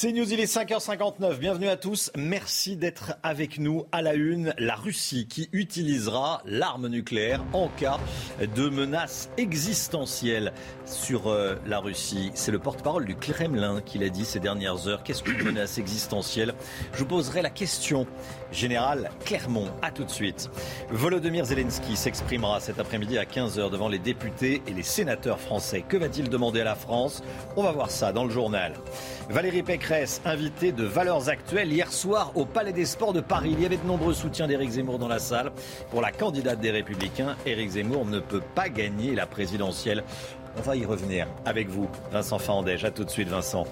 [0.00, 1.38] C'est News, il est 5h59.
[1.38, 2.12] Bienvenue à tous.
[2.16, 4.54] Merci d'être avec nous à la une.
[4.56, 7.98] La Russie qui utilisera l'arme nucléaire en cas
[8.40, 10.52] de menace existentielle
[10.84, 12.30] sur euh, la Russie.
[12.34, 15.02] C'est le porte-parole du Kremlin qui l'a dit ces dernières heures.
[15.02, 16.54] Qu'est-ce qu'une menace existentielle?
[16.92, 18.06] Je vous poserai la question.
[18.52, 20.50] Général Clermont, à tout de suite.
[20.90, 25.84] Volodymyr Zelensky s'exprimera cet après-midi à 15h devant les députés et les sénateurs français.
[25.86, 27.22] Que va-t-il demander à la France?
[27.56, 28.72] On va voir ça dans le journal.
[29.28, 33.50] Valérie Pécresse, invitée de Valeurs Actuelles hier soir au Palais des Sports de Paris.
[33.52, 35.52] Il y avait de nombreux soutiens d'Éric Zemmour dans la salle.
[35.90, 40.04] Pour la candidate des Républicains, Éric Zemmour ne peut pas gagner la présidentielle.
[40.56, 42.84] On va y revenir avec vous, Vincent Fandège.
[42.84, 43.66] À tout de suite, Vincent.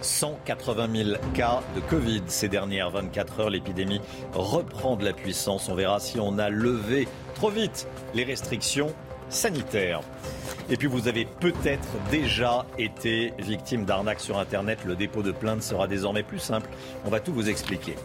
[0.00, 3.50] 180 000 cas de Covid ces dernières 24 heures.
[3.50, 4.00] L'épidémie
[4.32, 5.68] reprend de la puissance.
[5.68, 8.94] On verra si on a levé trop vite les restrictions
[9.28, 10.00] sanitaires.
[10.68, 14.80] Et puis vous avez peut-être déjà été victime d'arnaques sur Internet.
[14.84, 16.70] Le dépôt de plainte sera désormais plus simple.
[17.04, 17.96] On va tout vous expliquer.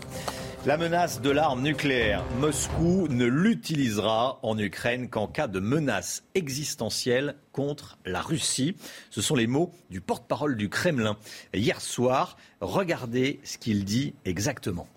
[0.65, 2.25] La menace de l'arme nucléaire.
[2.39, 8.75] Moscou ne l'utilisera en Ukraine qu'en cas de menace existentielle contre la Russie.
[9.11, 11.17] Ce sont les mots du porte-parole du Kremlin.
[11.53, 14.87] Hier soir, regardez ce qu'il dit exactement.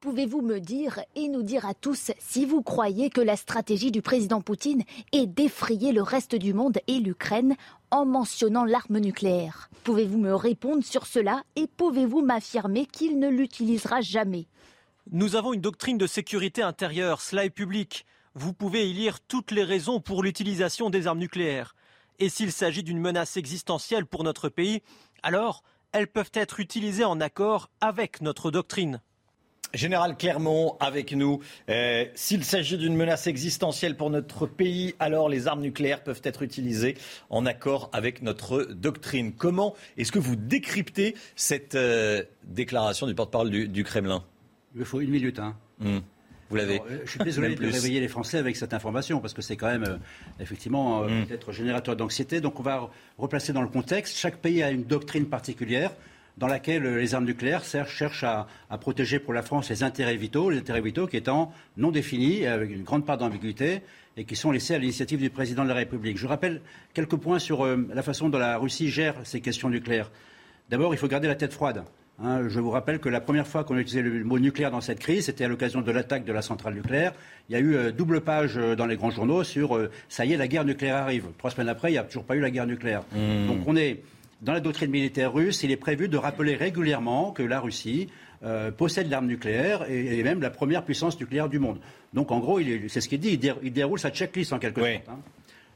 [0.00, 4.02] Pouvez-vous me dire et nous dire à tous si vous croyez que la stratégie du
[4.02, 7.54] président Poutine est d'effrayer le reste du monde et l'Ukraine
[7.92, 14.00] en mentionnant l'arme nucléaire Pouvez-vous me répondre sur cela et pouvez-vous m'affirmer qu'il ne l'utilisera
[14.00, 14.46] jamais?
[15.10, 18.06] Nous avons une doctrine de sécurité intérieure, cela est public.
[18.34, 21.74] Vous pouvez y lire toutes les raisons pour l'utilisation des armes nucléaires.
[22.20, 24.82] Et s'il s'agit d'une menace existentielle pour notre pays,
[25.24, 29.00] alors elles peuvent être utilisées en accord avec notre doctrine.
[29.74, 31.40] Général Clermont avec nous.
[31.68, 36.42] Euh, s'il s'agit d'une menace existentielle pour notre pays, alors les armes nucléaires peuvent être
[36.42, 36.96] utilisées
[37.30, 39.32] en accord avec notre doctrine.
[39.32, 44.22] Comment est-ce que vous décryptez cette euh, déclaration du porte-parole du, Kremlin?
[44.74, 45.38] Il me faut une minute.
[45.38, 45.56] Hein.
[45.78, 46.00] Hmm.
[46.50, 46.80] Vous l'avez.
[46.80, 49.68] Euh, je suis désolé de réveiller les Français avec cette information parce que c'est quand
[49.68, 49.98] même
[50.38, 51.24] effectivement hmm.
[51.26, 52.42] peut-être générateur d'anxiété.
[52.42, 54.18] Donc on va replacer dans le contexte.
[54.18, 55.92] Chaque pays a une doctrine particulière
[56.38, 58.46] dans laquelle les armes nucléaires cherchent à,
[58.80, 62.70] protéger pour la France les intérêts vitaux, les intérêts vitaux qui étant non définis, avec
[62.70, 63.82] une grande part d'ambiguïté,
[64.16, 66.18] et qui sont laissés à l'initiative du président de la République.
[66.18, 66.60] Je rappelle
[66.94, 70.10] quelques points sur euh, la façon dont la Russie gère ces questions nucléaires.
[70.68, 71.84] D'abord, il faut garder la tête froide.
[72.22, 72.46] Hein.
[72.48, 75.00] je vous rappelle que la première fois qu'on a utilisé le mot nucléaire dans cette
[75.00, 77.14] crise, c'était à l'occasion de l'attaque de la centrale nucléaire.
[77.48, 80.32] Il y a eu euh, double page euh, dans les grands journaux sur ça y
[80.32, 81.28] est, la guerre nucléaire arrive.
[81.38, 83.02] Trois semaines après, il n'y a toujours pas eu la guerre nucléaire.
[83.12, 83.46] Mmh.
[83.46, 84.02] Donc on est
[84.42, 88.08] dans la doctrine militaire russe, il est prévu de rappeler régulièrement que la Russie
[88.44, 91.78] euh, possède l'arme nucléaire et, même la première puissance nucléaire du monde.
[92.12, 95.08] Donc en gros, c'est ce qu'il dit, il, déroule sa checklist en quelque sorte.
[95.08, 95.18] Hein.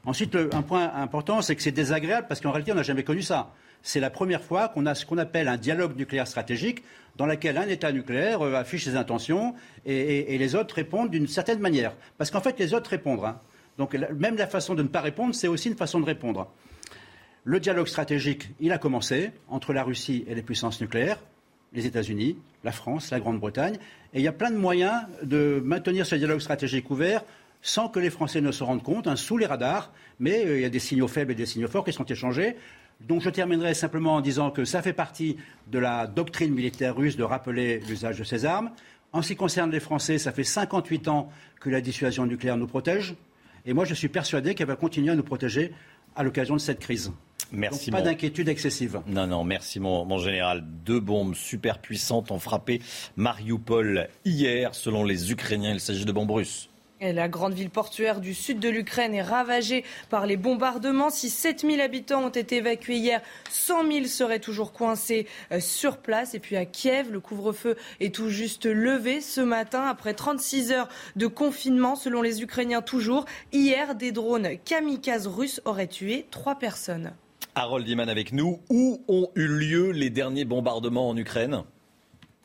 [0.05, 3.21] Ensuite, un point important, c'est que c'est désagréable parce qu'en réalité, on n'a jamais connu
[3.21, 3.53] ça.
[3.83, 6.83] C'est la première fois qu'on a ce qu'on appelle un dialogue nucléaire stratégique
[7.15, 9.55] dans lequel un État nucléaire euh, affiche ses intentions
[9.85, 11.93] et, les autres répondent d'une certaine manière.
[12.17, 13.23] Parce qu'en fait, les autres répondent.
[13.23, 13.39] Hein.
[13.77, 16.51] Donc même la façon de ne pas répondre, c'est aussi une façon de répondre.
[17.49, 21.17] Le dialogue stratégique, il a commencé entre la Russie et les puissances nucléaires,
[21.71, 22.35] les États-Unis,
[22.65, 23.77] la France, la Grande-Bretagne.
[24.13, 27.23] Et il y a plein de moyens de maintenir ce dialogue stratégique ouvert
[27.61, 29.93] sans que les Français ne se rendent compte, hein, sous les radars.
[30.19, 32.57] Mais euh, il y a des signaux faibles et des signaux forts qui sont échangés.
[32.99, 35.37] Donc je terminerai simplement en disant que ça fait partie
[35.71, 38.71] de la doctrine militaire russe de rappeler l'usage de ces armes.
[39.13, 41.31] En ce qui concerne les Français, ça fait 58 ans
[41.61, 43.15] que la dissuasion nucléaire nous protège.
[43.65, 45.71] Et moi, je suis persuadé qu'elle va continuer à nous protéger
[46.13, 47.13] à l'occasion de cette crise.
[47.51, 47.91] Merci.
[47.91, 49.01] pas d'inquiétude excessive.
[49.07, 50.63] Non, non, merci mon, général.
[50.85, 52.81] Deux bombes super puissantes ont frappé
[53.15, 54.75] Mariupol hier.
[54.75, 56.69] Selon les Ukrainiens, il s'agit de bombes russes.
[56.99, 61.09] la grande ville portuaire du sud de l'Ukraine est ravagée par les bombardements.
[61.09, 66.33] Si 7000 habitants ont été évacués hier, 100 000 seraient toujours coincés euh, sur place.
[66.33, 70.89] Et puis à Kiev, le couvre-feu est tout juste levé ce matin après 36 heures
[71.15, 73.25] de confinement, selon les Ukrainiens toujours.
[73.53, 77.13] Hier, des drones kamikazes russes auraient tué trois personnes.
[77.57, 78.59] Harold Iman avec nous.
[78.69, 81.63] Où ont eu lieu les derniers bombardements en Ukraine?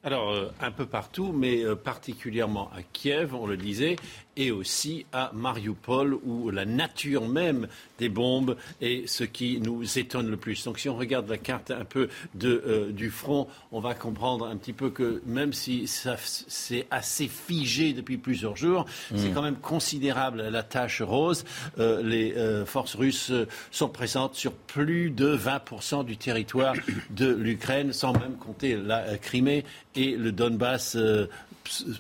[0.04, 3.96] Alors, euh, un peu partout, mais euh, particulièrement à Kiev, on le disait,
[4.36, 7.68] et aussi à Mariupol, où la nature même
[7.98, 10.64] des bombes est ce qui nous étonne le plus.
[10.64, 14.46] Donc si on regarde la carte un peu de, euh, du front, on va comprendre
[14.46, 19.34] un petit peu que même si c'est assez figé depuis plusieurs jours, c'est mm.
[19.34, 21.44] quand même considérable la tâche rose.
[21.78, 23.32] Euh, les euh, forces russes
[23.70, 26.74] sont présentes sur plus de 20% du territoire
[27.10, 29.64] de l'Ukraine, sans même compter la Crimée
[29.94, 30.96] et le Donbass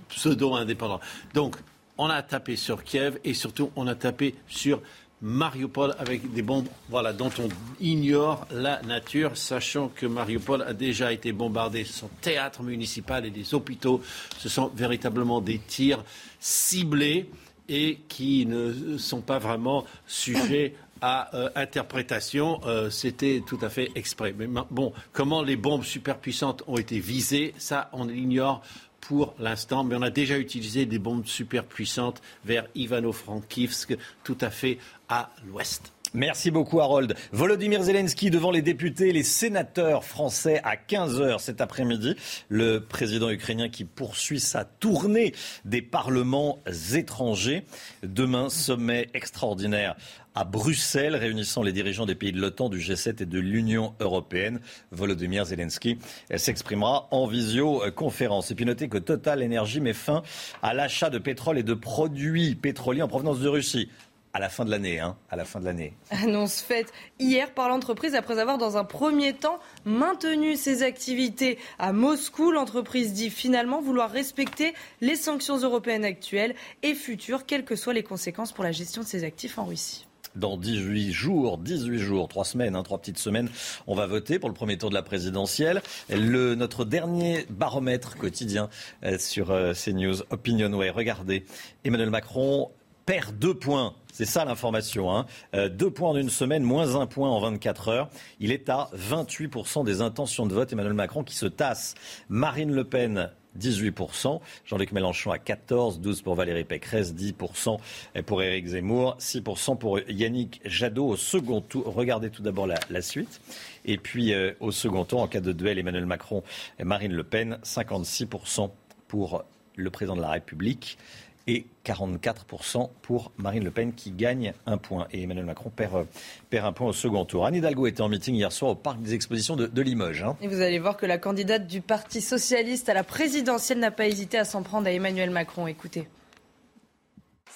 [0.08, 1.00] pseudo-indépendant.
[1.34, 1.56] Donc
[1.98, 4.80] on a tapé sur Kiev et surtout on a tapé sur
[5.22, 7.48] Mariupol avec des bombes voilà, dont on
[7.80, 11.84] ignore la nature, sachant que Mariupol a déjà été bombardé.
[11.84, 14.02] Son théâtre municipal et des hôpitaux.
[14.38, 16.02] Ce sont véritablement des tirs
[16.40, 17.30] ciblés
[17.68, 22.60] et qui ne sont pas vraiment sujets à euh, interprétation.
[22.66, 24.34] Euh, c'était tout à fait exprès.
[24.36, 28.62] Mais bon, comment les bombes superpuissantes ont été visées, ça, on l'ignore
[29.02, 34.50] pour l'instant, mais on a déjà utilisé des bombes super puissantes vers Ivano-Frankivsk, tout à
[34.50, 34.78] fait
[35.08, 35.92] à l'ouest.
[36.14, 37.14] Merci beaucoup Harold.
[37.32, 42.16] Volodymyr Zelensky devant les députés les sénateurs français à 15h cet après-midi.
[42.50, 45.32] Le président ukrainien qui poursuit sa tournée
[45.64, 46.62] des parlements
[46.92, 47.64] étrangers.
[48.02, 49.96] Demain, sommet extraordinaire
[50.34, 54.60] à Bruxelles, réunissant les dirigeants des pays de l'OTAN, du G7 et de l'Union européenne.
[54.90, 55.98] Volodymyr Zelensky
[56.34, 58.50] s'exprimera en visioconférence.
[58.50, 60.22] Et puis notez que Total Energy met fin
[60.62, 63.88] à l'achat de pétrole et de produits pétroliers en provenance de Russie
[64.34, 65.94] à la fin de l'année, hein, à la fin de l'année.
[66.10, 71.92] Annonce faite hier par l'entreprise après avoir dans un premier temps maintenu ses activités à
[71.92, 72.50] Moscou.
[72.50, 78.02] L'entreprise dit finalement vouloir respecter les sanctions européennes actuelles et futures, quelles que soient les
[78.02, 82.44] conséquences pour la gestion de ses actifs en Russie dans 18 jours, 18 jours, 3
[82.44, 83.50] semaines, hein, 3 petites semaines,
[83.86, 85.82] on va voter pour le premier tour de la présidentielle.
[86.08, 88.70] Le, notre dernier baromètre quotidien
[89.04, 90.90] euh, sur euh, CNews, Opinionway.
[90.90, 91.44] Regardez,
[91.84, 92.70] Emmanuel Macron
[93.06, 93.94] perd deux points.
[94.12, 95.16] C'est ça l'information.
[95.16, 95.24] Hein.
[95.54, 98.10] Euh, deux points en une semaine, moins un point en 24 heures.
[98.40, 100.70] Il est à 28% des intentions de vote.
[100.70, 101.94] Emmanuel Macron qui se tasse.
[102.28, 107.78] Marine Le Pen 18%, Jean-Luc Mélenchon à 14%, 12% pour Valérie Pécresse, 10%
[108.24, 111.84] pour Éric Zemmour, 6% pour Yannick Jadot au second tour.
[111.86, 113.40] Regardez tout d'abord la, suite.
[113.84, 116.42] Et puis euh, au second tour, en cas de duel, Emmanuel Macron
[116.78, 118.70] et Marine Le Pen, 56%
[119.08, 119.44] pour
[119.76, 120.98] le président de la République
[121.46, 125.06] et 44% pour Marine Le Pen qui gagne un point.
[125.12, 126.04] Et Emmanuel Macron perd, euh,
[126.50, 127.46] perd un point au second tour.
[127.46, 130.22] Anne Hidalgo était en meeting hier soir au parc des expositions de, Limoges.
[130.22, 130.36] Hein.
[130.40, 134.06] Et vous allez voir que la candidate du Parti socialiste à la présidentielle n'a pas
[134.06, 135.66] hésité à s'en prendre à Emmanuel Macron.
[135.66, 136.08] Écoutez.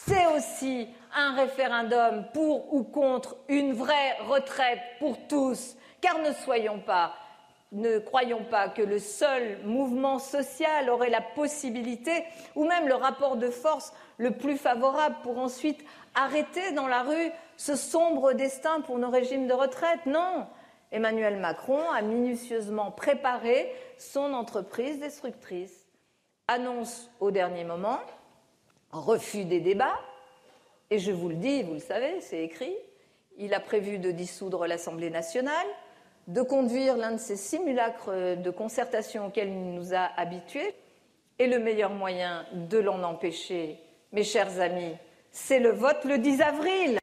[0.07, 5.77] C'est aussi un référendum pour ou contre une vraie retraite pour tous.
[6.01, 7.15] Car ne soyons pas
[7.73, 12.25] ne croyons pas que le seul mouvement social aurait la possibilité
[12.55, 15.85] ou même le rapport de force le plus favorable pour ensuite
[16.15, 20.07] arrêter dans la rue ce sombre destin pour nos régimes de retraite.
[20.07, 20.47] Non,
[20.93, 25.87] Emmanuel Macron a minutieusement préparé son entreprise destructrice.
[26.49, 27.99] Annonce au dernier moment,
[28.93, 29.99] refus des débats,
[30.91, 32.75] et je vous le dis, vous le savez, c'est écrit,
[33.37, 35.67] il a prévu de dissoudre l'Assemblée nationale,
[36.27, 40.75] de conduire l'un de ces simulacres de concertation auxquels il nous a habitués.
[41.39, 43.79] Et le meilleur moyen de l'en empêcher,
[44.13, 44.95] mes chers amis,
[45.31, 46.99] c'est le vote le 10 avril.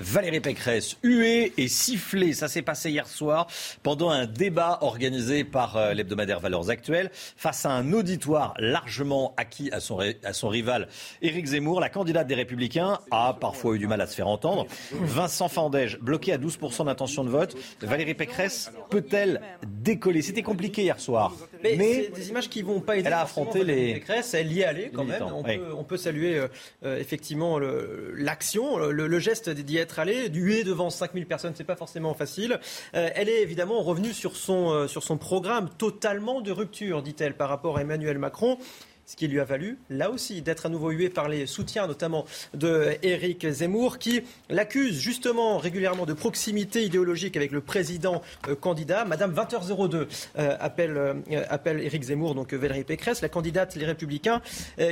[0.00, 2.32] Valérie Pécresse, huée et sifflée.
[2.32, 3.46] Ça s'est passé hier soir
[3.82, 9.70] pendant un débat organisé par euh, l'hebdomadaire Valeurs Actuelles face à un auditoire largement acquis
[9.72, 10.88] à son, à son rival
[11.22, 11.80] Éric Zemmour.
[11.80, 14.66] La candidate des Républicains a parfois eu du mal à se faire entendre.
[14.92, 17.56] Vincent Fandège, bloqué à 12% d'intention de vote.
[17.82, 20.22] Valérie Pécresse peut-elle décoller?
[20.22, 21.34] C'était compliqué hier soir.
[21.62, 23.06] Mais, mais des images qui vont pas aider.
[23.06, 23.94] Elle a affronté les.
[23.94, 25.22] Pécresse, elle y est allée quand même.
[25.76, 26.48] On, peut, saluer euh,
[26.84, 30.28] euh, effectivement l'action, le, le, geste d'y être allée.
[30.28, 32.60] Du huée devant 5000 personnes, c'est pas forcément facile.
[32.94, 37.48] Euh, elle est évidemment revenue sur son, sur son programme totalement de rupture, dit-elle, par
[37.48, 38.58] rapport à Emmanuel Macron
[39.10, 42.26] ce qui lui a valu, là aussi, d'être à nouveau hué par les soutiens, notamment
[42.54, 49.04] de Éric Zemmour, qui l'accuse justement régulièrement de proximité idéologique avec le président euh, candidat.
[49.04, 50.06] Madame 20h02
[50.38, 51.14] euh, appelle, euh,
[51.48, 54.42] appelle Éric Zemmour, donc Valérie Pécresse, la candidate Les Républicains,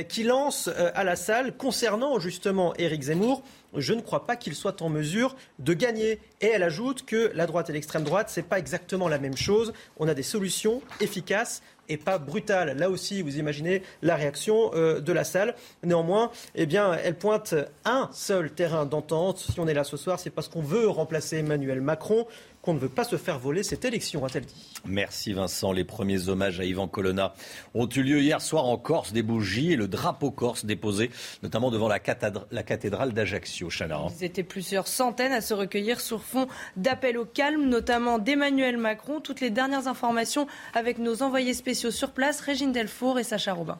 [0.09, 3.41] qui lance à la salle, concernant justement Éric Zemmour,
[3.75, 6.19] je ne crois pas qu'il soit en mesure de gagner.
[6.41, 9.37] Et elle ajoute que la droite et l'extrême droite, ce n'est pas exactement la même
[9.37, 9.73] chose.
[9.97, 12.77] On a des solutions efficaces et pas brutale.
[12.77, 15.55] Là aussi, vous imaginez la réaction euh, de la salle.
[15.83, 17.55] Néanmoins, eh bien, elle pointe
[17.85, 19.39] un seul terrain d'entente.
[19.39, 22.27] Si on est là ce soir, c'est parce qu'on veut remplacer Emmanuel Macron.
[22.61, 24.73] Qu'on ne veut pas se faire voler cette élection, a-t-elle dit.
[24.85, 25.71] Merci Vincent.
[25.71, 27.33] Les premiers hommages à Yvan Colonna
[27.73, 31.09] ont eu lieu hier soir en Corse, des bougies et le drapeau corse déposé,
[31.43, 33.69] notamment devant la, cathédrale d'Ajaccio.
[33.69, 34.01] Chana.
[34.19, 39.21] Ils étaient plusieurs centaines à se recueillir sur fond d'appel au calme, notamment d'Emmanuel Macron.
[39.21, 43.79] Toutes les dernières informations avec nos envoyés spéciaux sur place, Régine Delfour et Sacha Robin.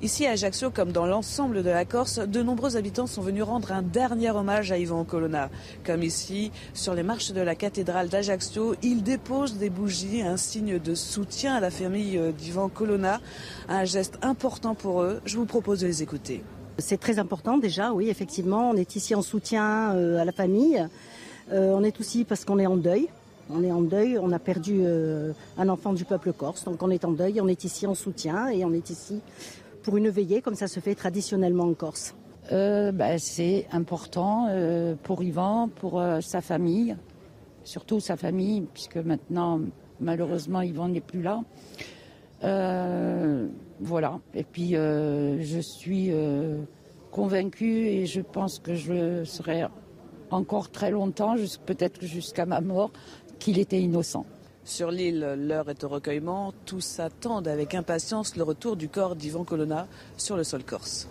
[0.00, 3.72] Ici à Ajaccio, comme dans l'ensemble de la Corse, de nombreux habitants sont venus rendre
[3.72, 5.50] un dernier hommage à Yvan Colonna.
[5.84, 10.78] Comme ici, sur les marches de la cathédrale d'Ajaccio, ils déposent des bougies, un signe
[10.78, 13.20] de soutien à la famille d'Yvan Colonna,
[13.68, 15.20] un geste important pour eux.
[15.24, 16.44] Je vous propose de les écouter.
[16.78, 18.70] C'est très important déjà, oui, effectivement.
[18.70, 20.86] On est ici en soutien euh, à la famille.
[21.50, 23.08] Euh, on est aussi parce qu'on est en deuil.
[23.50, 26.90] On est en deuil, on a perdu euh, un enfant du peuple corse, donc on
[26.90, 29.20] est en deuil, on est ici en soutien et on est ici
[29.88, 32.14] pour une veillée comme ça se fait traditionnellement en Corse
[32.52, 36.94] euh, ben, C'est important euh, pour Yvan, pour euh, sa famille,
[37.64, 39.62] surtout sa famille, puisque maintenant,
[39.98, 41.42] malheureusement, Yvan n'est plus là.
[43.80, 44.20] voilà.
[44.34, 46.12] Et puis, je suis
[47.10, 49.64] convaincue et je pense que je serai
[50.30, 52.90] encore très longtemps, peut-être jusqu'à ma mort,
[53.38, 54.26] qu'il était innocent.
[54.68, 56.52] Sur l'île, l'heure est au recueillement.
[56.66, 61.08] Tous attendent avec impatience le retour du corps d'Ivan Colonna sur le sol corse.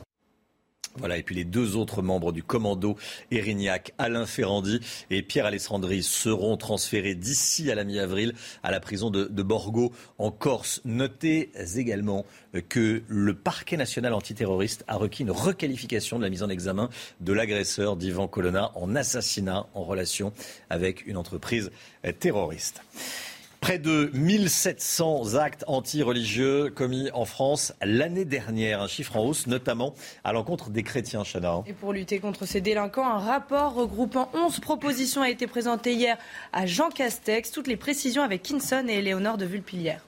[0.96, 2.98] Voilà, et puis les deux autres membres du commando
[3.32, 9.10] Erignac, Alain Ferrandi et Pierre Alessandri, seront transférés d'ici à la mi-avril à la prison
[9.10, 10.80] de, Borgo en Corse.
[10.86, 12.28] Notez également
[12.70, 16.90] que le parquet national antiterroriste a requis une requalification de la mise en examen
[17.22, 20.32] de l'agresseur d'Ivan Colonna en assassinat en relation
[20.70, 21.72] avec une entreprise
[22.20, 22.84] terroriste.
[23.60, 29.94] Près de 1700 actes anti-religieux commis en France l'année dernière, un chiffre en hausse notamment
[30.24, 31.64] à l'encontre des chrétiens, Chana.
[31.66, 36.18] Et pour lutter contre ces délinquants, un rapport regroupant 11 propositions a été présenté hier
[36.54, 37.52] à Jean Castex.
[37.52, 40.02] Toutes les précisions avec Kinson et Éléonore de Vulpilière.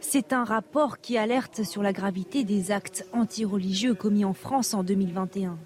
[0.00, 4.82] C'est un rapport qui alerte sur la gravité des actes anti-religieux commis en France en
[4.82, 5.58] 2021.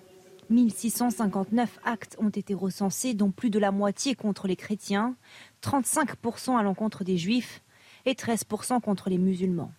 [0.53, 5.17] 1659 actes ont été recensés, dont plus de la moitié contre les chrétiens,
[5.63, 7.63] 35% à l'encontre des juifs
[8.05, 9.73] et 13% contre les musulmans.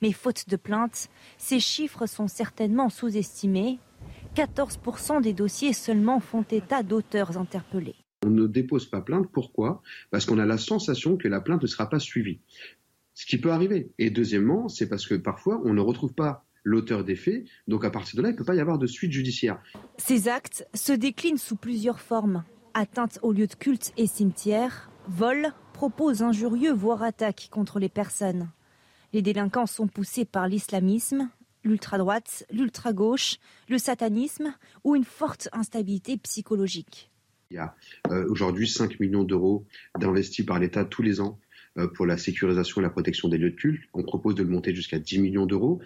[0.00, 3.78] Mais faute de plainte, ces chiffres sont certainement sous-estimés.
[4.34, 7.94] 14% des dossiers seulement font état d'auteurs interpellés.
[8.24, 9.28] On ne dépose pas plainte.
[9.32, 9.82] Pourquoi?
[10.10, 12.40] Parce qu'on a la sensation que la plainte ne sera pas suivie.
[13.14, 13.92] Ce qui peut arriver.
[13.98, 17.44] Et deuxièmement, c'est parce que parfois, on ne retrouve pas l'auteur des faits.
[17.68, 19.60] Donc à partir de là, il ne peut pas y avoir de suite judiciaire.
[19.98, 22.44] Ces actes se déclinent sous plusieurs formes.
[22.74, 28.50] Atteinte aux lieux de culte et cimetières, vol, propos injurieux, voire attaques contre les personnes.
[29.12, 31.28] Les délinquants sont poussés par l'islamisme,
[31.64, 33.36] l'ultra-droite, l'ultra-gauche,
[33.68, 34.54] le satanisme
[34.84, 37.10] ou une forte instabilité psychologique.
[37.50, 37.76] Il y a
[38.10, 39.66] euh, aujourd'hui 5 millions d'euros
[39.98, 41.38] d'investis par l'État tous les ans
[41.78, 43.82] euh, pour la sécurisation et la protection des lieux de culte.
[43.92, 45.80] On propose de le monter jusqu'à 10 millions d'euros.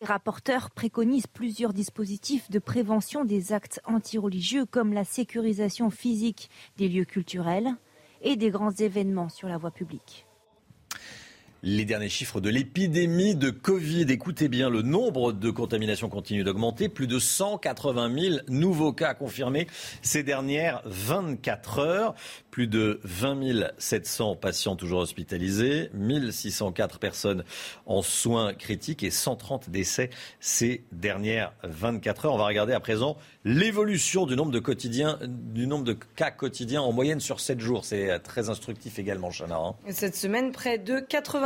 [0.00, 6.88] Les rapporteurs préconisent plusieurs dispositifs de prévention des actes antireligieux comme la sécurisation physique des
[6.88, 7.74] lieux culturels,
[8.22, 10.27] et des grands événements sur la voie publique.
[11.64, 14.06] Les derniers chiffres de l'épidémie de Covid.
[14.10, 16.88] Écoutez bien, le nombre de contaminations continue d'augmenter.
[16.88, 19.66] Plus de 180 000 nouveaux cas confirmés
[20.00, 22.14] ces dernières 24 heures.
[22.52, 27.44] Plus de 20 700 patients toujours hospitalisés, 1604 personnes
[27.86, 30.10] en soins critiques et 130 décès
[30.40, 32.34] ces dernières 24 heures.
[32.34, 36.82] On va regarder à présent l'évolution du nombre de quotidiens, du nombre de cas quotidiens
[36.82, 37.84] en moyenne sur 7 jours.
[37.84, 39.56] C'est très instructif également, Chana.
[39.56, 39.74] Hein.
[39.90, 41.00] Cette semaine, près de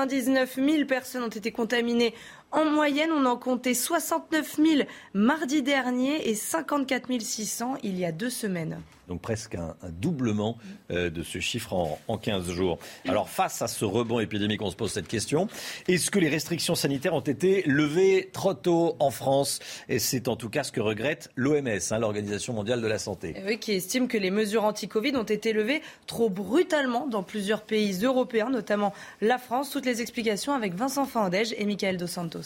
[0.06, 2.14] 99 000 personnes ont été contaminées
[2.52, 4.82] en moyenne, on en comptait 69 000
[5.14, 8.78] mardi dernier et 54 600 il y a deux semaines.
[9.08, 10.56] Donc presque un, doublement
[10.90, 12.78] euh, de ce chiffre en, en, 15 jours.
[13.06, 15.48] Alors face à ce rebond épidémique, on se pose cette question.
[15.88, 19.58] Est-ce que les restrictions sanitaires ont été levées trop tôt en France?
[19.88, 23.34] Et c'est en tout cas ce que regrette l'OMS, hein, l'Organisation mondiale de la santé.
[23.44, 28.04] Oui, qui estime que les mesures anti-Covid ont été levées trop brutalement dans plusieurs pays
[28.04, 29.70] européens, notamment la France.
[29.70, 32.41] Toutes les explications avec Vincent Fandège et Michael Dos Santos.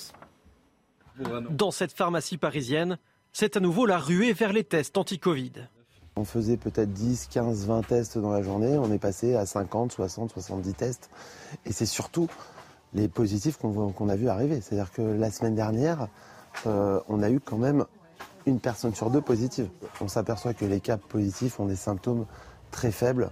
[1.50, 2.98] Dans cette pharmacie parisienne,
[3.32, 5.52] c'est à nouveau la ruée vers les tests anti-Covid.
[6.16, 8.78] On faisait peut-être 10, 15, 20 tests dans la journée.
[8.78, 11.10] On est passé à 50, 60, 70 tests.
[11.66, 12.28] Et c'est surtout
[12.94, 14.60] les positifs qu'on a vu arriver.
[14.60, 16.08] C'est-à-dire que la semaine dernière,
[16.66, 17.84] euh, on a eu quand même
[18.46, 19.68] une personne sur deux positive.
[20.00, 22.26] On s'aperçoit que les cas positifs ont des symptômes
[22.70, 23.30] très faibles,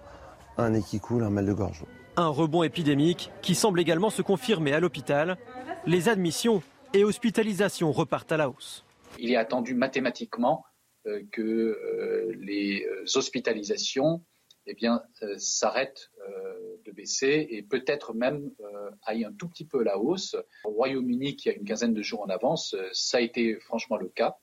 [0.59, 1.85] un nez qui coule, un mal de gorge.
[2.17, 5.39] Un rebond épidémique qui semble également se confirmer à l'hôpital.
[5.87, 6.63] Les admissions
[6.95, 8.85] et hospitalisations repartent à la hausse.
[9.19, 10.65] Il est attendu mathématiquement
[11.07, 14.25] euh, que euh, les euh, hospitalisations
[14.67, 15.03] eh bien,
[15.37, 16.11] s'arrête
[16.87, 18.51] de baisser et peut-être même
[19.03, 20.37] aille un tout petit peu à la hausse.
[20.65, 24.09] Au Royaume-Uni, qui a une quinzaine de jours en avance, ça a été franchement le
[24.09, 24.39] cas.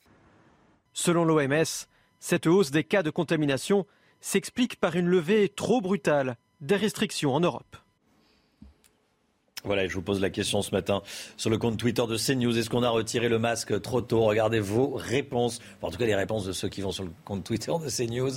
[0.94, 1.88] Selon l'OMS,
[2.20, 3.88] cette hausse des cas de contamination
[4.20, 7.76] s'explique par une levée trop brutale des restrictions en Europe.
[9.64, 11.04] Voilà, je vous pose la question ce matin
[11.38, 12.58] sur le compte Twitter de CNews.
[12.58, 14.24] Est-ce qu'on a retiré le masque trop tôt?
[14.24, 15.60] Regardez vos réponses.
[15.84, 18.32] en tout cas, les réponses de ceux qui vont sur le compte Twitter de CNews.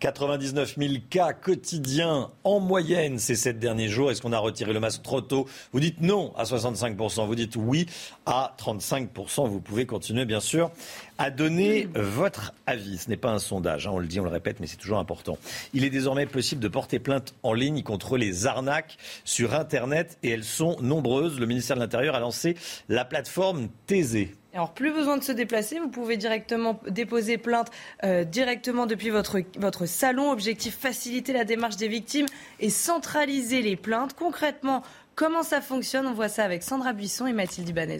[0.00, 4.10] 99 000 cas quotidiens en moyenne ces sept derniers jours.
[4.10, 5.46] Est-ce qu'on a retiré le masque trop tôt?
[5.72, 7.24] Vous dites non à 65%.
[7.24, 7.86] Vous dites oui
[8.26, 9.48] à 35%.
[9.48, 10.72] Vous pouvez continuer, bien sûr,
[11.18, 12.98] à donner votre avis.
[12.98, 14.98] Ce n'est pas un sondage, hein, on le dit, on le répète, mais c'est toujours
[14.98, 15.38] important.
[15.72, 20.30] Il est désormais possible de porter plainte en ligne contre les arnaques sur Internet et
[20.30, 21.38] elles sont nombreuses.
[21.38, 22.56] Le ministère de l'Intérieur a lancé
[22.88, 24.34] la plateforme Thésée.
[24.54, 27.72] Alors, plus besoin de se déplacer, vous pouvez directement déposer plainte
[28.04, 30.30] euh, directement depuis votre, votre salon.
[30.30, 32.26] Objectif, faciliter la démarche des victimes
[32.60, 34.14] et centraliser les plaintes.
[34.14, 34.82] Concrètement,
[35.16, 36.06] comment ça fonctionne?
[36.06, 37.98] On voit ça avec Sandra Buisson et Mathilde Ibanez.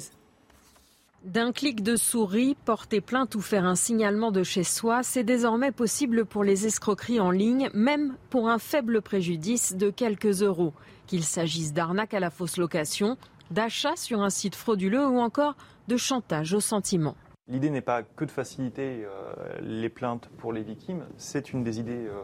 [1.25, 5.73] D'un clic de souris, porter plainte ou faire un signalement de chez soi, c'est désormais
[5.73, 10.75] possible pour les escroqueries en ligne, même pour un faible préjudice de quelques euros.
[11.07, 13.17] Qu'il s'agisse d'arnaque à la fausse location,
[13.51, 15.57] d'achat sur un site frauduleux ou encore
[15.89, 17.17] de chantage au sentiment.
[17.49, 21.81] L'idée n'est pas que de faciliter euh, les plaintes pour les victimes, c'est une des
[21.81, 22.21] idées euh,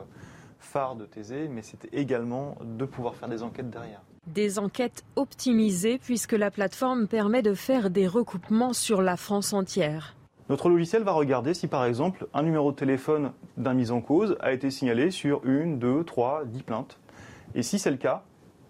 [0.58, 4.02] phares de Thésée, mais c'est également de pouvoir faire des enquêtes derrière.
[4.34, 10.14] Des enquêtes optimisées puisque la plateforme permet de faire des recoupements sur la France entière.
[10.48, 14.36] Notre logiciel va regarder si par exemple un numéro de téléphone d'un mis en cause
[14.38, 16.98] a été signalé sur une, deux, trois, dix plaintes.
[17.56, 18.22] Et si c'est le cas,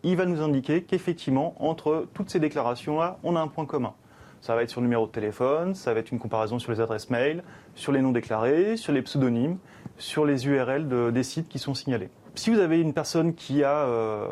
[0.02, 3.92] il va nous indiquer qu'effectivement, entre toutes ces déclarations-là, on a un point commun.
[4.40, 6.80] Ça va être sur le numéro de téléphone, ça va être une comparaison sur les
[6.80, 9.58] adresses mail, sur les noms déclarés, sur les pseudonymes,
[9.98, 12.08] sur les URL des sites qui sont signalés.
[12.34, 14.28] Si vous avez une personne qui a euh,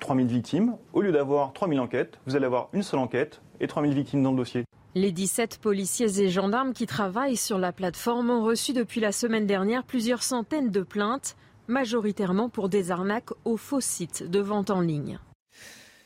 [0.00, 0.76] 3000 victimes.
[0.92, 4.32] Au lieu d'avoir 3000 enquêtes, vous allez avoir une seule enquête et 3000 victimes dans
[4.32, 4.64] le dossier.
[4.96, 9.46] Les 17 policiers et gendarmes qui travaillent sur la plateforme ont reçu depuis la semaine
[9.46, 11.36] dernière plusieurs centaines de plaintes,
[11.68, 15.20] majoritairement pour des arnaques aux faux sites de vente en ligne.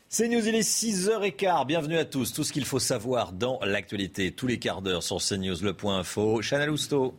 [0.07, 1.65] C'est News, il est 6h15.
[1.65, 2.31] Bienvenue à tous.
[2.31, 5.97] Tout ce qu'il faut savoir dans l'actualité, tous les quarts d'heure sur CNews, le point
[5.97, 6.41] info.
[6.43, 7.15] Chanel Housteau.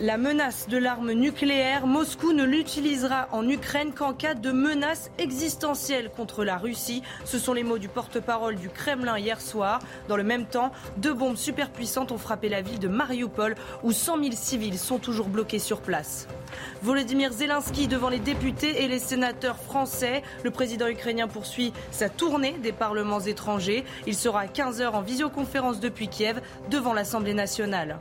[0.00, 1.86] La menace de l'arme nucléaire.
[1.86, 7.02] Moscou ne l'utilisera en Ukraine qu'en cas de menace existentielle contre la Russie.
[7.24, 9.80] Ce sont les mots du porte-parole du Kremlin hier soir.
[10.08, 14.22] Dans le même temps, deux bombes superpuissantes ont frappé la ville de Mariupol où 100
[14.22, 16.26] 000 civils sont toujours bloqués sur place.
[16.82, 20.22] Volodymyr Zelensky devant les députés et les sénateurs français.
[20.44, 23.84] Le président ukrainien poursuit sa tournée des parlements étrangers.
[24.06, 27.98] Il sera à 15h en visioconférence depuis Kiev devant l'Assemblée nationale.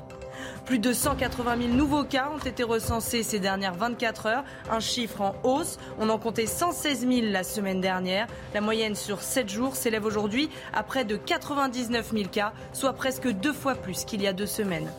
[0.65, 5.21] Plus de 180 000 nouveaux cas ont été recensés ces dernières 24 heures, un chiffre
[5.21, 5.77] en hausse.
[5.99, 8.27] On en comptait 116 000 la semaine dernière.
[8.53, 13.27] La moyenne sur 7 jours s'élève aujourd'hui à près de 99 000 cas, soit presque
[13.27, 14.89] deux fois plus qu'il y a deux semaines.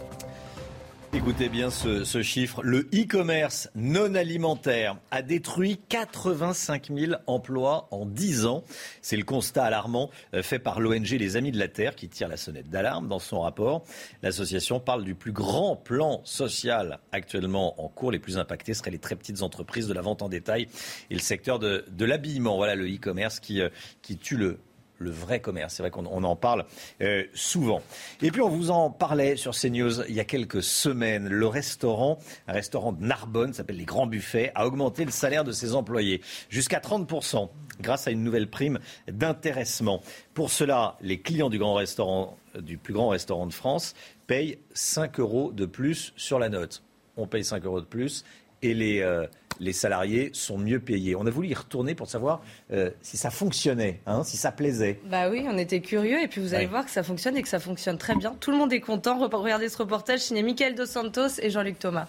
[1.13, 2.63] Écoutez bien ce, chiffre.
[2.63, 8.63] Le e-commerce non alimentaire a détruit 85 000 emplois en 10 ans.
[9.03, 12.29] C'est le constat alarmant euh, fait par l'ONG Les Amis de la Terre qui tire
[12.29, 13.83] la sonnette d'alarme dans son rapport.
[14.23, 18.13] L'association parle du plus grand plan social actuellement en cours.
[18.13, 20.69] Les plus impactés seraient les très petites entreprises de la vente en détail
[21.11, 22.57] et le secteur de, l'habillement.
[22.57, 23.69] Voilà le e-commerce qui, euh,
[24.01, 24.61] qui tue le,
[25.01, 25.75] le vrai commerce.
[25.75, 26.67] C'est vrai qu'on en parle
[27.01, 27.83] euh, souvent.
[28.23, 31.29] Et puis on vous en parlait sur CNews il y a quelques semaines.
[31.29, 35.53] Le restaurant, un restaurant de Narbonne, s'appelle les Grands Buffets, a augmenté le salaire de
[35.53, 37.49] ses employés jusqu'à 30%
[37.81, 40.03] grâce à une nouvelle prime d'intéressement.
[40.35, 43.95] Pour cela, les clients du grand restaurant, du plus grand restaurant de France,
[44.27, 46.83] payent 5 euros de plus sur la note.
[47.17, 48.25] On paye 5 euros de plus
[48.63, 49.27] et les, euh,
[49.61, 51.15] les salariés sont mieux payés.
[51.15, 52.43] On a voulu y retourner pour savoir
[52.73, 54.99] euh, si ça fonctionnait, hein, si ça plaisait.
[55.05, 57.49] Bah oui, on était curieux et puis vous allez voir que ça fonctionne et que
[57.49, 58.35] ça fonctionne très bien.
[58.41, 59.19] Tout le monde est content.
[59.19, 62.09] Regardez ce reportage signé Michael Dos Santos et Jean-Luc Thomas.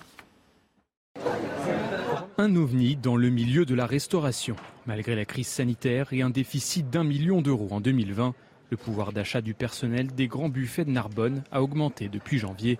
[2.38, 4.56] Un ovni dans le milieu de la restauration.
[4.86, 8.34] Malgré la crise sanitaire et un déficit d'un million d'euros en 2020,
[8.72, 12.80] le pouvoir d'achat du personnel des grands buffets de Narbonne a augmenté depuis janvier.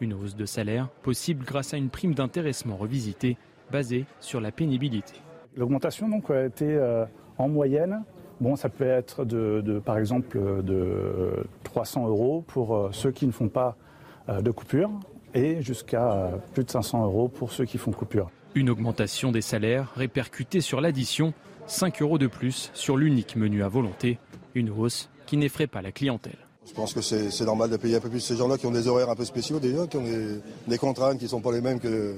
[0.00, 3.36] Une hausse de salaire possible grâce à une prime d'intéressement revisitée
[3.70, 5.14] basée sur la pénibilité.
[5.56, 7.04] L'augmentation donc a été euh,
[7.38, 8.02] en moyenne.
[8.40, 13.32] Bon, ça peut être de, par exemple de 300 euros pour euh, ceux qui ne
[13.32, 13.76] font pas
[14.28, 14.90] euh, de coupure
[15.34, 18.30] et jusqu'à plus de 500 euros pour ceux qui font coupure.
[18.54, 21.34] Une augmentation des salaires répercutée sur l'addition,
[21.66, 24.18] 5 euros de plus sur l'unique menu à volonté,
[24.54, 26.49] une hausse qui n'effraie pas la clientèle.
[26.66, 28.86] Je pense que c'est normal de payer un peu plus ces gens-là qui ont des
[28.86, 30.04] horaires un peu spéciaux déjà, qui ont
[30.68, 32.14] des, contraintes qui ne sont pas les mêmes que,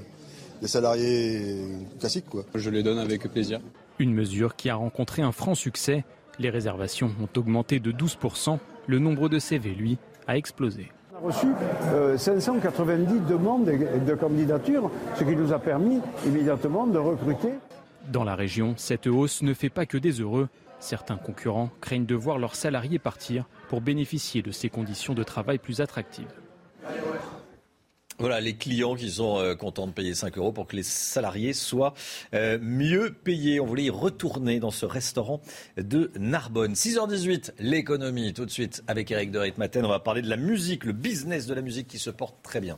[0.60, 1.56] des salariés
[1.98, 2.28] classiques.
[2.28, 2.44] Quoi.
[2.54, 3.60] Je les donne avec plaisir.
[3.98, 6.04] Une mesure qui a rencontré un franc succès.
[6.38, 8.58] Les réservations ont augmenté de 12%.
[8.86, 10.90] Le nombre de CV, lui, a explosé.
[11.14, 11.46] On a reçu
[12.18, 17.50] 590 demandes de candidature, ce qui nous a permis immédiatement de recruter.
[18.10, 20.48] Dans la région, cette hausse ne fait pas que des heureux.
[20.82, 25.58] Certains concurrents craignent de voir leurs salariés partir pour bénéficier de ces conditions de travail
[25.58, 26.26] plus attractives.
[28.18, 31.52] Voilà, les clients qui sont euh, contents de payer 5 euros pour que les salariés
[31.52, 31.94] soient
[32.34, 33.60] euh, mieux payés.
[33.60, 35.40] On voulait y retourner dans ce restaurant
[35.76, 36.72] de Narbonne.
[36.72, 39.84] 6h18, l'économie, tout de suite avec Eric de Ritmaten.
[39.84, 42.60] On va parler de la musique, le business de la musique qui se porte très
[42.60, 42.76] bien.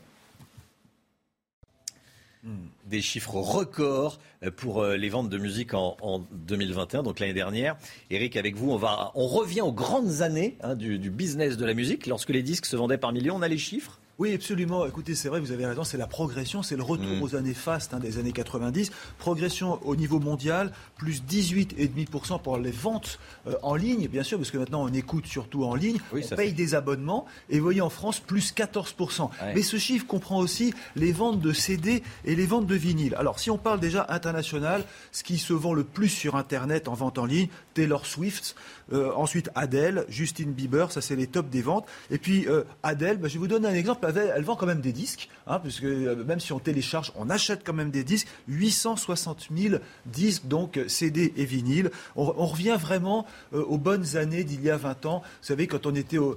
[2.44, 2.66] Hmm.
[2.84, 7.76] Des chiffres records euh, pour les ventes de musique en, 2021, donc l'année dernière.
[8.10, 11.74] Eric, avec vous, on, va, on revient aux grandes années hein, du business de la
[11.74, 12.06] musique.
[12.06, 14.86] Lorsque les disques se vendaient par millions, on a les chiffres oui, absolument.
[14.86, 17.22] Écoutez, c'est vrai, vous avez raison, c'est la progression, c'est le retour mm.
[17.22, 18.92] aux années fastes hein, des années 90.
[19.18, 24.52] Progression au niveau mondial, plus 18,5% pour les ventes euh, en ligne, bien sûr, parce
[24.52, 27.90] que maintenant on écoute surtout en ligne, on paye des abonnements, et vous voyez en
[27.90, 29.30] France, plus 14%.
[29.54, 33.16] Mais ce chiffre comprend aussi les ventes de CD et les ventes de vinyle.
[33.16, 36.94] Alors, si on parle déjà international, ce qui se vend le plus sur Internet en
[36.94, 38.54] vente en ligne, Taylor Swift,
[38.92, 41.86] euh, ensuite Adele, Justin Bieber, ça c'est les tops des ventes.
[42.10, 44.80] Et puis euh, Adele, bah, je vais vous donner un exemple, elle, vend quand même
[44.80, 48.28] des disques, hein, puisque euh, même si on télécharge, on achète quand même des disques.
[48.48, 51.90] 860 000 disques, donc CD et vinyle.
[52.16, 55.22] On, revient vraiment aux bonnes années d'il y a 20 ans.
[55.24, 56.36] Vous savez, quand on était au,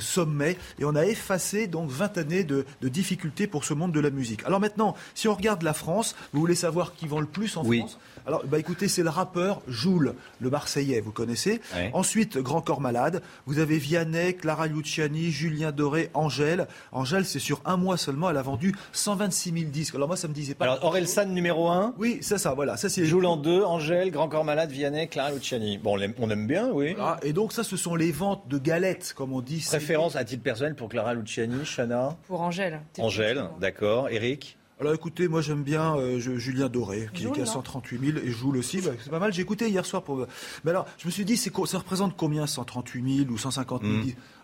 [0.00, 4.10] sommet, et on a effacé donc 20 années de, difficultés pour ce monde de la
[4.10, 4.44] musique.
[4.44, 7.64] Alors maintenant, si on regarde la France, vous voulez savoir qui vend le plus en
[7.64, 7.98] France?
[8.26, 11.60] Alors, bah écoutez, c'est le rappeur Joule, le Marseillais, vous connaissez.
[11.92, 13.22] Ensuite, Grand Corps Malade.
[13.46, 16.66] Vous avez Vianney, Clara Luciani, Julien Doré, Angèle.
[16.92, 19.94] Angèle, c'est sur un mois seulement, elle a vendu 126 000 disques.
[19.94, 20.64] Alors moi, ça me disait pas.
[20.64, 22.76] Alors Orelsan numéro 1 Oui, c'est ça, voilà.
[22.76, 25.78] Ça, c'est Joule en 2, Angèle, Grand Corps Malade, Vianney, Clara Luciani.
[25.78, 26.96] Bon, on aime, bien, oui.
[27.22, 29.64] et donc ça, ce sont les ventes de galettes, comme on dit.
[29.66, 32.80] Préférence à titre personnel pour Clara Luciani, Chana Pour Angèle.
[32.98, 34.08] Angèle, d'accord.
[34.08, 38.30] Eric alors écoutez, moi j'aime bien euh, Julien Doré, qui, qui, a 138 000 et
[38.30, 38.80] Joule aussi.
[38.80, 39.32] Bah, c'est pas mal.
[39.32, 40.26] J'ai écouté hier soir pour.
[40.64, 43.94] Mais alors, je me suis dit, c'est ça représente combien 138 000 ou 150 000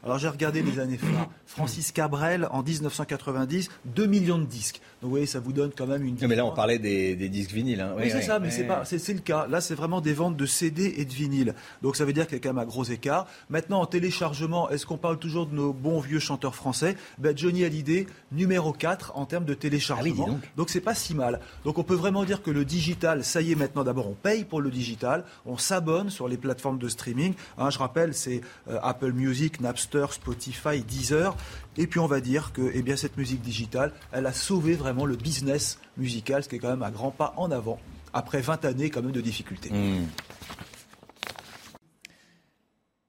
[0.06, 1.28] alors j'ai regardé les années phares.
[1.46, 4.80] Francis Cabrel, en 1990, 2 millions de disques.
[5.00, 6.16] Donc vous voyez, ça vous donne quand même une...
[6.26, 7.80] mais là, on parlait des, disques vinyles.
[7.80, 7.94] Hein.
[7.98, 9.48] Oui, c'est ça, mais c'est, le cas.
[9.48, 11.54] Là, c'est vraiment des ventes de CD et de vinyle.
[11.82, 13.26] Donc ça veut dire qu'il y a quand même un gros écart.
[13.50, 16.96] Maintenant, en téléchargement, est-ce qu'on parle toujours de nos bons vieux chanteurs français?
[17.18, 20.24] Ben, Johnny Hallyday, numéro 4 en termes de téléchargement.
[20.28, 20.40] Ah donc.
[20.56, 21.40] donc c'est pas si mal.
[21.64, 24.44] Donc on peut vraiment dire que le digital, ça y est maintenant, d'abord on paye
[24.44, 27.34] pour le digital, on s'abonne sur les plateformes de streaming.
[27.58, 31.36] Hein, je rappelle, c'est euh, Apple Music, Napster, Spotify, Deezer.
[31.76, 35.04] Et puis on va dire que eh bien, cette musique digitale, elle a sauvé vraiment
[35.04, 37.78] le business musical, ce qui est quand même un grand pas en avant,
[38.12, 39.70] après 20 années quand même de difficultés.
[39.70, 40.06] Mmh.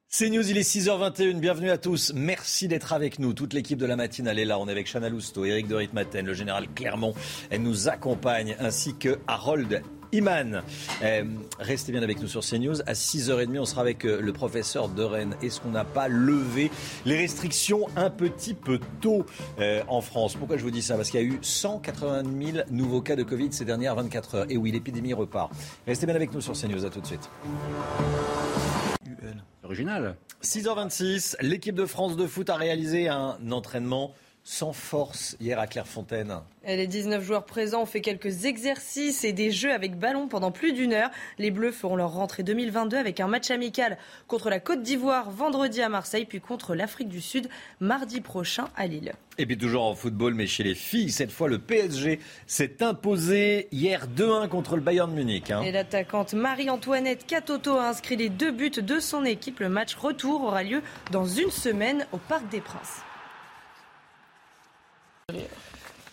[0.09, 2.11] C'est News, il est 6h21, bienvenue à tous.
[2.15, 3.33] Merci d'être avec nous.
[3.33, 4.57] Toute l'équipe de la matinale est là.
[4.57, 7.13] On est avec Chana Lousteau, Eric de Ritmaten, le général Clermont.
[7.51, 10.63] Elle nous accompagne, ainsi que Harold Iman.
[11.03, 11.23] Euh,
[11.59, 12.81] restez bien avec nous sur CNews.
[12.85, 15.35] À 6h30, on sera avec euh, le professeur de Rennes.
[15.41, 16.71] Est-ce qu'on n'a pas levé
[17.05, 19.25] les restrictions un petit peu tôt
[19.59, 20.35] euh, en France?
[20.35, 20.95] Pourquoi je vous dis ça?
[20.95, 24.45] Parce qu'il y a eu 180 000 nouveaux cas de Covid ces dernières 24 heures.
[24.49, 25.51] Et oui, l'épidémie repart.
[25.85, 26.85] Restez bien avec nous sur CNews.
[26.85, 27.29] À tout de suite.
[29.63, 30.15] Original.
[30.43, 34.13] 6h26, l'équipe de France de foot a réalisé un entraînement
[34.47, 36.39] sans force hier à Clairefontaine.
[36.65, 40.71] Les 19 joueurs présents ont fait quelques exercices et des jeux avec ballon pendant plus
[40.71, 41.09] d'une heure.
[41.37, 45.81] Les Bleus feront leur rentrée 2022 avec un match amical contre la Côte d'Ivoire vendredi
[45.81, 47.49] à Marseille, puis contre l'Afrique du Sud
[47.81, 49.11] mardi prochain à Lille.
[49.37, 53.67] Et puis toujours en football, mais chez les filles, cette fois le PSG s'est imposé
[53.73, 55.51] hier 2-1 contre le Bayern Munich.
[55.51, 55.61] Hein.
[55.63, 59.59] Et l'attaquante Marie-Antoinette Catoto a inscrit les deux buts de son équipe.
[59.59, 60.81] Le match retour aura lieu
[61.11, 63.01] dans une semaine au Parc des Princes.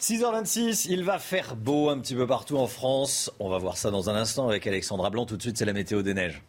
[0.01, 3.31] 6h26, il va faire beau un petit peu partout en France.
[3.39, 5.25] On va voir ça dans un instant avec Alexandra Blanc.
[5.25, 6.43] Tout de suite, c'est la météo des neiges.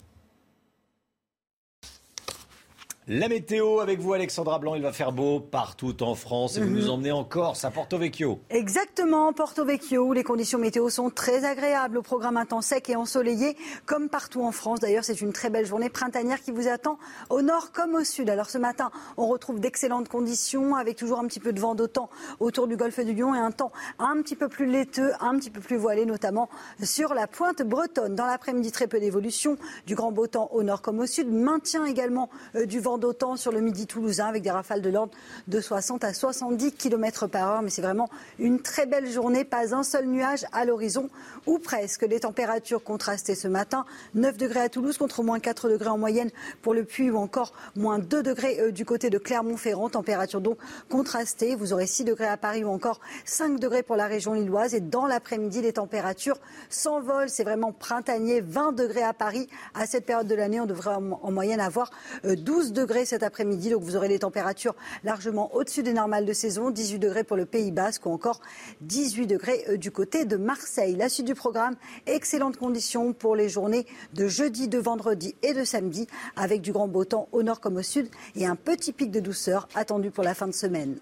[3.07, 4.73] La météo avec vous, Alexandra Blanc.
[4.73, 6.89] Il va faire beau partout en France et vous nous mhm.
[6.89, 8.39] emmenez en Corse, à Porto Vecchio.
[8.49, 11.99] Exactement, Porto Vecchio, où les conditions météo sont très agréables.
[11.99, 14.79] Au programme un temps sec et ensoleillé, comme partout en France.
[14.79, 16.97] D'ailleurs, c'est une très belle journée printanière qui vous attend
[17.29, 18.27] au nord comme au sud.
[18.27, 22.09] Alors ce matin, on retrouve d'excellentes conditions avec toujours un petit peu de vent d'autant
[22.39, 25.51] autour du golfe du Lion et un temps un petit peu plus laiteux, un petit
[25.51, 26.49] peu plus voilé, notamment
[26.81, 28.15] sur la pointe bretonne.
[28.15, 31.31] Dans l'après-midi, très peu d'évolution, du grand beau temps au nord comme au sud.
[31.31, 35.13] Maintien également euh, du vent d'autant sur le midi toulousain avec des rafales de l'ordre
[35.47, 37.61] de 60 à 70 km par heure.
[37.61, 39.43] Mais c'est vraiment une très belle journée.
[39.43, 41.09] Pas un seul nuage à l'horizon
[41.45, 42.03] ou presque.
[42.03, 43.85] Les températures contrastées ce matin.
[44.13, 46.31] 9 degrés à Toulouse contre moins 4 degrés en moyenne
[46.61, 49.89] pour le Puy ou encore moins 2 degrés euh, du côté de Clermont-Ferrand.
[49.89, 50.57] Température donc
[50.89, 51.55] contrastée.
[51.55, 54.73] Vous aurez 6 degrés à Paris ou encore 5 degrés pour la région lilloise.
[54.73, 57.29] Et dans l'après-midi, les températures s'envolent.
[57.29, 58.41] C'est vraiment printanier.
[58.41, 59.47] 20 degrés à Paris.
[59.73, 61.91] À cette période de l'année, on devrait en moyenne avoir
[62.23, 63.69] 12 euh, degrés cet après-midi.
[63.69, 66.69] Donc vous aurez des températures largement au-dessus des normales de saison.
[66.69, 68.41] 18 degrés pour le Pays Basque ou encore
[68.81, 70.95] 18 degrés euh, du côté de Marseille.
[70.95, 71.75] La suite du programme,
[72.07, 76.87] excellentes conditions pour les journées de jeudi, de vendredi et de samedi avec du grand
[76.87, 80.23] beau temps au nord comme au sud et un petit pic de douceur attendu pour
[80.23, 80.97] la fin de semaine.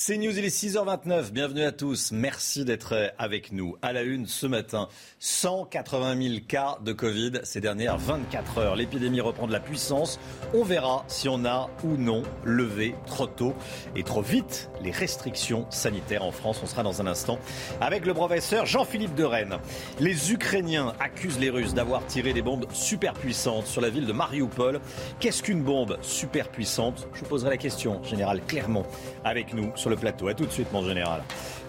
[0.00, 1.32] C'est News, il est 6h29.
[1.32, 2.12] Bienvenue à tous.
[2.12, 3.74] Merci d'être avec nous.
[3.82, 4.86] À la une ce matin,
[5.18, 8.76] 180 000 cas de Covid ces dernières 24 heures.
[8.76, 10.20] L'épidémie reprend de la puissance.
[10.54, 13.56] On verra si on a ou non levé trop tôt
[13.96, 16.60] et trop vite les restrictions sanitaires en France.
[16.62, 17.40] On sera dans un instant
[17.80, 19.58] avec le professeur Jean-Philippe de Rennes.
[19.98, 24.12] Les Ukrainiens accusent les Russes d'avoir tiré des bombes super puissantes sur la ville de
[24.12, 24.80] Mariupol.
[25.18, 28.86] Qu'est-ce qu'une bombe super puissante Je vous poserai la question, général Clermont,
[29.24, 30.28] avec nous le plateau.
[30.28, 31.22] A tout de suite, mon général.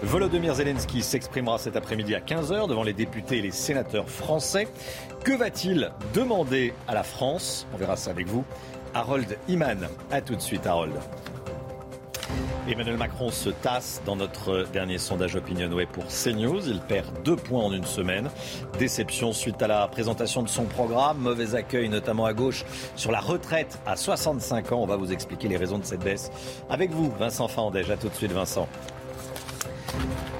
[0.04, 4.68] Volodymyr Zelensky s'exprimera cet après-midi à 15h devant les députés et les sénateurs français.
[5.24, 7.68] Que va-t-il demander à la France?
[7.74, 8.46] On verra ça avec vous.
[8.94, 9.88] Harold Iman.
[10.12, 10.94] A tout de suite, Harold.
[12.72, 16.68] Emmanuel Macron se tasse dans notre dernier sondage Opinionway pour CNews.
[16.68, 18.30] Il perd deux points en une semaine.
[18.78, 21.18] Déception suite à la présentation de son programme.
[21.18, 24.82] Mauvais accueil, notamment à gauche, sur la retraite à 65 ans.
[24.84, 26.30] On va vous expliquer les raisons de cette baisse.
[26.70, 27.90] Avec vous, Vincent Fandège.
[27.90, 28.68] À tout de suite, Vincent.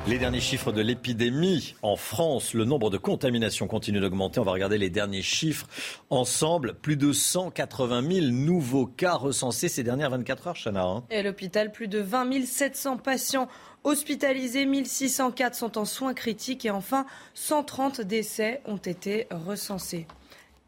[0.08, 4.40] Les derniers chiffres de l'épidémie en France, le nombre de contaminations continue d'augmenter.
[4.40, 5.68] On va regarder les derniers chiffres
[6.10, 6.74] ensemble.
[6.74, 10.84] Plus de 180 000 nouveaux cas recensés ces dernières 24 heures, Chana.
[10.84, 11.04] Hein.
[11.12, 13.48] Et à l'hôpital, plus de 20 700 patients
[13.84, 20.08] hospitalisés, 1604 sont en soins critiques et enfin 130 décès ont été recensés.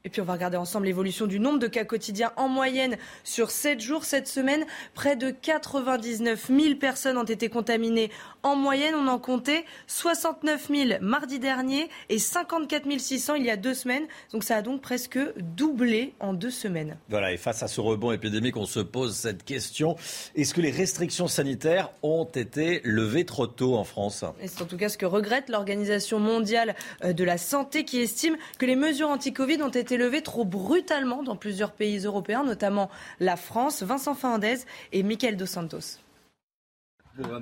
[0.03, 3.51] Et puis on va regarder ensemble l'évolution du nombre de cas quotidiens en moyenne sur
[3.51, 4.03] 7 jours.
[4.03, 8.09] Cette semaine, près de 99 000 personnes ont été contaminées.
[8.41, 13.57] En moyenne, on en comptait 69 000 mardi dernier et 54 600 il y a
[13.57, 14.07] deux semaines.
[14.33, 16.97] Donc ça a donc presque doublé en deux semaines.
[17.09, 19.95] Voilà, et face à ce rebond épidémique, on se pose cette question.
[20.35, 24.25] Est-ce que les restrictions sanitaires ont été levées trop tôt en France?
[24.43, 28.35] C'est en tout cas ce que regrette l'Organisation mondiale euh, de la santé qui estime
[28.57, 33.35] que les mesures anti-Covid ont été élevé trop brutalement dans plusieurs pays européens, notamment la
[33.35, 33.83] France.
[33.83, 34.59] Vincent Fernandez
[34.91, 35.99] et Michael Dos Santos.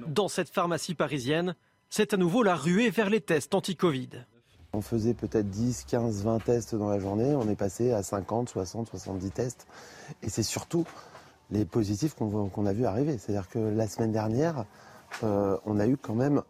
[0.08, 1.56] Dans cette pharmacie parisienne,
[1.90, 4.10] c'est à nouveau la ruée vers les tests anti-Covid.
[4.74, 7.34] On faisait peut-être 10, 15, 20 tests dans la journée.
[7.36, 9.68] On est passé à 50, 60, 70 tests.
[10.22, 10.86] Et c'est surtout
[11.50, 13.18] les positifs qu'on a vu arriver.
[13.18, 14.66] C'est-à-dire que la semaine dernière,
[15.24, 16.44] euh, on a eu quand même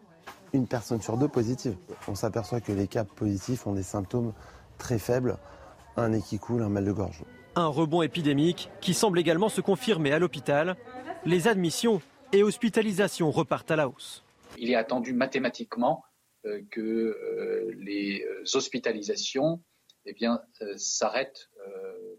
[0.52, 1.76] une personne sur deux positive.
[2.08, 4.34] On s'aperçoit que les cas positifs ont des symptômes
[4.78, 5.38] très faibles
[6.00, 7.24] un nez qui coule, un mal de gorge.
[7.56, 10.78] Un rebond épidémique qui semble également se confirmer à l'hôpital.
[11.26, 14.24] Les admissions et hospitalisations repartent à la hausse.
[14.58, 16.04] Il est attendu mathématiquement
[16.46, 19.62] euh, que euh, les euh, hospitalisations
[20.06, 20.42] eh bien,
[20.78, 21.50] s'arrêtent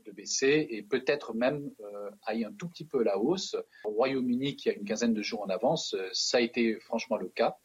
[0.05, 1.71] de baisser et peut-être même
[2.25, 3.57] aillent un tout petit peu à la hausse.
[3.85, 7.29] Au Royaume-Uni, qui a une quinzaine de jours en avance, ça a été franchement le
[7.29, 7.57] cas.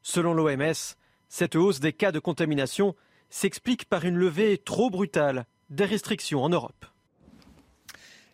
[0.00, 0.94] Selon l'OMS,
[1.28, 2.94] cette hausse des cas de contamination
[3.30, 6.86] s'explique par une levée trop brutale des restrictions en Europe.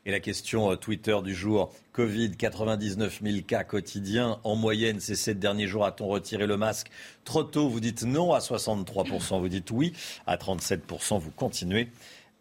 [0.04, 5.14] Et la question euh, Twitter du jour, Covid, 99 000 cas quotidiens en moyenne ces
[5.14, 5.84] sept derniers jours.
[5.84, 6.88] A-t-on retiré le masque
[7.24, 9.92] trop tôt Vous dites non à 63%, vous dites oui
[10.26, 11.88] à 37%, vous continuez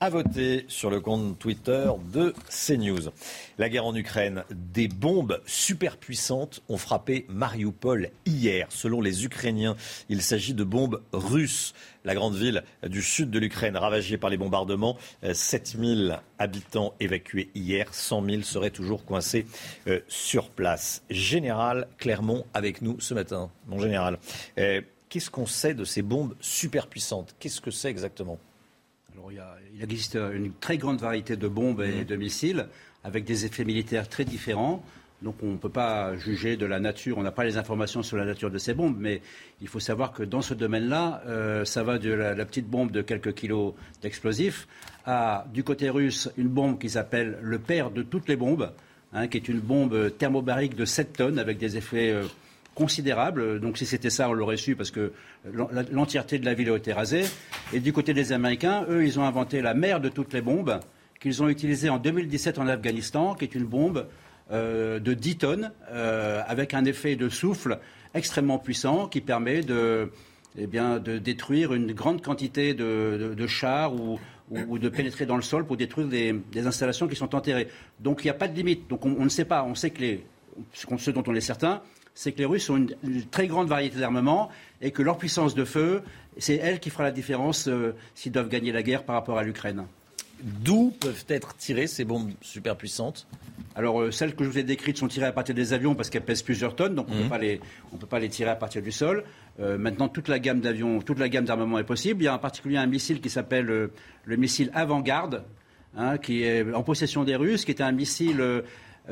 [0.02, 3.12] à voter sur le compte Twitter de CNews.
[3.60, 8.66] La guerre en Ukraine, des bombes superpuissantes ont frappé Mariupol hier.
[8.70, 9.76] Selon les Ukrainiens,
[10.10, 11.76] il s'agit de bombes russes.
[12.04, 14.98] La grande ville du sud de l'Ukraine ravagée par les bombardements,
[15.32, 19.46] 7000 habitants évacués hier, 100 000 seraient toujours coincés
[19.86, 21.04] euh, sur place.
[21.12, 23.52] Général Clermont avec nous ce matin.
[23.68, 24.18] Mon général,
[24.58, 27.36] euh, qu'est-ce qu'on sait de ces bombes superpuissantes?
[27.40, 28.40] Qu'est-ce que c'est exactement?
[29.30, 32.06] Il, existe une très grande variété de bombes et mhm.
[32.06, 32.68] de missiles
[33.04, 34.84] avec des effets militaires très différents.
[35.22, 38.18] Donc on ne peut pas juger de la nature, on n'a pas les informations sur
[38.18, 39.22] la nature de ces bombes, mais
[39.62, 43.04] il faut savoir que dans ce domaine-là, euh, ça va de la, petite bombe de
[43.04, 44.68] quelques kilos d'explosifs
[45.06, 48.72] à, du côté russe, une bombe qui s'appelle le père de toutes les bombes,
[49.14, 52.24] hein, qui est une bombe thermobarique de 7 tonnes avec des effets euh,
[52.76, 53.60] considérable.
[53.60, 55.14] Donc si c'était ça, on l'aurait su parce que
[55.92, 57.24] l'entièreté de la ville a été rasée.
[57.74, 60.80] Et du côté des Américains, eux, ils ont inventé la mère de toutes les bombes
[61.20, 64.08] qu'ils ont utilisée en 2017 en Afghanistan, qui est une bombe
[64.52, 67.80] euh, de 10 tonnes euh, avec un effet de souffle
[68.14, 70.12] extrêmement puissant qui permet de,
[70.58, 76.08] eh détruire une grande quantité de, chars ou, de pénétrer dans le sol pour détruire
[76.08, 77.70] des, installations qui sont enterrées.
[78.00, 78.90] Donc il n'y a pas de limite.
[78.90, 79.64] Donc on, ne sait pas.
[79.64, 80.26] On sait que les,
[80.74, 81.82] ce dont on est certain,
[82.14, 84.50] c'est que les Russes ont une, très grande variété d'armements
[84.82, 86.02] et que leur puissance de feu,
[86.38, 89.44] c'est elle qui fera la différence euh, s'ils doivent gagner la guerre par rapport à
[89.44, 89.86] l'Ukraine.
[90.44, 93.28] D'où peuvent être tirées ces bombes super puissantes
[93.74, 96.10] alors, euh, celles que je vous ai décrites sont tirées à partir des avions parce
[96.10, 97.60] qu'elles pèsent plusieurs tonnes, donc on ne mhm.
[98.00, 99.24] peut pas les tirer à partir du sol.
[99.60, 102.22] Euh, maintenant, toute la gamme d'avions, toute la gamme d'armement est possible.
[102.22, 105.44] Il y a en particulier un missile qui s'appelle le missile Avant-Garde,
[105.98, 108.62] hein, qui est en possession des Russes, qui est un missile euh,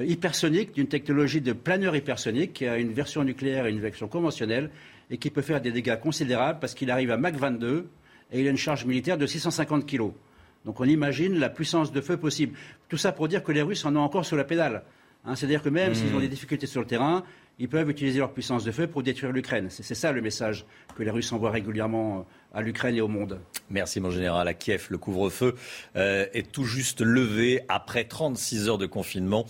[0.06, 4.70] hypersonique, d'une technologie de planeur hypersonique, qui a une version nucléaire et une version conventionnelle,
[5.10, 7.88] et qui peut faire des dégâts considérables parce qu'il arrive à Mach 22
[8.32, 10.12] et il a une charge militaire de 650 kg.
[10.66, 12.58] Donc on imagine la puissance de feu possible.
[12.90, 14.84] Tout ça pour dire que les Russes en ont encore sur la pédale.
[15.26, 16.22] Hein, c'est-à-dire que même s'ils ont mmh.
[16.22, 17.24] des difficultés sur le terrain,
[17.60, 19.68] ils peuvent utiliser leur puissance de feu pour détruire l'Ukraine.
[19.70, 23.40] C'est ça le message que les Russes envoient régulièrement euh, à l'Ukraine et au monde.
[23.70, 24.48] Merci mon général.
[24.48, 25.56] À Kiev, le couvre-feu
[25.98, 29.46] euh, est tout juste levé après 36 heures de confinement.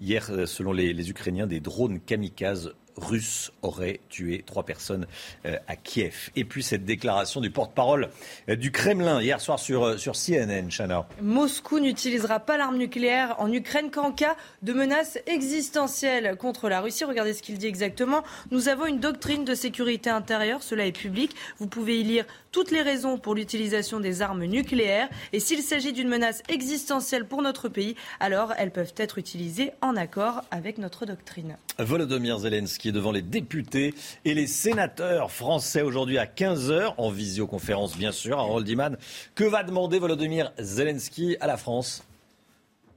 [0.00, 5.06] Hier, euh, selon les, Ukrainiens, des drones kamikazes russes auraient tué trois personnes
[5.44, 6.30] euh, à Kiev.
[6.36, 8.08] Et puis cette déclaration du porte-parole
[8.48, 11.06] euh, du Kremlin hier soir sur, sur CNN, Chana.
[11.20, 17.04] Moscou n'utilisera pas l'arme nucléaire en Ukraine qu'en cas de menace existentielle contre la Russie.
[17.04, 18.22] Regardez ce qu'il dit exactement.
[18.50, 21.34] Nous avons une doctrine de sécurité intérieure, cela est public.
[21.58, 25.08] Vous pouvez y lire toutes les raisons pour l'utilisation des armes nucléaires.
[25.32, 29.96] Et s'il s'agit d'une menace existentielle pour notre pays, alors elles peuvent être utilisées en
[29.96, 31.56] accord avec notre doctrine.
[31.78, 38.12] Volodymyr Zelensky devant les députés et les sénateurs français aujourd'hui à 15h, en visioconférence bien
[38.12, 38.96] sûr, à Roldiman.
[39.34, 42.02] Que va demander Volodymyr Zelensky à la France?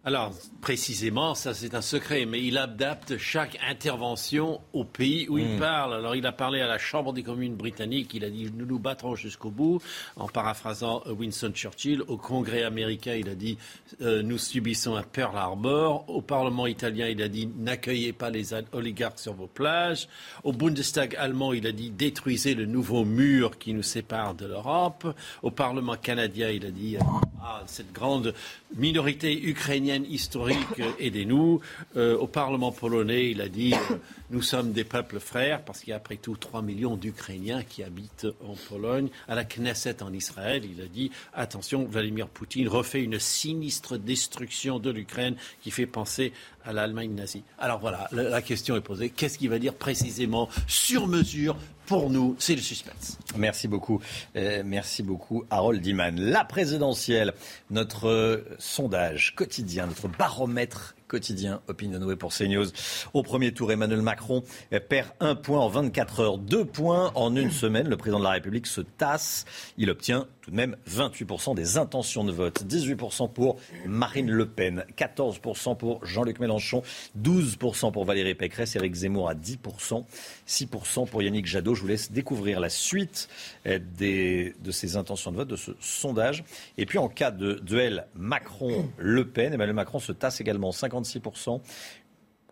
[0.05, 5.55] Alors, précisément, ça c'est un secret, mais il adapte chaque intervention au pays où il
[5.55, 5.59] hmm.
[5.59, 5.93] parle.
[5.93, 8.79] Alors, il a parlé à la Chambre des communes britanniques, il a dit nous nous
[8.79, 9.81] battrons jusqu'au bout,
[10.17, 12.01] en paraphrasant Winston Churchill.
[12.09, 13.57] Au Congrès américain, il a dit
[14.01, 16.03] euh, nous subissons un Pearl Harbor.
[16.09, 20.09] Au Parlement italien, il a dit n'accueillez pas les oligarques sur vos plages.
[20.43, 25.07] Au Bundestag allemand, il a dit détruisez le nouveau mur qui nous sépare de l'Europe.
[25.43, 26.97] Au Parlement canadien, il a dit
[27.41, 28.33] ah, cette grande
[28.75, 31.59] minorité ukrainienne historique, aidez-nous.
[31.95, 33.95] Euh, au Parlement polonais, il a dit euh,
[34.31, 37.83] nous sommes des peuples frères, parce qu'il y a après tout 3 millions d'Ukrainiens qui
[37.83, 39.09] habitent en Pologne.
[39.27, 44.79] À la Knesset en Israël, il a dit attention, Vladimir Poutine refait une sinistre destruction
[44.79, 46.33] de l'Ukraine qui fait penser
[46.65, 47.43] à l'Allemagne nazie.
[47.59, 49.09] Alors voilà, la, question est posée.
[49.09, 51.57] Qu'est-ce qu'il va dire précisément sur mesure
[51.99, 53.19] pour nous, c'est le suspense.
[53.38, 54.01] Merci beaucoup.
[54.36, 56.19] Euh, merci beaucoup, Harold Diman.
[56.19, 57.34] La présidentielle,
[57.69, 62.65] notre euh, sondage quotidien, notre baromètre quotidien Opinionway pour CNews.
[63.13, 64.43] Au premier tour, Emmanuel Macron
[64.89, 67.88] perd un point en 24 heures, deux points en une semaine.
[67.88, 69.45] Le président de la République se tasse.
[69.78, 74.84] Il obtient tout de même 28% des intentions de vote, 18% pour Marine Le Pen,
[74.97, 76.82] 14% pour Jean-Luc Mélenchon,
[77.21, 80.04] 12% pour Valérie Pécresse, Éric Zemmour à 10%,
[80.47, 81.76] 6% pour Yannick Jadot.
[81.76, 83.30] Je vous laisse découvrir la suite
[83.65, 86.43] eh, des, de ces intentions de vote, de ce sondage.
[86.78, 91.61] Et puis en cas de duel Macron-Le Pen, Emmanuel Macron se tasse également 56%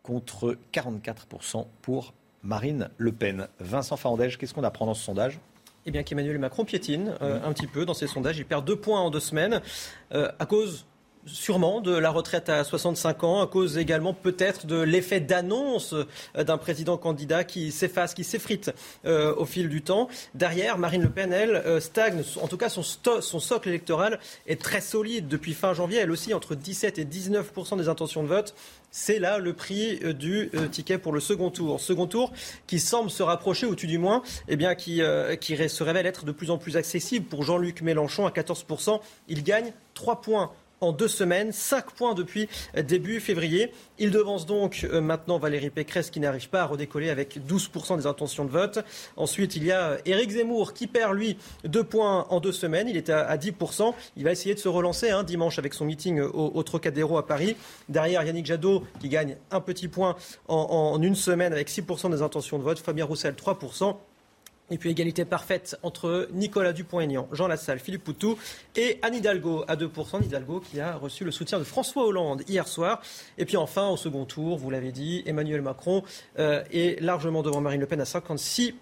[0.04, 3.48] contre 44% pour Marine Le Pen.
[3.60, 5.40] Vincent Farandège, qu'est-ce qu'on apprend dans ce sondage?
[5.86, 8.38] Eh bien, qu'Emmanuel Macron piétine euh, un petit peu dans ses sondages.
[8.38, 9.62] Il perd deux points en deux semaines
[10.14, 10.86] euh, à cause
[11.26, 16.44] sûrement de la retraite à 65 ans, à cause également peut-être de l'effet d'annonce euh,
[16.44, 18.72] d'un président candidat qui s'efface, qui s'effrite
[19.06, 20.08] euh, au fil du temps.
[20.34, 22.24] Derrière, Marine Le Pen, elle, euh, stagne.
[22.42, 26.00] En tout cas, son, socle électoral est très solide depuis fin janvier.
[26.00, 28.56] Elle aussi, entre 17 et 19% des intentions de vote.
[28.94, 31.80] C'est là le prix du ticket pour le second tour.
[31.80, 32.34] Second tour
[32.68, 35.02] qui semble se rapprocher, ou tout du moins, eh bien, qui,
[35.40, 38.66] qui se révèle être de plus en plus accessible pour Jean-Luc Mélenchon à 14
[39.30, 43.72] Il gagne 3 points en deux semaines, 5 points depuis début février.
[44.00, 48.08] Il devance donc euh, maintenant Valérie Pécresse qui n'arrive pas à redécoller avec 12% des
[48.08, 48.80] intentions de vote.
[49.16, 52.90] Ensuite, il y a Éric Zemmour qui perd lui 2 points en deux semaines.
[52.90, 53.94] Il est à 10%.
[54.18, 57.56] Il va essayer de se relancer hein, dimanche avec son meeting au, Trocadéro à Paris.
[57.90, 60.16] Derrière, Yannick Jadot qui gagne un petit point
[60.48, 62.80] en, en une semaine avec 6% des intentions de vote.
[62.80, 63.96] Fabien Roussel, 3%.
[64.72, 68.38] Et puis égalité parfaite entre Nicolas Dupont-Aignan, Jean Lassalle, Philippe Poutou
[68.76, 70.16] et Anne Hidalgo à 2%.
[70.16, 73.02] Anne Hidalgo qui a reçu le soutien de François Hollande hier soir.
[73.38, 76.04] Et puis enfin, au second tour, vous l'avez dit, Emmanuel Macron
[76.40, 78.74] euh, est largement devant Marine Le Pen à 56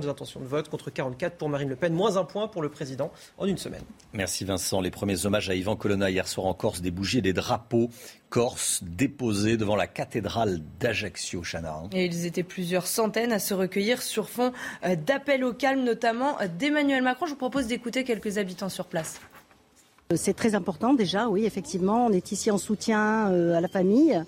[0.00, 2.68] des intentions de vote contre 44 pour Marine Le Pen, moins un point pour le
[2.68, 3.82] président en une semaine.
[4.12, 4.80] Merci Vincent.
[4.80, 7.90] Les premiers hommages à Ivan Colonna hier soir en Corse, des bougies et des drapeaux
[8.28, 11.82] corse déposés devant la cathédrale d'Ajaccio, Chana.
[11.92, 14.52] Et ils étaient plusieurs centaines à se recueillir sur fond
[14.84, 17.26] euh, d'appels au calme, notamment euh, d'Emmanuel Macron.
[17.26, 19.20] Je vous propose d'écouter quelques habitants sur place.
[20.12, 22.06] Euh, c'est très important déjà, oui, effectivement.
[22.06, 24.20] On est ici en soutien à la famille.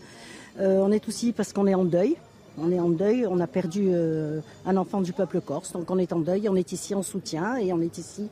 [0.58, 2.16] on est aussi parce qu'on est en deuil.
[2.58, 5.98] On est en deuil, on a perdu euh, un enfant du peuple corse, donc on
[5.98, 8.30] est en deuil, on est ici en soutien et on est ici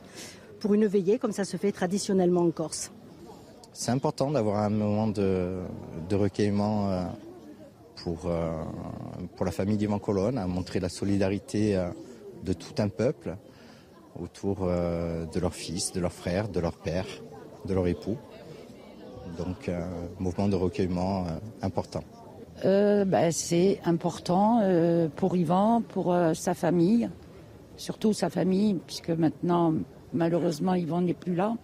[0.59, 2.91] pour une veillée comme ça se fait traditionnellement en Corse.
[3.71, 5.59] C'est important d'avoir un moment de,
[6.11, 7.03] recueillement euh,
[8.03, 8.63] pour, euh,
[9.35, 11.79] pour la famille d'Ivan Colonne, à montrer la solidarité
[12.43, 13.35] de tout un peuple
[14.19, 17.05] autour de leur fils, de leur frère, de leur père,
[17.65, 18.17] de leur époux.
[19.37, 19.87] Donc un
[20.19, 21.25] mouvement de recueillement
[21.61, 22.03] important.
[22.63, 27.09] Euh, ben, c'est important euh, pour Yvan, pour euh, sa famille,
[27.75, 29.73] surtout sa famille, puisque maintenant,
[30.13, 31.55] malheureusement, Yvan n'est plus là.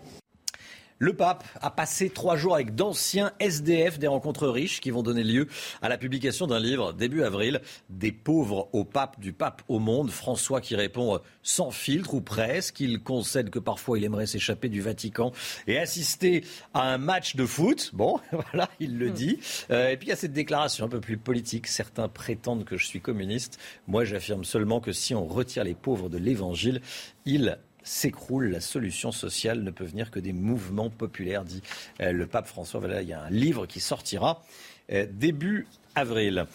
[1.02, 5.24] Le pape a passé trois jours avec d'anciens SDF, des rencontres riches qui vont donner
[5.24, 5.48] lieu
[5.82, 10.12] à la publication d'un livre début avril, Des pauvres au pape, du pape au monde.
[10.12, 12.82] François qui répond sans filtre ou presque.
[12.82, 15.32] Il concède que parfois il aimerait s'échapper du Vatican
[15.66, 16.44] et assister
[16.76, 17.90] à un match de foot.
[17.94, 19.14] Bon, voilà, il le hmm.
[19.14, 19.40] dit.
[19.72, 21.66] Euh, et puis il y a cette déclaration un peu plus politique.
[21.66, 23.58] Certains prétendent que je suis communiste.
[23.88, 26.80] Moi, j'affirme seulement que si on retire les pauvres de l'évangile,
[27.26, 28.50] il s'écroule.
[28.50, 31.62] La solution sociale ne peut venir que des mouvements populaires, dit
[32.02, 32.80] euh, le pape François.
[32.80, 34.44] Voilà, il y a un livre qui sortira
[34.92, 36.46] euh, début avril.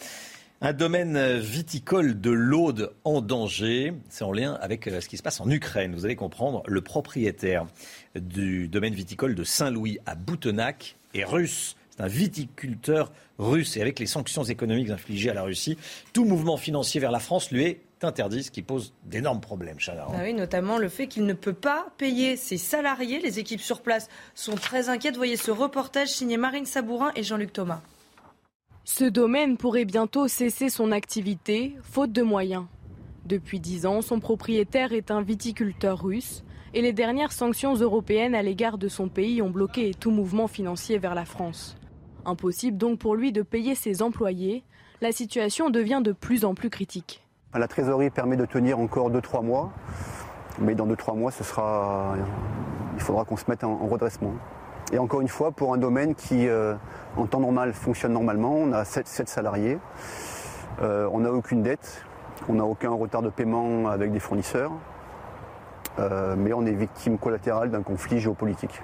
[0.63, 5.23] Un domaine viticole de l'Aude en danger, c'est en lien avec euh, ce qui se
[5.23, 5.95] passe en Ukraine.
[5.95, 7.67] Vous allez comprendre, le propriétaire
[8.15, 11.77] du domaine viticole de Saint-Louis à Boutenac est russe.
[11.91, 15.77] C'est un viticulteur russe et avec les sanctions économiques infligées à la Russie,
[16.13, 20.07] tout mouvement financier vers la France lui est interdit, ce qui pose d'énormes problèmes, Chana.
[20.09, 23.21] Ah oui, notamment le fait qu'il ne peut pas payer ses salariés.
[23.21, 25.17] Les équipes sur place sont très inquiètes.
[25.17, 27.81] Voyez ce reportage signé Marine Sabourin et Jean-Luc Thomas.
[28.85, 32.67] Ce domaine pourrait bientôt cesser son activité, faute de moyens.
[33.25, 38.43] Depuis dix ans, son propriétaire est un viticulteur russe et les dernières sanctions européennes à
[38.43, 41.77] l'égard de son pays ont bloqué tout mouvement financier vers la France.
[42.25, 44.63] Impossible donc pour lui de payer ses employés.
[45.01, 47.26] La situation devient de plus en plus critique.
[47.59, 49.71] La trésorerie permet de tenir encore 2-3 mois,
[50.59, 51.33] mais dans 2-3 mois,
[52.95, 54.33] il faudra qu'on se mette en redressement.
[54.93, 56.75] Et encore une fois, pour un domaine qui, euh,
[57.17, 59.79] en temps normal, fonctionne normalement, on a 7, salariés,
[60.83, 62.05] euh, on n'a aucune dette,
[62.49, 64.73] on n'a aucun retard de paiement avec des fournisseurs,
[65.99, 68.83] euh, mais on est victime collatérale d'un conflit géopolitique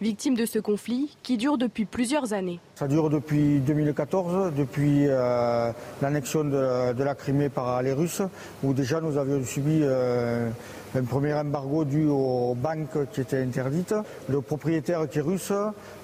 [0.00, 2.60] victime de ce conflit qui dure depuis plusieurs années.
[2.76, 8.22] Ça dure depuis 2014, depuis euh, l'annexion de, la Crimée par les Russes,
[8.62, 10.50] où déjà nous avions subi euh,
[10.94, 13.94] un premier embargo dû aux banques qui étaient interdites.
[14.28, 15.52] Le propriétaire qui est russe,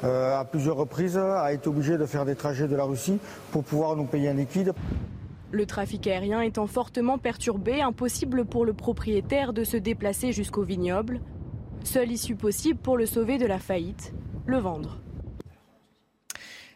[0.04, 3.18] euh, à plusieurs reprises, a été obligé de faire des trajets de la Russie
[3.52, 4.72] pour pouvoir nous payer un liquide.
[5.52, 11.20] Le trafic aérien étant fortement perturbé, impossible pour le propriétaire de se déplacer jusqu'au vignoble.
[11.84, 14.14] Seule issue possible pour le sauver de la faillite,
[14.46, 14.98] le vendre.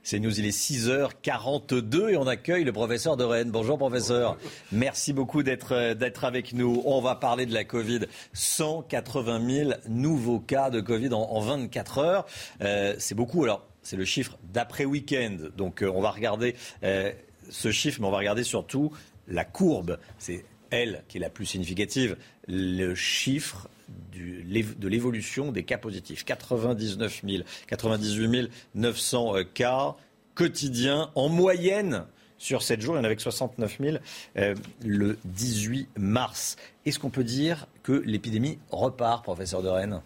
[0.02, 3.50] C'est nous, il est 6h42 et on accueille le professeur de Rennes.
[3.50, 4.36] Bonjour professeur.
[4.70, 6.82] Merci beaucoup d'être d'être avec nous.
[6.84, 8.00] On va parler de la Covid.
[8.34, 12.26] 180 000 nouveaux cas de Covid en, 24 heures.
[12.60, 13.44] Euh, c'est beaucoup.
[13.44, 15.36] Alors, c'est le chiffre d'après week-end.
[15.56, 16.54] Donc, euh, on va regarder
[16.84, 17.12] euh,
[17.48, 18.92] ce chiffre, mais on va regarder surtout
[19.26, 19.98] la courbe.
[20.18, 22.16] C'est elle qui est la plus significative.
[22.46, 23.68] Le chiffre
[24.12, 26.24] de l'évolution des cas positifs.
[26.24, 29.96] 99 000, 98 900 cas
[30.34, 32.04] quotidiens en moyenne
[32.38, 32.94] sur 7 jours.
[32.94, 33.96] Il y en avait 69 000
[34.36, 36.56] euh, le 18 mars.
[36.86, 40.00] Est-ce qu'on peut dire que l'épidémie repart, professeur de Rennes?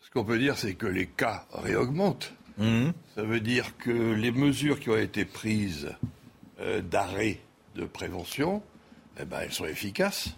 [0.00, 2.32] Ce qu'on peut dire, c'est que les cas réaugmentent.
[2.58, 2.90] Mmh.
[3.14, 5.90] Ça veut dire que les mesures qui ont été prises
[6.60, 7.38] euh, d'arrêt
[7.76, 8.62] de prévention,
[9.20, 10.30] eh ben, elles sont efficaces.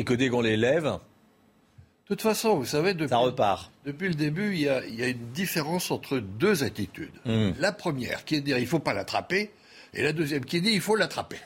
[0.00, 0.98] Et que dès qu'on les lève, de
[2.06, 3.70] toute façon, vous savez, depuis, ça repart.
[3.84, 7.12] depuis le début, il y, a, une différence entre deux attitudes.
[7.26, 7.50] Hmm.
[7.58, 9.50] La première, qui est de dire il ne faut pas l'attraper,
[9.92, 11.36] et la deuxième qui dit il faut l'attraper.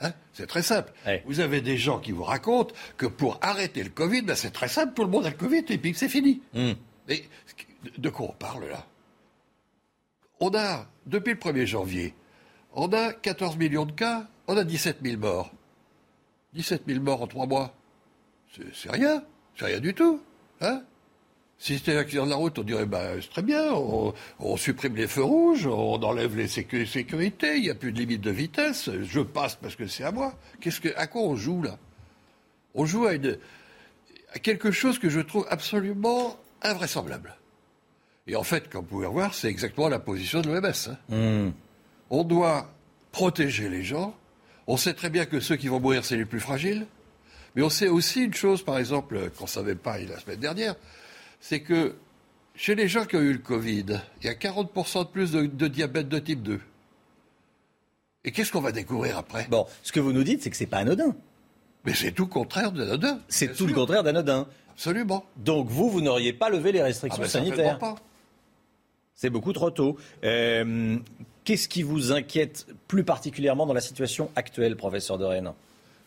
[0.00, 0.92] Hein c'est très simple.
[1.26, 4.68] Vous avez des gens qui vous racontent que pour arrêter le Covid, ben c'est très
[4.68, 6.40] simple, tout le monde a le Covid et puis c'est fini.
[6.54, 6.74] Hmm.
[7.08, 7.24] Mais
[7.98, 8.86] de quoi on parle là?
[10.38, 12.14] On a, depuis le 1er janvier,
[12.74, 15.50] on a 14 millions de cas, on a 17 000 morts.
[16.54, 17.74] 17 000 morts en trois mois.
[18.74, 19.22] C'est rien.
[19.56, 20.20] C'est rien du tout.
[20.60, 20.82] Hein
[21.58, 24.94] si c'était un accident de la route, on dirait bah, c'est très bien, on, supprime
[24.94, 28.90] les feux rouges, on enlève les sécurités, il n'y a plus de limite de vitesse,
[29.02, 30.34] je passe parce que c'est à moi.
[30.60, 31.78] Qu'est-ce que, à quoi on joue là?
[32.74, 33.14] On joue à,
[34.38, 37.36] quelque chose que je trouve absolument invraisemblable.
[38.28, 40.66] Et en fait, comme vous pouvez voir, c'est exactement la position de l'OMS.
[40.66, 40.96] Hein.
[41.08, 41.50] Hmm.
[42.10, 42.70] On doit
[43.10, 44.14] protéger les gens.
[44.66, 46.86] On sait très bien que ceux qui vont mourir, c'est les plus fragiles.
[47.58, 50.76] Mais on sait aussi une chose, par exemple, qu'on ne savait pas la semaine dernière,
[51.40, 51.96] c'est que
[52.54, 55.66] chez les gens qui ont eu le Covid, il y a 40% de plus de,
[55.66, 56.60] diabète de type 2.
[58.22, 59.48] Et qu'est-ce qu'on va découvrir après?
[59.50, 61.16] Bon, ce que vous nous dites, c'est que c'est pas anodin.
[61.84, 63.18] Mais c'est tout le contraire d'anodin.
[63.26, 64.46] C'est tout le contraire d'anodin.
[64.70, 65.24] Absolument.
[65.38, 67.96] Donc vous, vous n'auriez pas levé les restrictions ah ben, sanitaires pas.
[69.16, 69.96] C'est beaucoup trop tôt.
[70.22, 70.96] Euh,
[71.42, 75.52] qu'est-ce qui vous inquiète plus particulièrement dans la situation actuelle, professeur de Rennes?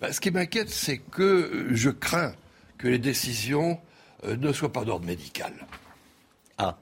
[0.01, 2.33] Ben, Ce qui m'inquiète, c'est que je crains
[2.77, 3.79] que les décisions
[4.25, 5.53] euh, ne soit pas d'ordre médical.
[6.57, 6.77] Ah.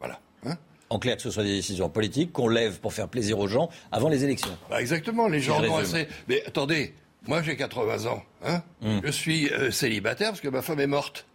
[0.00, 0.18] Voilà.
[0.46, 0.56] Hein
[0.90, 3.68] en clair, que ce soit des décisions politiques qu'on lève pour faire plaisir aux gens
[3.92, 4.56] avant les élections.
[4.70, 6.08] Bah exactement, les gens ont assez.
[6.28, 6.94] Mais attendez,
[7.26, 8.22] moi j'ai 80 ans.
[8.44, 9.00] Hein hmm.
[9.04, 11.26] Je suis euh, célibataire parce que ma femme est morte.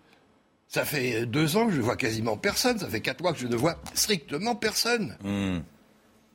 [0.68, 2.80] Ça fait deux ans que je ne vois quasiment personne.
[2.80, 5.16] Ça fait quatre mois que je ne vois strictement personne.
[5.24, 5.60] Hmm.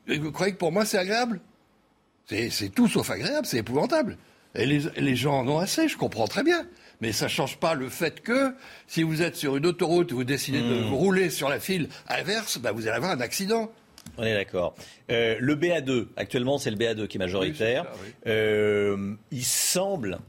[0.07, 1.41] vous croyez que pour moi c'est agréable?
[2.27, 4.17] C'est tout sauf agréable, c'est épouvantable.
[4.55, 6.65] Et les, les gens en ont assez, je comprends très bien.
[7.01, 8.53] Mais ça ne change pas le fait que
[8.87, 10.93] si vous êtes sur une autoroute et vous décidez de hmm.
[10.93, 13.71] rouler sur la file inverse, bah, vous allez avoir un accident.
[14.17, 14.75] On est d'accord.
[15.11, 17.85] Euh, le BA2, actuellement c'est le BA2 qui est majoritaire.
[18.27, 20.19] Euh, il semble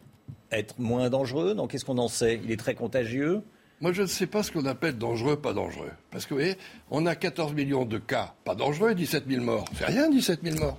[0.53, 1.55] être moins dangereux.
[1.55, 2.41] Donc qu'est-ce qu'on en sait?
[2.45, 3.43] Il est très contagieux?
[3.81, 5.91] Moi, je ne sais pas ce qu'on appelle dangereux, pas dangereux.
[6.11, 6.59] Parce que, vous voyez,
[6.91, 9.65] on a 14 millions de cas pas dangereux et 17 000 morts.
[9.75, 10.79] C'est rien, 17 000 morts.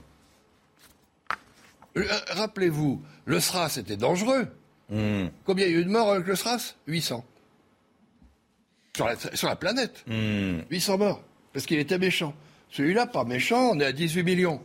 [1.97, 4.47] Euh, rappelez-vous, le SRAS était dangereux.
[4.89, 5.27] Hmm.
[5.45, 6.75] Combien il y a eu de morts avec le SRAS?
[6.87, 7.25] 800.
[8.95, 10.03] Sur la, sur la planète.
[10.07, 10.99] 800 hmm.
[10.99, 11.23] morts.
[11.53, 12.33] Parce qu'il était méchant.
[12.69, 14.61] Celui-là, pas méchant, on est à 18 millions.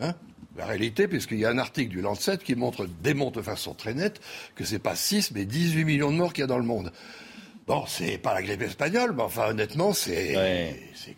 [0.00, 0.14] Hein?
[0.56, 3.94] La réalité, puisqu'il y a un article du Lancet qui montre, démontre de façon très
[3.94, 4.20] nette
[4.54, 6.92] que c'est pas 6, mais 18 millions de morts qu'il y a dans le monde.
[7.66, 10.34] Bon, c'est pas la grippe espagnole, mais enfin, honnêtement, c'est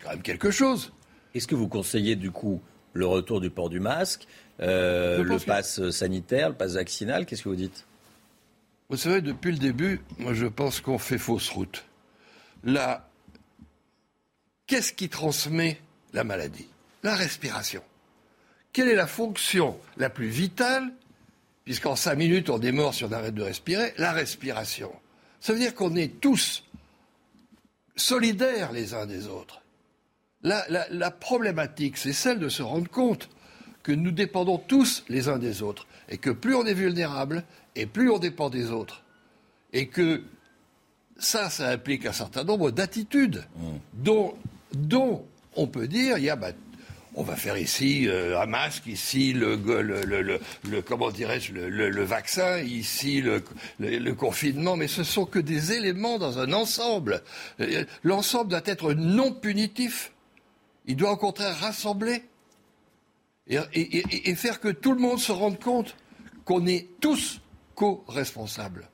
[0.01, 0.93] quand même quelque chose.
[1.33, 2.61] Est-ce que vous conseillez, du coup,
[2.93, 4.27] le retour du port du masque,
[4.59, 7.85] le pass sanitaire, le pass vaccinal Qu'est-ce que vous dites?
[8.89, 11.83] Vous savez, depuis le début, moi je pense qu'on fait fausse route.
[12.63, 13.09] Là,
[14.67, 15.79] qu'est-ce qui transmet
[16.13, 16.67] la maladie?
[17.01, 17.81] La respiration.
[18.71, 20.91] Quelle est la fonction la plus vitale,
[21.65, 24.91] puisqu'en cinq minutes on est mort si on arrête de respirer La respiration.
[25.39, 26.63] Ça veut dire qu'on est tous
[27.95, 29.61] solidaires les uns des autres.
[30.41, 33.29] La, la problématique, c'est celle de se rendre compte
[33.83, 37.43] que nous dépendons tous les uns des autres et que plus on est vulnérable,
[37.75, 39.03] et plus on dépend des autres.
[39.71, 40.23] Et que
[41.17, 43.63] ça, ça implique un certain nombre d'attitudes mmh.
[43.93, 44.33] dont,
[44.73, 45.25] dont
[45.55, 46.51] on peut dire, il y a, bah,
[47.15, 53.21] on va faire ici euh, un masque, ici le, le, comment dirais-je le, vaccin, ici
[53.21, 57.21] le, confinement, mais ce sont que des éléments dans un ensemble.
[57.59, 60.11] Euh, l'ensemble doit être non punitif.
[60.85, 62.23] Il doit au contraire rassembler
[63.47, 65.95] et, faire que tout le monde se rende compte
[66.45, 67.41] qu'on est tous
[67.75, 68.89] co-responsable.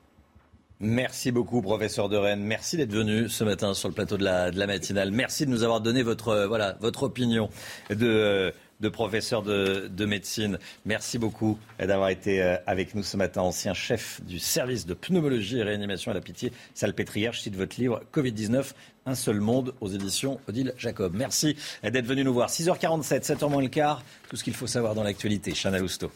[0.82, 2.42] Merci beaucoup, professeur de Rennes.
[2.42, 5.12] Merci d'être venu ce matin sur le plateau de la, matinale.
[5.12, 7.50] Merci de nous avoir donné votre, euh, voilà, votre opinion
[7.90, 10.58] de, euh, de professeur de, médecine.
[10.86, 15.60] Merci beaucoup d'avoir été euh, avec nous ce matin, ancien chef du service de pneumologie
[15.60, 17.34] et réanimation à la pitié salpêtrière.
[17.34, 18.72] Je cite votre livre Covid-19,
[19.10, 21.14] un seul monde aux éditions Odile Jacob.
[21.16, 22.50] Merci d'être venu nous voir.
[22.50, 25.54] 6h47, 7h moins le quart, tout ce qu'il faut savoir dans l'actualité.
[25.54, 26.12] Chana Lousteau.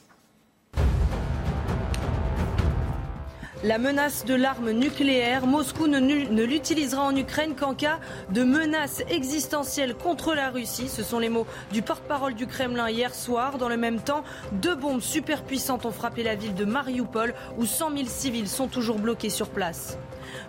[3.64, 5.98] La menace de l'arme nucléaire, Moscou ne,
[6.44, 10.90] l'utilisera en Ukraine qu'en cas de menace existentielle contre la Russie.
[10.90, 13.58] Ce sont les mots du porte-parole du Kremlin hier soir.
[13.58, 17.96] Dans le même temps, deux bombes superpuissantes ont frappé la ville de Mariupol où 100
[17.96, 19.98] 000 civils sont toujours bloqués sur place.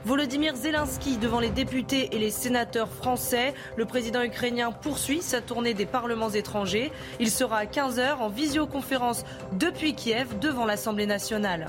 [0.05, 3.55] Volodymyr Zelensky devant les députés et les sénateurs français.
[3.77, 6.91] Le président ukrainien poursuit sa tournée des parlements étrangers.
[7.21, 11.69] Il sera à 15h en visioconférence depuis Kiev devant l'Assemblée nationale.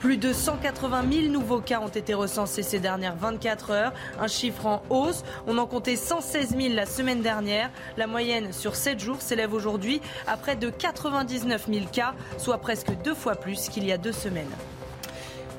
[0.00, 4.64] Plus de 180 000 nouveaux cas ont été recensés ces dernières 24 heures, un chiffre
[4.64, 5.24] en hausse.
[5.46, 7.70] On en comptait 116 000 la semaine dernière.
[7.98, 12.90] La moyenne sur 7 jours s'élève aujourd'hui à près de 99 000 cas, soit presque
[13.04, 14.48] deux fois plus qu'il y a deux semaines.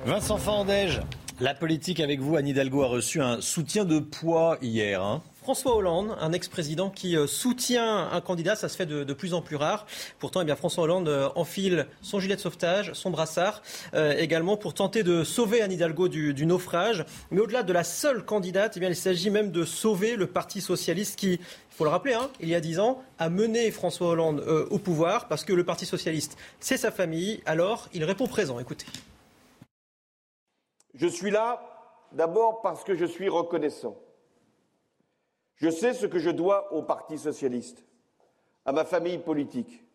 [0.07, 1.01] Vincent Fandège,
[1.39, 5.03] la politique avec vous, Anne Hidalgo a reçu un soutien de poids hier.
[5.03, 5.21] Hein.
[5.41, 9.41] François Hollande, un ex-président qui euh, soutient un candidat, ça se fait de, plus en
[9.41, 9.87] plus rare.
[10.19, 13.63] Pourtant, eh bien, François Hollande euh, enfile son gilet de sauvetage, son brassard,
[13.95, 17.05] euh, également pour tenter de sauver Anne Hidalgo du, naufrage.
[17.31, 21.17] Mais au-delà de la seule candidate, eh il s'agit même de sauver le Parti socialiste
[21.17, 21.39] qui, il
[21.71, 25.27] faut le rappeler, hein, il y a dix ans, a mené François Hollande au pouvoir
[25.27, 27.41] parce que le Parti socialiste, c'est sa famille.
[27.47, 28.59] Alors, il répond présent.
[28.59, 28.85] Écoutez.
[30.93, 31.61] Je suis là
[32.11, 33.97] d'abord parce que je suis reconnaissant
[35.61, 37.85] je sais ce que je dois au Parti socialiste,
[38.65, 39.85] à ma famille politique.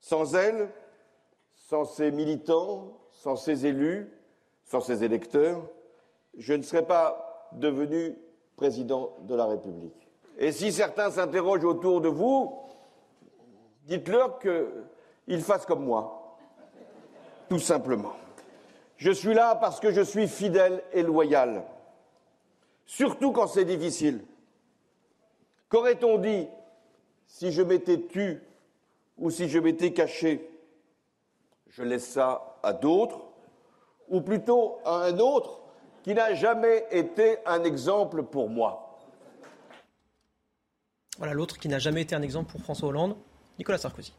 [0.00, 0.70] Sans elle,
[1.52, 4.10] sans ses militants, sans ses élus,
[4.64, 5.60] sans ses électeurs,
[6.38, 8.16] je ne serais pas devenu
[8.56, 10.08] président de la République.
[10.38, 12.58] Et si certains s'interrogent autour de vous,
[13.84, 16.38] dites-leur qu'ils fassent comme moi,
[17.50, 18.14] tout simplement.
[18.96, 21.64] Je suis là parce que je suis fidèle et loyal,
[22.86, 24.24] surtout quand c'est difficile.
[25.70, 26.48] Qu'aurait-on dit
[27.26, 28.42] si je m'étais tu
[29.16, 30.50] ou si je m'étais caché?
[31.68, 33.20] Je laisse ça à d'autres,
[34.08, 35.60] ou plutôt à un autre
[36.02, 38.98] qui n'a jamais été un exemple pour moi.
[41.18, 43.16] Voilà l'autre qui n'a jamais été un exemple pour François Hollande,
[43.58, 44.12] Nicolas Sarkozy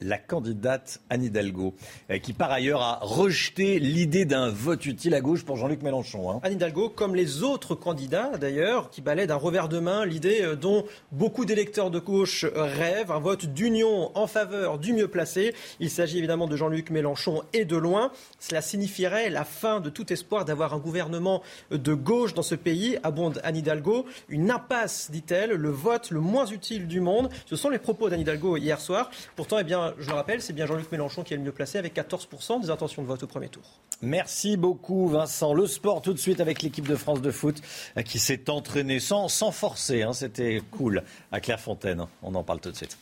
[0.00, 1.74] la candidate Anne Hidalgo,
[2.10, 6.30] euh, qui par ailleurs a rejeté l'idée d'un vote utile à gauche pour Jean-Luc Mélenchon.
[6.30, 6.40] Hein.
[6.42, 10.56] Anne Hidalgo, comme les autres candidats d'ailleurs, qui balaient d'un revers de main l'idée euh,
[10.56, 15.54] dont beaucoup d'électeurs de gauche rêvent, un vote d'union en faveur du mieux placé.
[15.80, 18.12] Il s'agit évidemment de Jean-Luc Mélenchon et de loin.
[18.38, 22.98] Cela signifierait la fin de tout espoir d'avoir un gouvernement de gauche dans ce pays,
[23.02, 24.06] abonde Anne Hidalgo.
[24.28, 27.28] Une impasse, dit-elle, le vote le moins utile du monde.
[27.46, 29.10] Ce sont les propos d'Anne Hidalgo hier soir.
[29.36, 31.78] Pourtant, eh bien, je le rappelle, c'est bien Jean-Luc Mélenchon qui est le mieux placé
[31.78, 33.62] avec 14% des intentions de vote au premier tour.
[34.02, 35.54] Merci beaucoup Vincent.
[35.54, 37.60] Le sport tout de suite avec l'équipe de France de foot
[37.96, 40.02] euh, qui s'est entraînée sans, forcer.
[40.02, 40.12] Hein.
[40.12, 42.06] C'était cool à Clairefontaine.
[42.22, 42.96] On en parle tout de suite.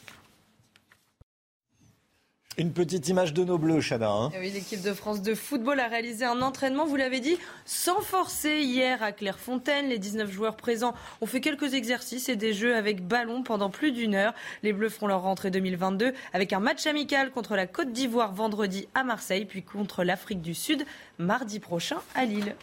[2.58, 4.10] Une petite image de nos bleus, Chana.
[4.10, 4.32] Hein.
[4.34, 8.00] Eh oui, l'équipe de France de football a réalisé un entraînement, vous l'avez dit, sans
[8.00, 9.88] forcer hier à Clairefontaine.
[9.88, 13.92] Les 19 joueurs présents ont fait quelques exercices et des jeux avec ballon pendant plus
[13.92, 14.34] d'une heure.
[14.64, 18.88] Les Bleus feront leur rentrée 2022 avec un match amical contre la Côte d'Ivoire vendredi
[18.96, 20.84] à Marseille, puis contre l'Afrique du Sud
[21.18, 22.56] mardi prochain à Lille.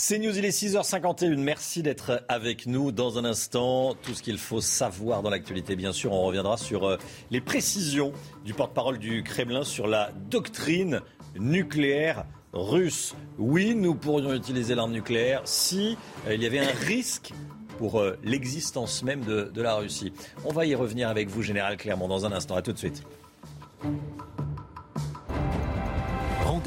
[0.00, 1.34] C'est News, il est 6h51.
[1.34, 2.92] Merci d'être avec nous.
[2.92, 6.84] Dans un instant, tout ce qu'il faut savoir dans l'actualité, bien sûr, on reviendra sur
[6.84, 6.98] euh,
[7.32, 8.12] les précisions
[8.44, 11.00] du porte-parole du Kremlin sur la doctrine
[11.36, 13.16] nucléaire russe.
[13.38, 17.32] Oui, nous pourrions utiliser l'arme nucléaire si euh, il y avait un risque
[17.78, 20.12] pour euh, l'existence même de, la Russie.
[20.44, 22.54] On va y revenir avec vous, Général Clermont, dans un instant.
[22.54, 23.02] À tout de suite.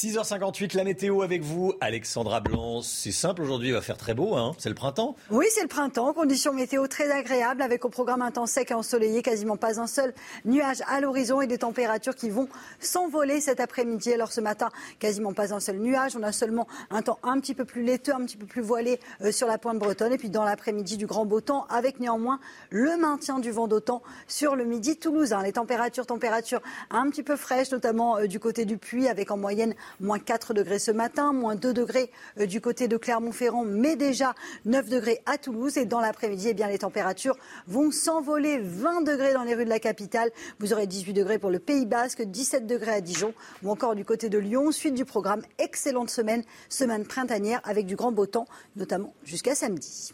[0.00, 2.80] 6h58, la météo avec vous, Alexandra Blanc.
[2.80, 5.68] C'est simple aujourd'hui, il va faire très beau, hein c'est le printemps Oui, c'est le
[5.68, 6.14] printemps.
[6.14, 9.86] Conditions météo très agréables avec au programme un temps sec et ensoleillé, quasiment pas un
[9.86, 10.14] seul
[10.46, 12.48] nuage à l'horizon et des températures qui vont
[12.78, 14.14] s'envoler cet après-midi.
[14.14, 14.70] Alors ce matin,
[15.00, 16.16] quasiment pas un seul nuage.
[16.16, 19.00] On a seulement un temps un petit peu plus laiteux, un petit peu plus voilé
[19.20, 20.14] euh, sur la pointe bretonne.
[20.14, 22.40] Et puis dans l'après-midi, du grand beau temps avec néanmoins
[22.70, 25.42] le maintien du vent d'autant sur le midi toulousain.
[25.42, 29.36] Les températures, températures un petit peu fraîches, notamment euh, du côté du Puy avec en
[29.36, 33.96] moyenne moins 4 degrés ce matin, moins 2 degrés euh, du côté de Clermont-Ferrand, mais
[33.96, 34.34] déjà
[34.64, 35.76] 9 degrés à Toulouse.
[35.76, 37.36] Et dans l'après-midi, eh les températures
[37.66, 40.30] vont s'envoler 20 degrés dans les rues de la capitale.
[40.58, 44.04] Vous aurez 18 degrés pour le Pays Basque, 17 degrés à Dijon ou encore du
[44.04, 44.70] côté de Lyon.
[44.72, 50.12] Suite du programme, excellente semaine, semaine printanière avec du grand beau temps, notamment jusqu'à samedi.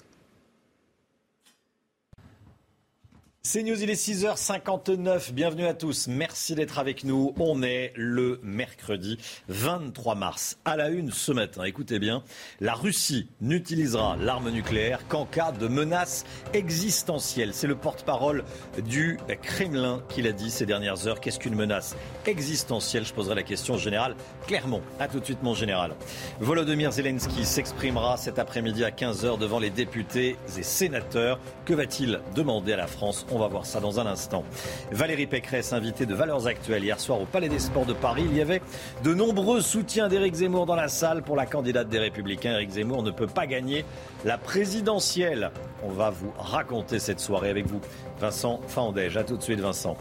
[3.49, 5.30] C'est News, il est 6h59.
[5.30, 6.09] Bienvenue à tous.
[6.09, 7.32] Merci d'être avec nous.
[7.38, 10.59] On est le mercredi 23 mars.
[10.64, 12.24] À la une ce matin, écoutez bien,
[12.59, 16.24] la Russie n'utilisera l'arme nucléaire qu'en cas de menace
[16.55, 17.55] existentielle.
[17.55, 18.42] C'est le porte-parole
[18.84, 21.20] du Kremlin qui l'a dit ces dernières heures.
[21.20, 21.94] Qu'est-ce qu'une menace
[22.26, 23.05] existentielle?
[23.05, 24.16] Je poserai la question au général
[24.49, 24.82] Clermont.
[24.99, 25.94] A tout de suite, mon général.
[26.40, 31.38] Volodymyr Zelensky s'exprimera cet après-midi à 15h devant les députés et sénateurs.
[31.64, 33.24] Que va-t-il demander à la France?
[33.37, 34.45] On va voir ça dans un instant.
[34.91, 38.24] Valérie Pécresse, invitée de Valeurs Actuelles hier soir au Palais des Sports de Paris.
[38.30, 38.62] Il y avait
[39.05, 42.55] de nombreux soutiens d'Éric Zemmour dans la salle pour la candidate des Républicains.
[42.55, 43.84] Éric Zemmour ne peut pas gagner
[44.24, 45.51] la présidentielle.
[45.84, 47.80] On va vous raconter cette soirée avec vous.
[48.18, 49.18] Vincent Fandège.
[49.18, 49.99] À tout de suite, Vincent.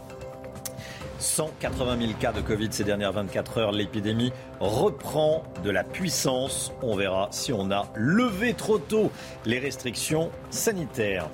[1.18, 3.72] 180 000 cas de Covid ces dernières 24 heures.
[3.72, 6.72] L'épidémie reprend de la puissance.
[6.82, 9.10] On verra si on a levé trop tôt
[9.44, 11.28] les restrictions sanitaires.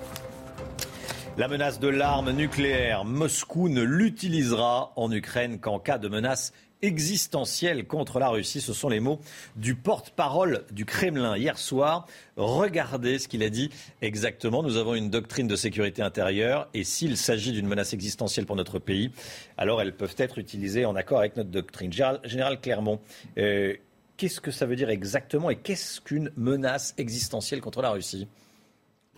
[1.39, 6.53] La menace de l'arme nucléaire, Moscou ne l'utilisera en Ukraine qu'en cas de menace
[6.83, 8.61] existentielle contre la Russie.
[8.61, 9.19] Ce sont les mots
[9.57, 12.07] du porte-parole du Kremlin hier soir.
[12.37, 13.71] Regardez ce qu'il a dit
[14.03, 14.63] exactement.
[14.63, 18.79] Nous avons une doctrine de sécurité intérieure et s'il s'agit d'une menace existentielle pour notre
[18.79, 19.11] pays,
[19.57, 21.91] alors elles peuvent être utilisées en accord avec notre doctrine.
[21.93, 23.01] Général, Clermont,
[23.39, 23.75] euh,
[24.19, 28.29] qu'est-ce que ça veut dire exactement et qu'est-ce qu'une menace existentielle contre la Russie?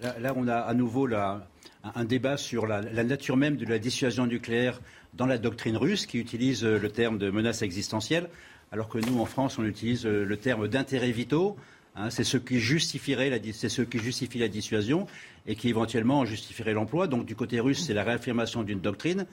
[0.01, 1.07] Là, on a à nouveau
[1.95, 4.81] un débat sur la, nature même de la dissuasion nucléaire
[5.15, 8.29] dans la doctrine russe qui utilise euh, le terme de menace existentielle,
[8.73, 11.57] alors que nous, en France, on utilise euh, le terme d'intérêts vitaux.
[11.97, 15.07] Hein, c'est ce qui justifierait c'est ce qui justifie la dissuasion
[15.47, 17.07] et qui éventuellement justifierait l'emploi.
[17.07, 19.27] Donc du côté russe, c'est la réaffirmation d'une doctrine.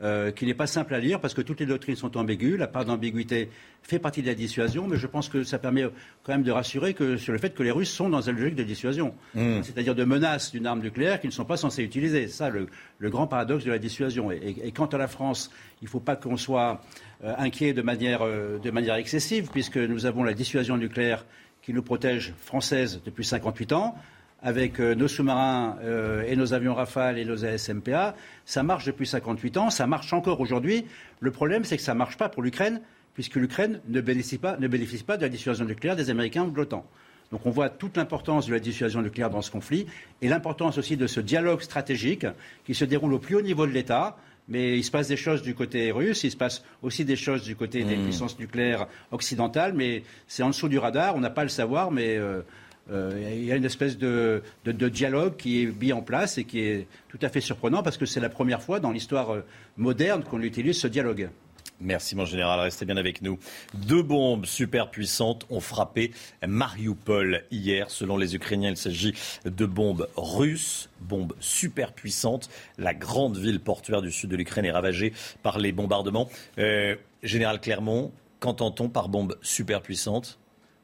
[0.00, 2.56] Euh, qui n'est pas simple à lire parce que toutes les doctrines sont ambiguës.
[2.56, 3.50] La part d'ambiguïté
[3.82, 5.82] fait partie de la dissuasion, mais je pense que ça permet
[6.22, 8.54] quand même de rassurer que, sur le fait que les Russes sont dans une logique
[8.54, 9.62] de dissuasion, mmh.
[9.64, 12.28] c'est-à-dire de menace d'une arme nucléaire qu'ils ne sont pas censés utiliser.
[12.28, 12.68] C'est ça le,
[13.10, 14.30] grand paradoxe de la dissuasion.
[14.30, 15.50] Et, quant à la France,
[15.82, 16.80] il ne faut pas qu'on soit
[17.24, 21.24] euh, inquiet de manière, euh, de manière excessive, puisque nous avons la dissuasion nucléaire
[21.60, 23.96] qui nous protège française depuis 58 ans
[24.42, 28.14] avec euh, nos sous-marins euh, et nos avions Rafale et nos ASMPA.
[28.44, 30.84] Ça marche depuis 58 ans, ça marche encore aujourd'hui.
[31.20, 32.80] Le problème, c'est que ça ne marche pas pour l'Ukraine,
[33.14, 36.50] puisque l'Ukraine ne bénéficie, pas, ne bénéficie pas de la dissuasion nucléaire des Américains ou
[36.50, 36.86] de l'OTAN.
[37.32, 39.86] Donc on voit toute l'importance de la dissuasion nucléaire dans ce conflit
[40.22, 42.26] et l'importance aussi de ce dialogue stratégique
[42.64, 44.16] qui se déroule au plus haut niveau de l'État.
[44.50, 47.42] Mais il se passe des choses du côté russe, il se passe aussi des choses
[47.42, 48.04] du côté des mmh.
[48.04, 51.90] puissances nucléaires occidentales, mais c'est en dessous du radar, on n'a pas à le savoir,
[51.90, 52.40] mais euh,
[52.90, 56.86] il y a une espèce de, dialogue qui est mis en place et qui est
[57.08, 59.44] tout à fait surprenant parce que c'est la première fois dans l'histoire euh,
[59.76, 61.30] moderne qu'on utilise ce dialogue.
[61.80, 63.38] Merci mon général, restez bien avec nous.
[63.74, 66.10] Deux bombes super puissantes ont frappé
[66.44, 67.88] Mariupol hier.
[67.88, 69.14] Selon les Ukrainiens, il s'agit
[69.44, 72.48] de bombes russes, bombes super puissantes.
[72.78, 75.12] La grande ville portuaire du sud de l'Ukraine est ravagée
[75.44, 76.28] par les bombardements.
[76.58, 78.10] Euh, général Clermont,
[78.40, 80.38] qu'entend-on par bombes super puissantes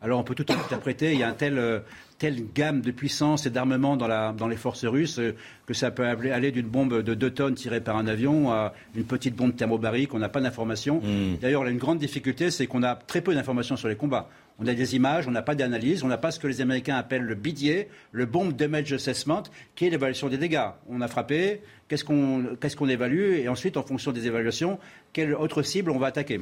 [0.05, 1.15] alors on peut tout interpréter.
[1.15, 1.81] Il y a un tel, euh,
[2.19, 5.35] telle gamme de puissance et d'armement dans, dans, les forces russes euh,
[5.67, 9.05] que ça peut aller d'une bombe de 2 tonnes tirée par un avion à une
[9.05, 10.13] petite bombe thermobarique.
[10.13, 11.01] On n'a pas d'informations.
[11.01, 11.39] Hmm.
[11.41, 14.29] D'ailleurs, une grande difficulté, c'est qu'on a très peu d'informations sur les combats.
[14.59, 16.97] On a des images, on n'a pas d'analyse, on n'a pas ce que les Américains
[16.97, 19.45] appellent le BDA, le Bomb Damage Assessment,
[19.75, 20.69] qui est l'évaluation des dégâts.
[20.89, 24.79] On a frappé, qu'est-ce qu'on qu'est-ce qu'on évalue, et ensuite, en fonction des évaluations,
[25.15, 26.41] quelle autre cible on va attaquer.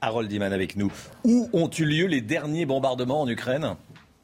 [0.00, 0.92] Harold Iman avec nous.
[1.24, 3.76] Où ont eu lieu les derniers bombardements en Ukraine?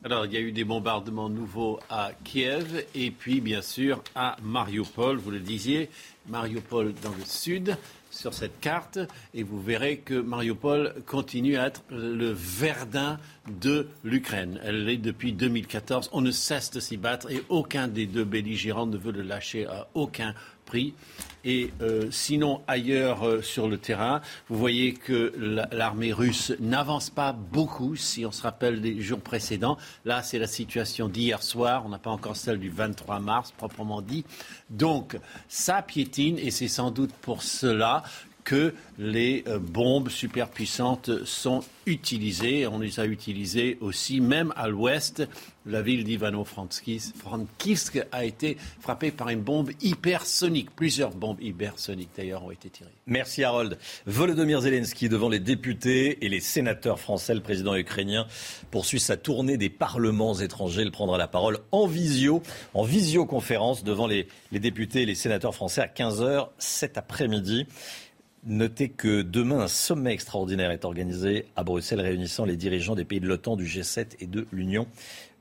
[0.05, 4.37] Alors, il y a eu des bombardements nouveaux à Kiev et puis, bien sûr, à
[4.43, 5.18] Mariupol.
[5.18, 5.91] Vous le disiez,
[6.29, 7.77] Mariupol dans le sud,
[8.11, 8.99] sur cette carte,
[9.33, 13.18] et vous verrez que Mariupol continue à être le Verdun
[13.61, 14.61] de l'Ukraine.
[14.64, 16.11] Elle l'est depuis 2014.
[16.12, 19.66] On ne cesse de s'y battre et aucun des deux belligérants ne veut le lâcher
[19.66, 20.35] à aucun
[21.45, 25.33] Et euh, sinon, ailleurs euh, sur le terrain, vous voyez que
[25.73, 29.77] l'armée russe n'avance pas beaucoup, si on se rappelle des jours précédents.
[30.05, 31.83] Là, c'est la situation d'hier soir.
[31.85, 34.25] On n'a pas encore celle du 23 mars, proprement dit.
[34.70, 35.18] Donc,
[35.49, 38.05] ça piétine, et c'est sans doute pour cela
[38.45, 42.66] que les euh, bombes superpuissantes sont utilisées.
[42.66, 45.27] On les a utilisées aussi, même à l'ouest.
[45.65, 50.75] La ville d'Ivano-Frankivsk a été frappée par une bombe hypersonique.
[50.75, 52.91] Plusieurs bombes hypersoniques, d'ailleurs, ont été tirées.
[53.07, 53.79] Merci, Harold.
[54.07, 58.27] Volodymyr Zelensky, devant les députés et les sénateurs français, le président ukrainien
[58.73, 60.83] poursuit sa tournée des parlements étrangers.
[60.83, 62.43] Il prendra la parole en visio,
[62.75, 67.67] en visioconférence devant les, les députés et les sénateurs français à 15h cet après-midi.
[68.45, 73.21] Notez que demain, un sommet extraordinaire est organisé à Bruxelles réunissant les dirigeants des pays
[73.21, 74.89] de l'OTAN, du G7 et de l'Union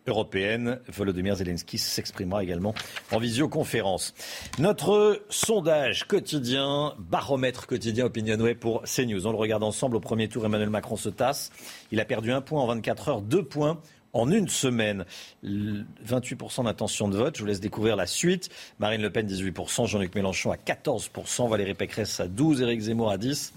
[0.07, 0.79] européenne.
[0.87, 2.73] Volodymyr Zelensky s'exprimera également
[3.11, 4.13] en visioconférence.
[4.59, 9.27] Notre sondage quotidien, baromètre quotidien Opinionway pour CNews.
[9.27, 9.95] On le regarde ensemble.
[9.95, 11.51] Au premier tour, Emmanuel Macron se tasse.
[11.91, 13.79] Il a perdu un point en 24 heures, deux points
[14.13, 15.05] en une semaine.
[15.43, 17.35] 28% d'intention de vote.
[17.37, 18.49] Je vous laisse découvrir la suite.
[18.79, 19.87] Marine Le Pen, 18%.
[19.87, 21.49] Jean-Luc Mélenchon à 14%.
[21.49, 22.61] Valérie Pécresse à 12%.
[22.61, 23.51] Éric Zemmour à 10%.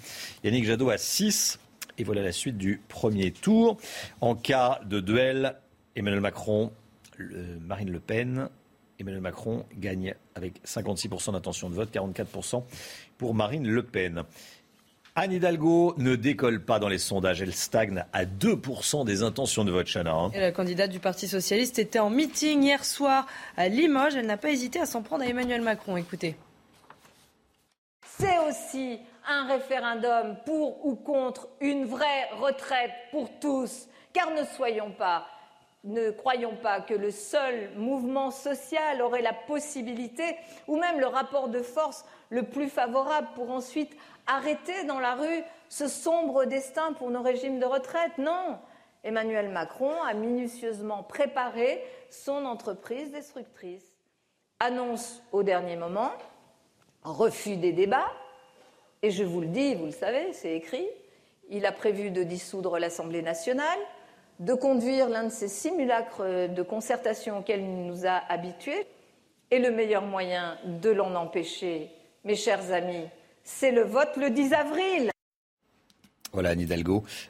[0.44, 1.58] Yannick Jadot à 6%.
[1.96, 3.76] Et voilà la suite du premier tour.
[4.20, 5.54] En cas de duel,
[5.96, 6.72] Emmanuel Macron,
[7.60, 8.48] Marine Le Pen,
[8.98, 12.62] Emmanuel Macron gagne avec 56% d'intention de vote, 44%
[13.18, 14.24] pour Marine Le Pen.
[15.16, 17.40] Anne Hidalgo ne décolle pas dans les sondages.
[17.40, 20.12] Elle stagne à 2% des intentions de vote, Chana.
[20.12, 20.30] Hein.
[20.34, 23.26] la candidate du Parti Socialiste était en meeting hier soir
[23.56, 24.16] à Limoges.
[24.16, 25.96] Elle n'a pas hésité à s'en prendre à Emmanuel Macron.
[25.96, 26.34] Écoutez.
[28.18, 33.86] C'est aussi un référendum pour ou contre une vraie retraite pour tous.
[34.12, 35.26] Car ne soyons pas
[35.84, 41.48] ne croyons pas que le seul mouvement social aurait la possibilité ou même le rapport
[41.48, 43.94] de force le plus favorable pour ensuite
[44.26, 48.16] arrêter dans la rue ce sombre destin pour nos régimes de retraite.
[48.18, 48.58] Non,
[49.02, 53.84] Emmanuel Macron a minutieusement préparé son entreprise destructrice.
[54.60, 56.12] Annonce au dernier moment,
[57.02, 58.10] refus des débats,
[59.02, 60.88] et je vous le dis, vous le savez, c'est écrit,
[61.50, 63.78] il a prévu de dissoudre l'Assemblée nationale,
[64.40, 68.86] de conduire l'un de ces simulacres de concertation auxquels il nous a habitués.
[69.50, 71.90] Et le meilleur moyen de l'en empêcher,
[72.24, 73.06] mes chers amis,
[73.44, 75.10] c'est le vote le 10 avril.
[76.32, 76.54] Voilà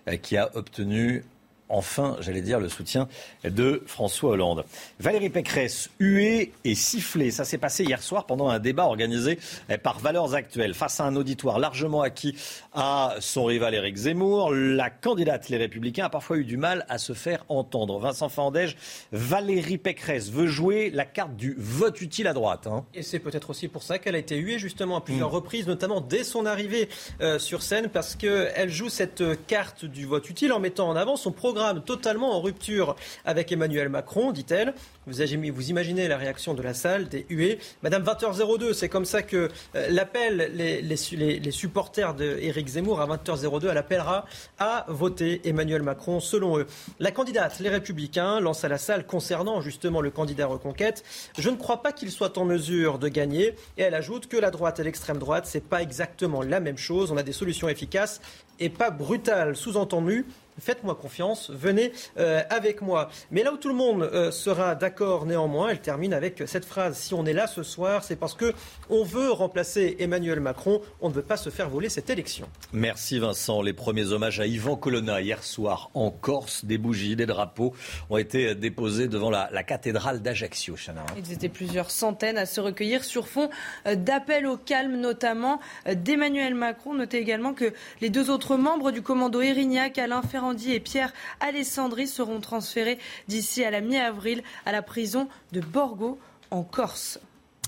[0.08, 1.24] euh, qui a obtenu
[1.68, 3.08] enfin, j'allais dire, le soutien
[3.44, 4.64] de François Hollande.
[5.00, 7.30] Valérie Pécresse, huée et sifflée.
[7.30, 9.38] Ça s'est passé hier soir pendant un débat organisé
[9.82, 10.74] par Valeurs Actuelles.
[10.74, 12.36] Face à un auditoire largement acquis
[12.72, 16.98] à son rival Éric Zemmour, la candidate Les Républicains a parfois eu du mal à
[16.98, 17.98] se faire entendre.
[17.98, 18.76] Vincent Fandège,
[19.12, 22.66] Valérie Pécresse veut jouer la carte du vote utile à droite.
[22.66, 22.84] Hein.
[22.94, 25.34] Et c'est peut-être aussi pour ça qu'elle a été huée justement à plusieurs mm.
[25.34, 26.88] reprises, notamment dès son arrivée
[27.20, 31.16] euh, sur scène, parce qu'elle joue cette carte du vote utile en mettant en avant
[31.16, 34.74] son programme totalement en rupture avec Emmanuel Macron, dit-elle.
[35.06, 37.58] Vous, imaginez la réaction de la salle, des huées.
[37.82, 43.78] Madame 20h02, c'est comme ça que euh, l'appel, les, supporters d'Éric Zemmour à 20h02, elle
[43.78, 44.24] appellera
[44.58, 46.66] à voter Emmanuel Macron, selon eux.
[47.00, 51.04] La candidate, les Républicains, lance à la salle concernant justement le candidat Reconquête.
[51.38, 53.54] Je ne crois pas qu'il soit en mesure de gagner.
[53.76, 57.10] Et elle ajoute que la droite et l'extrême droite, c'est pas exactement la même chose.
[57.12, 58.20] On a des solutions efficaces
[58.60, 59.56] et pas brutales.
[59.56, 60.26] Sous-entendu,
[60.60, 63.10] Faites-moi confiance, venez euh, avec moi.
[63.32, 66.96] Mais là où tout le monde euh, sera d'accord néanmoins, elle termine avec cette phrase
[66.96, 68.54] si on est là ce soir, c'est parce que
[68.88, 72.48] on veut remplacer Emmanuel Macron, on ne veut pas se faire voler cette élection.
[72.72, 73.62] Merci Vincent.
[73.62, 77.74] Les premiers hommages à Yvan Colonna hier soir en Corse, des bougies, des drapeaux
[78.08, 80.76] ont été déposés devant la, cathédrale d'Ajaccio.
[81.16, 83.48] Ils étaient plusieurs centaines à se recueillir sur fond
[83.86, 86.94] euh, d'appels au calme, notamment d'Emmanuel Macron.
[86.94, 92.06] Notez également que les deux autres membres du commando Erignac, Alain Ferrand et Pierre Alessandri
[92.06, 96.18] seront transférés d'ici à la mi-avril à la prison de Borgo
[96.50, 97.18] en Corse.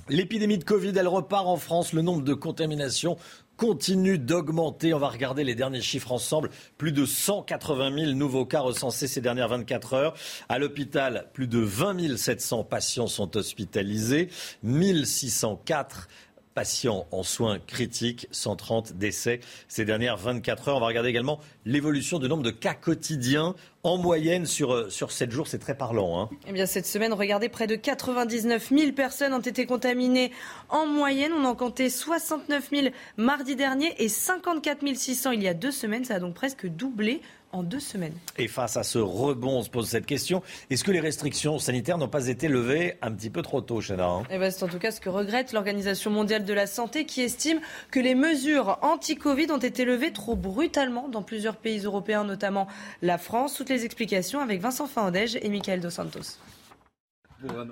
[0.09, 1.93] L'épidémie de Covid, elle repart en France.
[1.93, 3.17] Le nombre de contaminations
[3.57, 4.95] continue d'augmenter.
[4.95, 6.51] On va regarder les derniers chiffres ensemble.
[6.79, 10.15] Plus de 180 000 nouveaux cas recensés ces dernières 24 heures.
[10.49, 14.29] À l'hôpital, plus de 20 700 patients sont hospitalisés.
[14.63, 16.09] 1604
[16.57, 20.77] patients en soins critiques, 130 décès ces dernières 24 heures.
[20.79, 25.13] On va regarder également l'évolution du nombre de cas quotidiens en moyenne sur, euh, sur
[25.13, 25.49] 7 jours.
[25.49, 26.19] C'est très parlant.
[26.19, 26.31] Hein.
[26.49, 30.33] Eh bien, cette semaine, regardez, près de 99 000 personnes ont été contaminées
[30.71, 31.33] en moyenne.
[31.35, 32.87] On en comptait 69 000
[33.19, 36.07] mardi dernier et 54 600 il y a deux semaines.
[36.07, 37.21] Ça a donc presque doublé
[37.57, 38.15] en deux semaines.
[38.37, 40.43] Et face à ce rebond, on se pose cette question.
[40.71, 44.07] Est-ce que les restrictions sanitaires n'ont pas été levées un petit peu trop tôt, Chana
[44.07, 44.23] hein?
[44.31, 47.23] Eh ben, C'est en tout cas ce que regrette l'Organisation mondiale de la santé qui
[47.23, 52.69] estime que les mesures anti-Covid ont été levées trop brutalement dans plusieurs pays européens, notamment
[53.03, 53.55] la France.
[53.55, 56.39] Toutes les explications avec Vincent Fandège et Michael Dos Santos.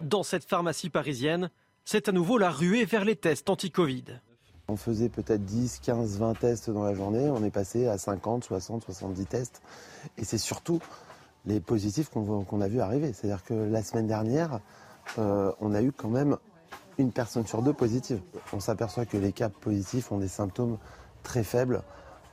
[0.03, 1.51] Dans cette pharmacie parisienne,
[1.85, 4.05] c'est à nouveau la ruée vers les tests anti-Covid.
[4.68, 7.28] On faisait peut-être 10, 15, 20 tests dans la journée.
[7.28, 9.62] On est passé à 50, 60, 70 tests.
[10.16, 10.80] Et c'est surtout
[11.46, 13.12] les positifs qu'on a vu arriver.
[13.12, 14.60] C'est-à-dire que la semaine dernière,
[15.18, 16.38] euh, on a eu quand même
[16.96, 18.20] une personne sur deux positive.
[18.52, 20.78] On s'aperçoit que les cas positifs ont des symptômes
[21.22, 21.82] très faibles,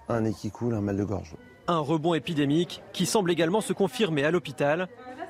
[0.08, 1.36] un nez qui coule, un mal de gorge.
[1.68, 4.88] Un rebond épidémique qui semble également se confirmer à l'hôpital.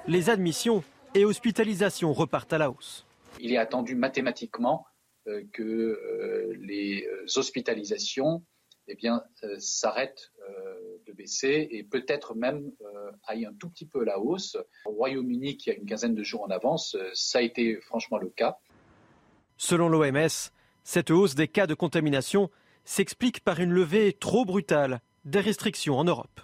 [0.08, 0.84] Les admissions
[1.16, 3.06] et hospitalisations repartent à la hausse.
[3.40, 4.86] Il est attendu mathématiquement
[5.54, 8.44] que euh, les euh, hospitalisations
[8.88, 8.98] eh
[9.60, 10.32] s'arrêtent
[11.08, 12.72] de baisser et peut-être même
[13.26, 14.58] aillent un tout petit peu à la hausse.
[14.86, 18.30] Au Royaume-Uni, qui a une quinzaine de jours en avance, ça a été franchement le
[18.30, 18.58] cas.
[19.56, 20.52] Selon l'OMS,
[20.84, 22.50] cette hausse des cas de contamination
[22.84, 26.42] s'explique par une levée trop brutale des restrictions en Europe.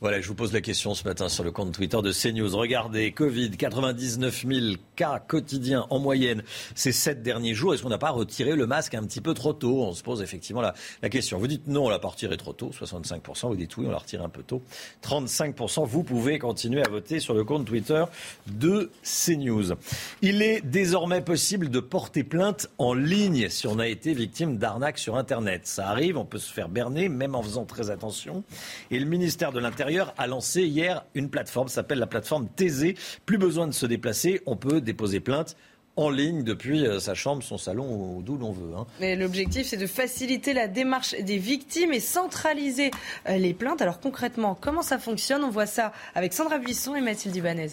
[0.00, 2.56] Voilà, je vous pose la question ce matin sur le compte Twitter de CNews.
[2.56, 6.44] Regardez, Covid, 99 000 cas quotidiens en moyenne
[6.76, 7.74] ces sept derniers jours.
[7.74, 9.82] Est-ce qu'on n'a pas retiré le masque un petit peu trop tôt?
[9.82, 10.74] On se pose effectivement la,
[11.08, 11.38] question.
[11.38, 13.48] Vous dites non, on l'a pas retiré trop tôt, 65%.
[13.48, 14.62] Vous dites oui, on l'a retiré un peu tôt,
[15.02, 15.84] 35%.
[15.84, 18.04] Vous pouvez continuer à voter sur le compte Twitter
[18.46, 19.74] de CNews.
[20.22, 24.98] Il est désormais possible de porter plainte en ligne si on a été victime d'arnaque
[24.98, 25.62] sur Internet.
[25.66, 28.44] Ça arrive, on peut se faire berner, même en faisant très attention.
[28.92, 32.96] Et le ministère de l'Intérieur a lancé hier une plateforme, s'appelle la plateforme Thésée.
[33.26, 35.56] Plus besoin de se déplacer, on peut déposer plainte
[35.96, 38.76] en ligne depuis euh, sa chambre, son salon ou d'où l'on veut.
[38.76, 38.86] Hein.
[39.00, 42.92] Mais l'objectif, c'est de faciliter la démarche des victimes et centraliser
[43.28, 43.82] euh, les plaintes.
[43.82, 45.42] Alors concrètement, comment ça fonctionne?
[45.42, 47.70] On voit ça avec Sandra Buisson et Mathilde Ibanez.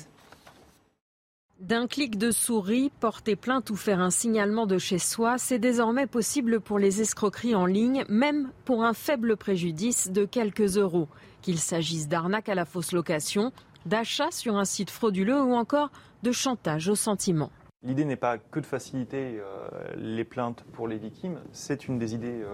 [1.60, 6.06] D'un clic de souris, porter plainte ou faire un signalement de chez soi, c'est désormais
[6.06, 11.08] possible pour les escroqueries en ligne, même pour un faible préjudice de quelques euros.
[11.46, 13.52] Qu'il s'agisse d'arnaque à la fausse location,
[13.86, 15.92] d'achat sur un site frauduleux ou encore
[16.24, 17.52] de chantage au sentiment.
[17.84, 22.16] L'idée n'est pas que de faciliter euh, les plaintes pour les victimes, c'est une des
[22.16, 22.48] idées euh,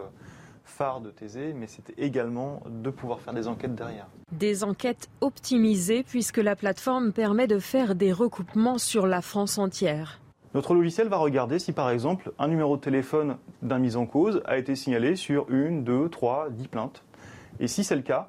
[0.65, 4.07] phares de Thésée, mais c'est également de pouvoir faire des enquêtes derrière.
[4.33, 10.19] Des enquêtes optimisées puisque la plateforme permet de faire des recoupements sur la France entière.
[10.53, 14.41] Notre logiciel va regarder si par exemple un numéro de téléphone d'un mis en cause
[14.43, 17.05] a été signalé sur une, deux, trois, dix plaintes.
[17.61, 18.27] Et si c'est le cas,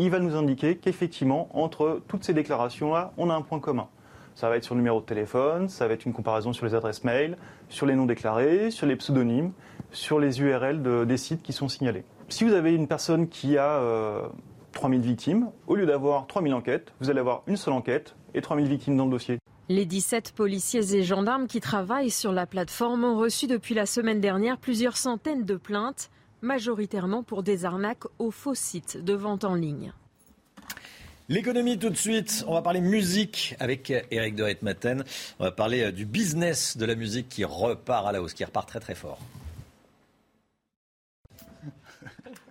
[0.00, 3.88] il va nous indiquer qu'effectivement, entre toutes ces déclarations-là, on a un point commun.
[4.34, 6.74] Ça va être sur le numéro de téléphone, ça va être une comparaison sur les
[6.74, 7.36] adresses mail,
[7.68, 9.52] sur les noms déclarés, sur les pseudonymes,
[9.92, 12.04] sur les URL de, des sites qui sont signalés.
[12.30, 14.22] Si vous avez une personne qui a euh,
[14.72, 18.68] 3000 victimes, au lieu d'avoir 3000 enquêtes, vous allez avoir une seule enquête et 3000
[18.68, 19.38] victimes dans le dossier.
[19.68, 24.20] Les 17 policiers et gendarmes qui travaillent sur la plateforme ont reçu depuis la semaine
[24.20, 26.10] dernière plusieurs centaines de plaintes,
[26.42, 29.92] majoritairement pour des arnaques aux faux sites de vente en ligne.
[31.28, 35.04] L'économie tout de suite, on va parler musique avec Eric de Maten.
[35.38, 38.44] On va parler euh, du business de la musique qui repart à la hausse, qui
[38.44, 39.20] repart très très fort.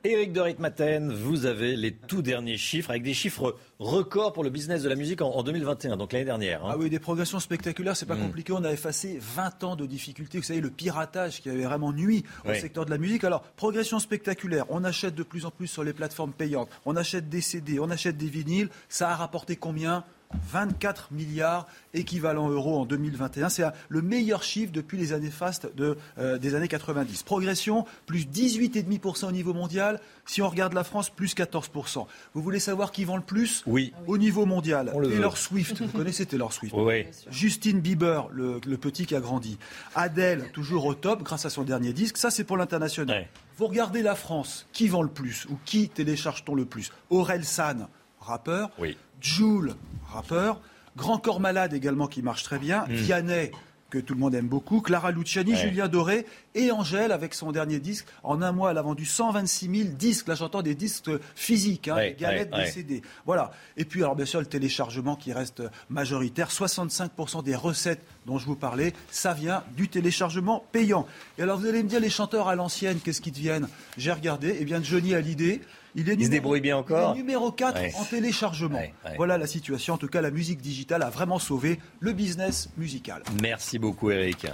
[0.05, 4.49] Éric de Ritmaten, vous avez les tout derniers chiffres, avec des chiffres records pour le
[4.49, 6.65] business de la musique en, 2021, donc l'année dernière.
[6.65, 6.69] Hein.
[6.73, 8.21] Ah oui, des progressions spectaculaires, c'est pas mm.
[8.21, 8.53] compliqué.
[8.53, 10.37] On a effacé 20 ans de difficultés.
[10.37, 13.25] Vous savez, le piratage qui avait vraiment nuit au secteur de la musique.
[13.25, 14.65] Alors, progression spectaculaire.
[14.69, 16.69] On achète de plus en plus sur les plateformes payantes.
[16.85, 18.69] On achète des CD, on achète des vinyles.
[18.87, 20.05] Ça a rapporté combien?
[20.51, 23.49] 24 milliards équivalent euros en 2021.
[23.49, 27.23] C'est le meilleur chiffre depuis les années fastes euh, des années 90.
[27.23, 29.99] Progression, plus 18,5% au niveau mondial.
[30.25, 32.05] Si on regarde la France, plus 14%.
[32.33, 33.93] Vous voulez savoir qui vend le plus Oui.
[34.07, 34.91] Au niveau mondial.
[34.91, 35.81] Taylor Swift.
[35.81, 37.05] Vous connaissez Taylor Swift Oui.
[37.31, 39.57] Justin Bieber, le, petit qui a grandi.
[39.95, 42.17] Adele, toujours au top grâce à son dernier disque.
[42.17, 43.27] Ça, c'est pour l'international.
[43.57, 44.67] Vous regardez la France.
[44.71, 46.91] Qui vend le plus Ou qui télécharge-t-on le plus?
[47.09, 47.87] Aurel San,
[48.29, 48.69] rappeur.
[48.79, 48.97] Oui.
[49.21, 49.75] Joule,
[50.11, 50.61] rappeur.
[50.95, 52.85] Grand Corps Malade également qui marche très bien.
[52.87, 52.93] Mm.
[52.93, 53.51] Vianney,
[53.89, 54.81] que tout le monde aime beaucoup.
[54.81, 56.25] Clara Luciani, Julien Doré
[56.55, 58.05] et Angèle avec son dernier disque.
[58.23, 60.27] En un mois, elle a vendu 126 000 disques.
[60.27, 63.01] Là, j'entends des disques physiques, hein, des galettes, des CD.
[63.25, 63.51] Voilà.
[63.77, 66.49] Et puis, alors bien sûr, le téléchargement qui reste majoritaire.
[66.49, 71.07] 65% des recettes dont je vous parlais, ça vient du téléchargement payant.
[71.37, 73.67] Et alors, vous allez me dire, les chanteurs à l'ancienne, qu'est-ce qu'ils deviennent?
[73.97, 74.57] J'ai regardé.
[74.59, 75.61] Eh bien, Johnny Hallyday,
[75.95, 77.15] il, est se débrouille bien encore.
[77.15, 78.81] numéro 4 en téléchargement.
[79.17, 79.95] Voilà la situation.
[79.95, 83.23] En tout cas, la musique digitale a vraiment sauvé le business musical.
[83.41, 84.47] Merci beaucoup, Eric.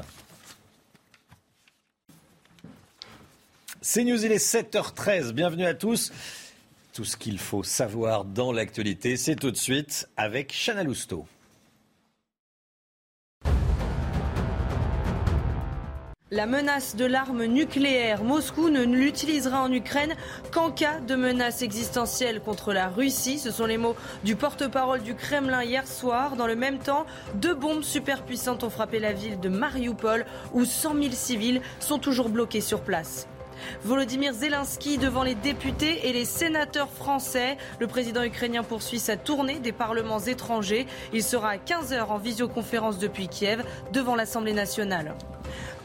[3.82, 5.32] C'est News, il est 7h13.
[5.32, 6.12] Bienvenue à tous.
[6.94, 11.28] Tout ce qu'il faut savoir dans l'actualité, c'est tout de suite avec Chana Lousteau.
[16.36, 20.14] La menace de l'arme nucléaire, Moscou ne l'utilisera en Ukraine
[20.52, 23.40] qu'en cas de menace existentielle contre la Russie.
[23.40, 26.36] Ce sont les mots du porte-parole du Kremlin hier soir.
[26.36, 27.06] Dans le même temps,
[27.36, 32.28] deux bombes superpuissantes ont frappé la ville de Mariupol où 100 000 civils sont toujours
[32.28, 33.30] bloqués sur place.
[33.86, 37.56] Volodymyr Zelensky devant les députés et les sénateurs français.
[37.80, 40.86] Le président ukrainien poursuit sa tournée des parlements étrangers.
[41.14, 43.64] Il sera à 15h en visioconférence depuis Kiev
[43.94, 45.16] devant l'Assemblée nationale.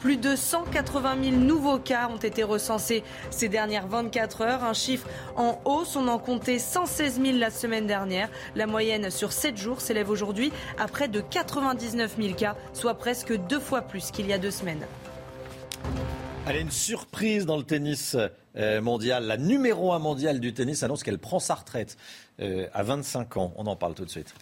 [0.01, 5.07] Plus de 180 000 nouveaux cas ont été recensés ces dernières 24 heures, un chiffre
[5.36, 5.94] en hausse.
[5.94, 8.30] On en comptait 116 000 la semaine dernière.
[8.57, 13.36] La moyenne sur 7 jours s'élève aujourd'hui à près de 99 000 cas, soit presque
[13.48, 14.86] deux fois plus qu'il y a deux semaines.
[16.46, 18.16] Allez, une surprise dans le tennis
[18.57, 19.26] euh, mondial.
[19.26, 21.98] La numéro 1 mondiale du tennis annonce qu'elle prend sa retraite
[22.40, 23.53] euh, à 25 ans.
[23.57, 24.34] On en parle tout de suite.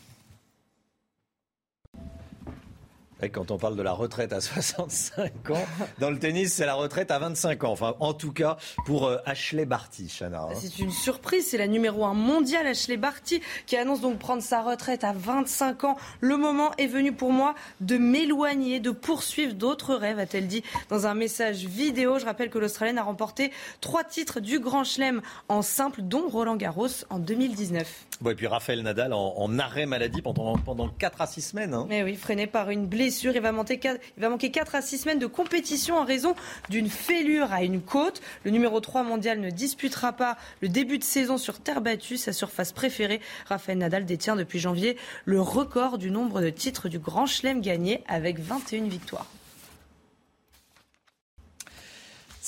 [3.27, 5.67] Quand on parle de la retraite à 65 ans,
[5.99, 7.73] dans le tennis, c'est la retraite à 25 ans.
[7.73, 8.57] Enfin, en tout cas,
[8.87, 10.43] pour euh, Ashley Barty, Chana.
[10.43, 10.55] Hein.
[10.55, 11.47] C'est une surprise.
[11.49, 15.85] C'est la numéro 1 mondiale, Ashley Barty, qui annonce donc prendre sa retraite à 25
[15.85, 15.97] ans.
[16.21, 21.07] Le moment est venu pour moi de m'éloigner, de poursuivre d'autres rêves, a-t-elle dit dans
[21.07, 22.19] un message vidéo.
[22.19, 26.57] Je rappelle que l'Australienne a remporté trois titres du Grand Chelem en simple, dont Roland
[26.57, 28.08] Garros en 2019.
[28.27, 31.75] Et puis Raphaël Nadal en, arrêt maladie pendant, pendant 4 à 6 semaines.
[31.75, 31.87] Hein.
[31.89, 34.83] Mais oui, freiné par une blessure il va, manquer 4, il va manquer 4 à
[34.83, 36.35] 6 semaines de compétition en raison
[36.69, 38.21] d'une fêlure à une côte.
[38.45, 42.33] Le numéro 3 mondial ne disputera pas le début de saison sur terre battue, sa
[42.33, 43.21] surface préférée.
[43.47, 48.03] Rafael Nadal détient depuis janvier le record du nombre de titres du Grand Chelem gagné
[48.09, 49.27] avec 21 victoires.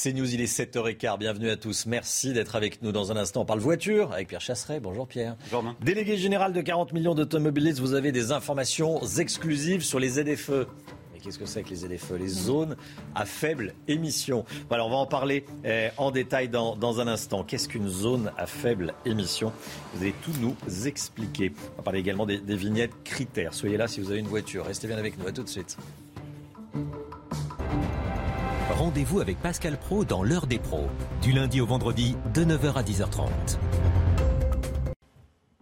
[0.03, 1.19] C'est News, il est 7h15.
[1.19, 1.85] Bienvenue à tous.
[1.85, 3.43] Merci d'être avec nous dans un instant.
[3.43, 4.81] On parle voiture avec Pierre Chasseret.
[4.81, 5.37] Bonjour Pierre.
[5.53, 5.75] Bonjour.
[5.83, 10.67] Délégué général de 40 millions d'automobilistes, vous avez des informations exclusives sur les ZFE.
[11.13, 12.13] Mais qu'est-ce que c'est que les ZFE?
[12.19, 12.77] Les zones
[13.15, 14.47] à faible émission.
[14.69, 17.45] Voilà, on va en parler eh, en détail dans, dans un instant.
[17.45, 19.53] Qu'est-ce qu'une zone à faible émission?
[19.93, 21.53] Vous allez tout nous expliquer.
[21.75, 23.53] On va parler également des, des vignettes critères.
[23.53, 24.65] Soyez là si vous avez une voiture.
[24.65, 25.27] Restez bien avec nous.
[25.27, 25.77] À tout de suite.
[28.81, 30.87] Rendez-vous avec Pascal Pro dans l'heure des pros,
[31.21, 33.29] du lundi au vendredi de 9h à 10h30.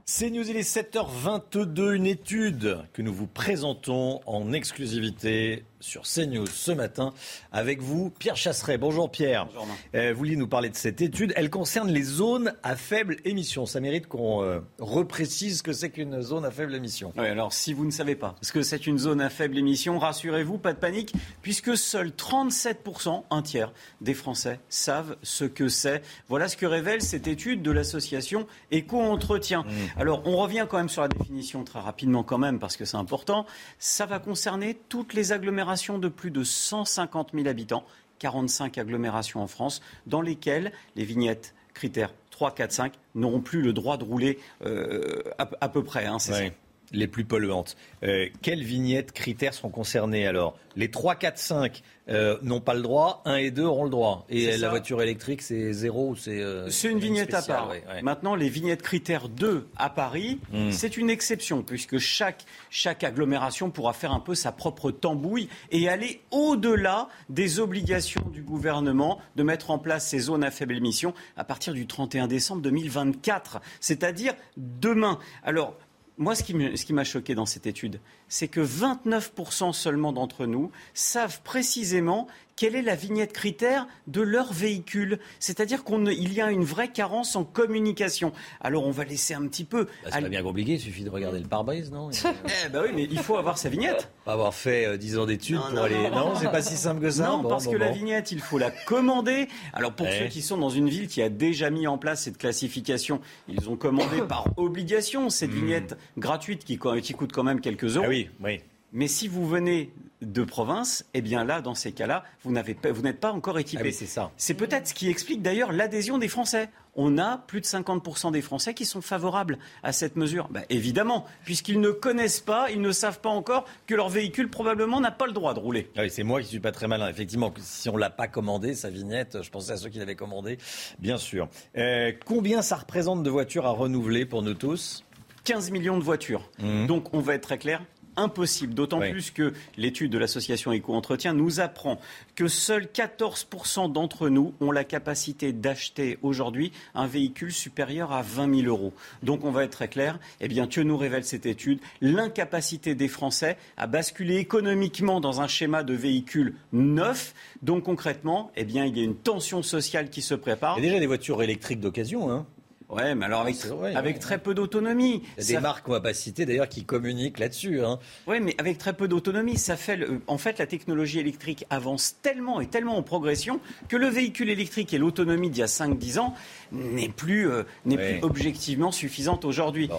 [0.05, 6.47] C'est News, il est 7h22, une étude que nous vous présentons en exclusivité sur CNews
[6.47, 7.13] ce matin
[7.53, 8.79] avec vous, Pierre Chasseret.
[8.79, 9.47] Bonjour Pierre.
[9.47, 11.33] Bonjour, euh, vous vouliez nous parler de cette étude.
[11.37, 13.67] Elle concerne les zones à faible émission.
[13.67, 17.13] Ça mérite qu'on euh, reprécise ce que c'est qu'une zone à faible émission.
[17.17, 19.99] Oui, alors si vous ne savez pas ce que c'est une zone à faible émission,
[19.99, 26.03] rassurez-vous, pas de panique, puisque seuls 37%, un tiers des Français savent ce que c'est.
[26.29, 29.63] Voilà ce que révèle cette étude de l'association Éco-Entretien.
[29.63, 30.01] Mmh.
[30.01, 32.97] Alors on revient quand même sur la définition très rapidement quand même, parce que c'est
[32.97, 33.47] important.
[33.79, 35.68] Ça va concerner toutes les agglomérations
[35.99, 37.85] de plus de 150 000 habitants,
[38.19, 43.73] 45 agglomérations en France, dans lesquelles les vignettes critères 3, 4, 5 n'auront plus le
[43.73, 46.07] droit de rouler euh, à, à, peu près.
[46.07, 46.49] Hein, c'est ouais.
[46.49, 46.55] ça?
[46.93, 47.77] Les plus polluantes.
[48.03, 50.57] Euh, quelles vignettes critères seront concernés alors?
[50.77, 54.25] Les 3, 4, 5 euh, n'ont pas le droit, 1 et 2 auront le droit.
[54.29, 56.41] Et la voiture électrique, c'est zéro ou c'est.
[56.41, 57.71] Euh, c'est une vignette spéciale, à part.
[57.71, 58.03] ouais, ouais.
[58.03, 60.71] Maintenant, les vignettes critères 2 à Paris, Mm.
[60.71, 65.89] c'est une exception, puisque chaque, chaque agglomération pourra faire un peu sa propre tambouille et
[65.89, 71.13] aller au-delà des obligations du gouvernement de mettre en place ces zones à faible émission
[71.37, 75.19] à partir du 31 décembre 2024, c'est-à-dire demain.
[75.43, 75.75] Alors,
[76.19, 81.41] moi, ce qui m'a choqué dans cette étude, c'est que 29% seulement d'entre nous savent
[81.43, 82.27] précisément
[82.59, 85.21] quelle est la vignette critère de leur véhicule?
[85.39, 88.33] C'est-à-dire qu'il y a une vraie carence en communication.
[88.61, 89.85] Alors, on va laisser un petit peu.
[89.85, 92.11] Bah, c'est pas bien compliqué, il suffit de regarder le pare-brise, non?
[92.67, 94.11] Eh ben oui, mais il faut avoir sa vignette.
[94.25, 96.11] Pas avoir fait euh, 10 ans d'études pour aller.
[96.11, 97.29] Non, c'est pas si simple que ça.
[97.29, 99.49] Non, Bon, parce bon, que la vignette, il faut la commander.
[99.73, 100.19] Alors pour Ouais.
[100.19, 103.69] ceux qui sont dans une ville qui a déjà mis en place cette classification, ils
[103.71, 108.05] ont commandé par obligation cette vignette gratuite qui, qui coûte quand même quelques euros.
[108.07, 108.07] Hmm.
[108.07, 108.61] Ah oui, oui.
[108.93, 113.21] Mais si vous venez de province, eh bien là, dans ces cas-là, vous pas- n'êtes
[113.21, 113.83] pas encore équipé.
[113.83, 114.33] Ah oui, c'est ça.
[114.37, 116.71] C'est peut-être ce qui explique d'ailleurs l'adhésion des Français.
[116.97, 120.49] On a plus de 50% des Français qui sont favorables à cette mesure.
[120.51, 125.01] Bah, évidemment, puisqu'ils ne connaissent pas, ils ne savent pas encore que leur véhicule probablement
[125.01, 125.91] n'a pas le droit de rouler.
[125.97, 127.09] Ah oui, c'est moi qui suis pas très malin.
[127.09, 130.59] Effectivement, si on l'a pas commandé, sa vignette, je pensais à ceux qui l'avaient commandé,
[130.99, 131.49] bien sûr.
[131.77, 135.05] Euh, combien ça représente de voitures à renouveler pour nous tous?
[135.45, 136.51] 15 millions de voitures.
[136.89, 137.81] Donc on va être très clair.
[138.19, 139.11] Impossible, d'autant Oui.
[139.13, 142.01] plus que l'étude de l'association Éco-Entretien nous apprend
[142.35, 148.63] que seuls 14% d'entre nous ont la capacité d'acheter aujourd'hui un véhicule supérieur à 20
[148.63, 148.93] 000 euros.
[149.23, 153.09] Donc on va être très clair, eh bien que nous révèle cette étude L'incapacité des
[153.09, 157.35] Français à basculer économiquement dans un schéma de véhicule neuf.
[157.63, 160.77] Donc concrètement, eh bien il y a une tension sociale qui se prépare.
[160.79, 162.47] Il y a déjà des voitures électriques d'occasion, hein
[162.89, 164.19] Ouais, mais alors avec, vrai, avec ouais.
[164.21, 165.23] très peu d'autonomie.
[165.37, 167.85] Il y a des Ça- marques qu'on va pas citer d'ailleurs qui communiquent là-dessus.
[167.85, 167.99] Hein.
[168.27, 169.97] Oui, mais avec très peu d'autonomie, ça fait.
[169.97, 174.49] le- En fait, la technologie électrique avance tellement et tellement en progression que le véhicule
[174.49, 176.35] électrique et l'autonomie d'il y a 5-10 ans
[176.73, 179.91] n'est plus, euh, n'est plus objectivement suffisante aujourd'hui.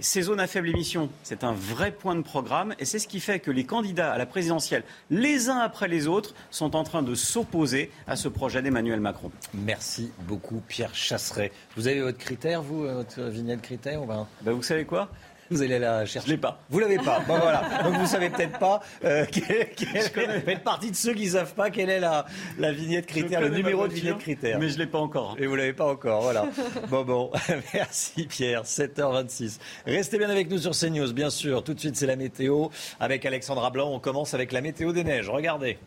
[0.00, 3.18] Ces zones à faible émission, c'est un vrai point de programme et c'est ce qui
[3.18, 7.02] fait que les candidats à la présidentielle, les uns après les autres, sont en train
[7.02, 9.32] de s'opposer à ce projet d'Emmanuel Macron.
[9.54, 11.50] Merci beaucoup, Pierre Chasseret.
[11.76, 14.28] Vous avez votre critère, vous, euh, votre vignette critère ou ben?
[14.42, 15.08] Bah, Vous savez quoi?
[15.50, 16.26] Vous allez la chercher.
[16.26, 16.60] Je l'ai pas.
[16.68, 17.20] Vous l'avez pas.
[17.20, 17.62] Bon, voilà.
[17.84, 18.80] Donc vous savez peut-être pas.
[19.04, 22.26] Euh, quelle, partie de ceux qui savent pas quelle est la,
[22.58, 24.58] la vignette critère, le numéro de vignette critère.
[24.58, 25.36] Mais je l'ai pas encore.
[25.38, 26.46] Et vous l'avez pas encore, voilà.
[26.88, 27.30] Bon, bon.
[27.74, 29.58] Merci Pierre, 7h26.
[29.86, 31.62] Restez bien avec nous sur CNews, bien sûr.
[31.64, 32.68] Tout de suite, c'est la météo.
[33.00, 35.28] Avec Alexandra Blanc, on commence avec la météo des neiges.
[35.28, 35.78] Regardez.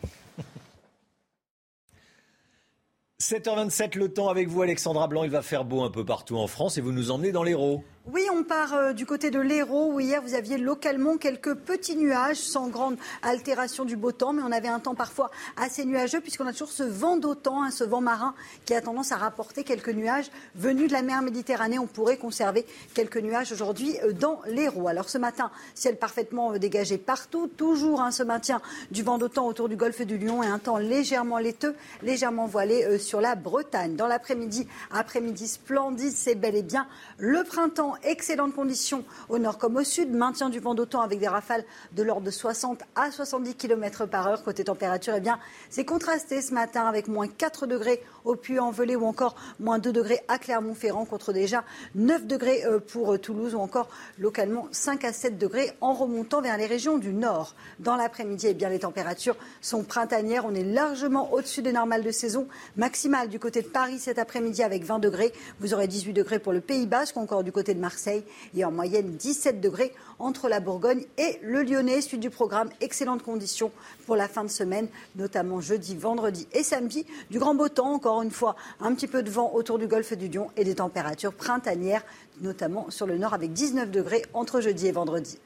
[3.22, 5.24] 7h27, le temps avec vous, Alexandra Blanc.
[5.24, 7.84] Il va faire beau un peu partout en France et vous nous emmenez dans l'Hérault.
[8.08, 11.96] Oui, on part euh, du côté de l'Hérault où hier vous aviez localement quelques petits
[11.96, 16.20] nuages sans grande altération du beau temps, mais on avait un temps parfois assez nuageux
[16.20, 18.34] puisqu'on a toujours ce vent d'autant, hein, ce vent marin
[18.66, 21.78] qui a tendance à rapporter quelques nuages venus de la mer Méditerranée.
[21.78, 22.66] On pourrait conserver
[22.96, 24.88] quelques nuages aujourd'hui euh, dans l'Hérault.
[24.88, 29.46] Alors ce matin, ciel parfaitement euh, dégagé partout, toujours hein, ce maintien du vent d'autant
[29.46, 33.96] autour du golfe du Lion et un temps légèrement laiteux, légèrement voilé sur la Bretagne.
[33.96, 36.88] Dans l'après-midi, après-midi splendide, c'est bel et bien
[37.20, 41.28] le printemps excellentes conditions au nord comme au sud, maintien du vent d'automne avec des
[41.28, 41.64] rafales
[41.94, 44.44] de l'ordre de 60 à 70 km par heure.
[44.44, 45.40] Côté température, eh bien,
[45.70, 50.22] c'est contrasté ce matin avec moins 4 degrés au Puy-en-Velay ou encore moins 2 degrés
[50.28, 51.64] à Clermont-Ferrand contre déjà
[51.96, 53.90] 9 degrés euh, pour euh, Toulouse ou encore
[54.20, 57.56] localement 5 à 7 degrés en remontant vers les régions du nord.
[57.80, 60.46] Dans l'après-midi, eh bien, les températures sont printanières.
[60.46, 62.48] On est largement au-dessus des normales de saison
[62.78, 65.34] maximale du côté de Paris cet après-midi avec 20 degrés.
[65.60, 68.24] Vous aurez 18 degrés pour le Pays Basque, encore du côté de Marseille
[68.56, 72.00] et en moyenne 17 degrés entre la Bourgogne et le Lyonnais.
[72.00, 73.72] Suite du programme, excellentes conditions
[74.06, 74.88] pour la fin de semaine,
[75.18, 77.06] notamment jeudi, vendredi et samedi.
[77.30, 80.14] Du grand beau temps, encore une fois, un petit peu de vent autour du golfe
[80.14, 82.06] du Lion et des températures printanières,
[82.40, 85.38] notamment sur le nord avec 19 degrés entre jeudi et vendredi.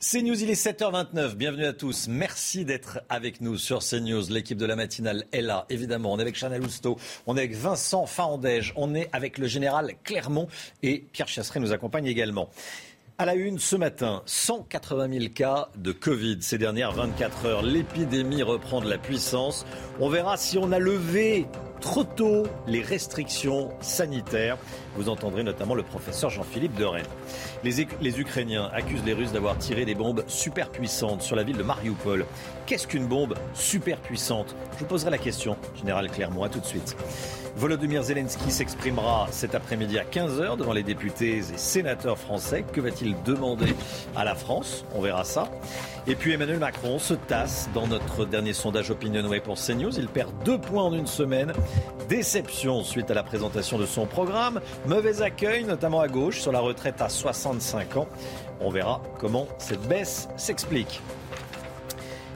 [0.00, 1.34] CNews, il est 7h29.
[1.34, 2.06] Bienvenue à tous.
[2.06, 4.30] Merci d'être avec nous sur CNews.
[4.30, 6.12] L'équipe de la matinale est là, évidemment.
[6.12, 6.96] On est avec Chanel Lousteau,
[7.26, 10.46] on est avec Vincent Faandège, on est avec le général Clermont
[10.84, 12.48] et Pierre Chasseret nous accompagne également.
[13.20, 17.62] À la une ce matin, 180 000 cas de Covid ces dernières 24 heures.
[17.62, 19.66] L'épidémie reprend de la puissance.
[19.98, 21.48] On verra si on a levé
[21.80, 24.56] trop tôt les restrictions sanitaires.
[24.94, 27.06] Vous entendrez notamment le professeur Jean-Philippe de Rennes.
[27.64, 31.64] Les, Ukrainiens accusent les Russes d'avoir tiré des bombes super puissantes sur la ville de
[31.64, 32.24] Mariupol.
[32.66, 36.44] Qu'est-ce qu'une bombe super puissante Je vous poserai la question, Général Clermont.
[36.44, 36.96] À tout de suite.
[37.58, 42.64] Volodymyr Zelensky s'exprimera cet après-midi à 15h devant les députés et sénateurs français.
[42.72, 43.74] Que va-t-il demander
[44.14, 44.84] à la France?
[44.94, 45.50] On verra ça.
[46.06, 49.98] Et puis Emmanuel Macron se tasse dans notre dernier sondage Opinionway pour CNews.
[49.98, 51.52] Il perd deux points en une semaine.
[52.08, 54.60] Déception suite à la présentation de son programme.
[54.86, 58.06] Mauvais accueil, notamment à gauche, sur la retraite à 65 ans.
[58.60, 61.00] On verra comment cette baisse s'explique.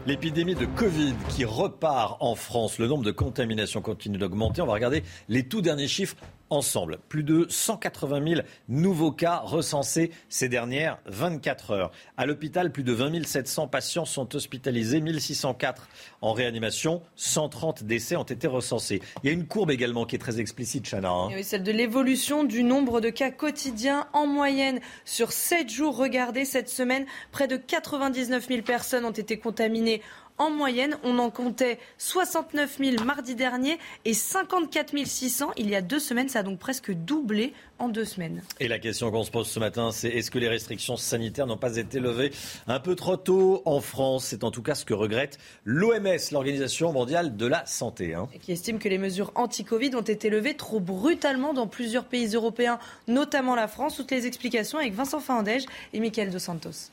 [0.04, 4.60] L'épidémie de Covid qui repart en France, le nombre de contaminations continue d'augmenter.
[4.60, 6.16] On va regarder les tout derniers chiffres
[6.52, 6.98] ensemble.
[7.08, 11.90] Plus de 180 000 nouveaux cas recensés ces dernières 24 heures.
[12.16, 15.88] À l'hôpital, plus de 20 700 patients sont hospitalisés, 1604
[16.20, 19.02] en réanimation, 130 décès ont été recensés.
[19.22, 21.10] Il y a une courbe également qui est très explicite, Chana.
[21.10, 21.28] Hein.
[21.34, 25.96] Oui, celle de l'évolution du nombre de cas quotidiens en moyenne sur 7 jours.
[25.96, 30.02] Regardez, cette semaine, près de 99 000 personnes ont été contaminées
[30.42, 35.80] en moyenne, on en comptait 69 000 mardi dernier et 54 600 il y a
[35.80, 36.28] deux semaines.
[36.28, 38.42] Ça a donc presque doublé en deux semaines.
[38.60, 41.56] Et la question qu'on se pose ce matin, c'est est-ce que les restrictions sanitaires n'ont
[41.56, 42.32] pas été levées
[42.66, 44.26] un peu trop tôt en France?
[44.26, 48.14] C'est en tout cas ce que regrette l'OMS, l'Organisation mondiale de la santé.
[48.14, 48.28] Hein.
[48.40, 52.78] qui estime que les mesures anti-Covid ont été levées trop brutalement dans plusieurs pays européens,
[53.06, 53.96] notamment la France.
[53.96, 56.90] Toutes les explications avec Vincent Fandège et Michael Dos Santos.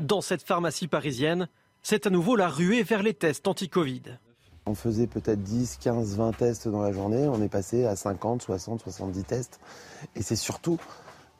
[0.00, 1.48] Dans cette pharmacie parisienne,
[1.84, 4.02] c'est à nouveau la ruée vers les tests anti-Covid.
[4.64, 7.28] On faisait peut-être 10, 15, 20 tests dans la journée.
[7.28, 9.60] On est passé à 50, 60, 70 tests.
[10.16, 10.78] Et c'est surtout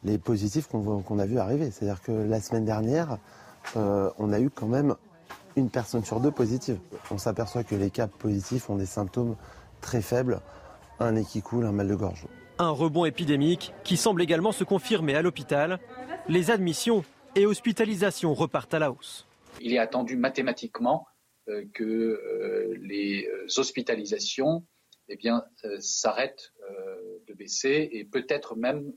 [0.05, 1.71] les positifs qu'on a vu arriver.
[1.71, 3.17] C'est-à-dire que la semaine dernière,
[3.79, 4.95] euh, on a eu quand même
[5.57, 6.79] une personne sur deux positive.
[7.11, 9.37] On s'aperçoit que les cas positifs ont des symptômes
[9.81, 10.41] très faibles,
[11.01, 12.27] un nez qui coule, un mal de gorge.
[12.59, 15.79] Un rebond épidémique qui semble également se confirmer à l'hôpital.
[16.29, 17.03] Les admissions
[17.35, 19.27] et hospitalisations repartent à la hausse
[19.61, 21.07] il est attendu mathématiquement
[21.49, 24.65] euh, que euh, les euh, hospitalisations
[25.09, 25.45] eh bien,
[25.81, 26.55] s'arrêtent
[27.29, 28.91] de baisser et peut-être même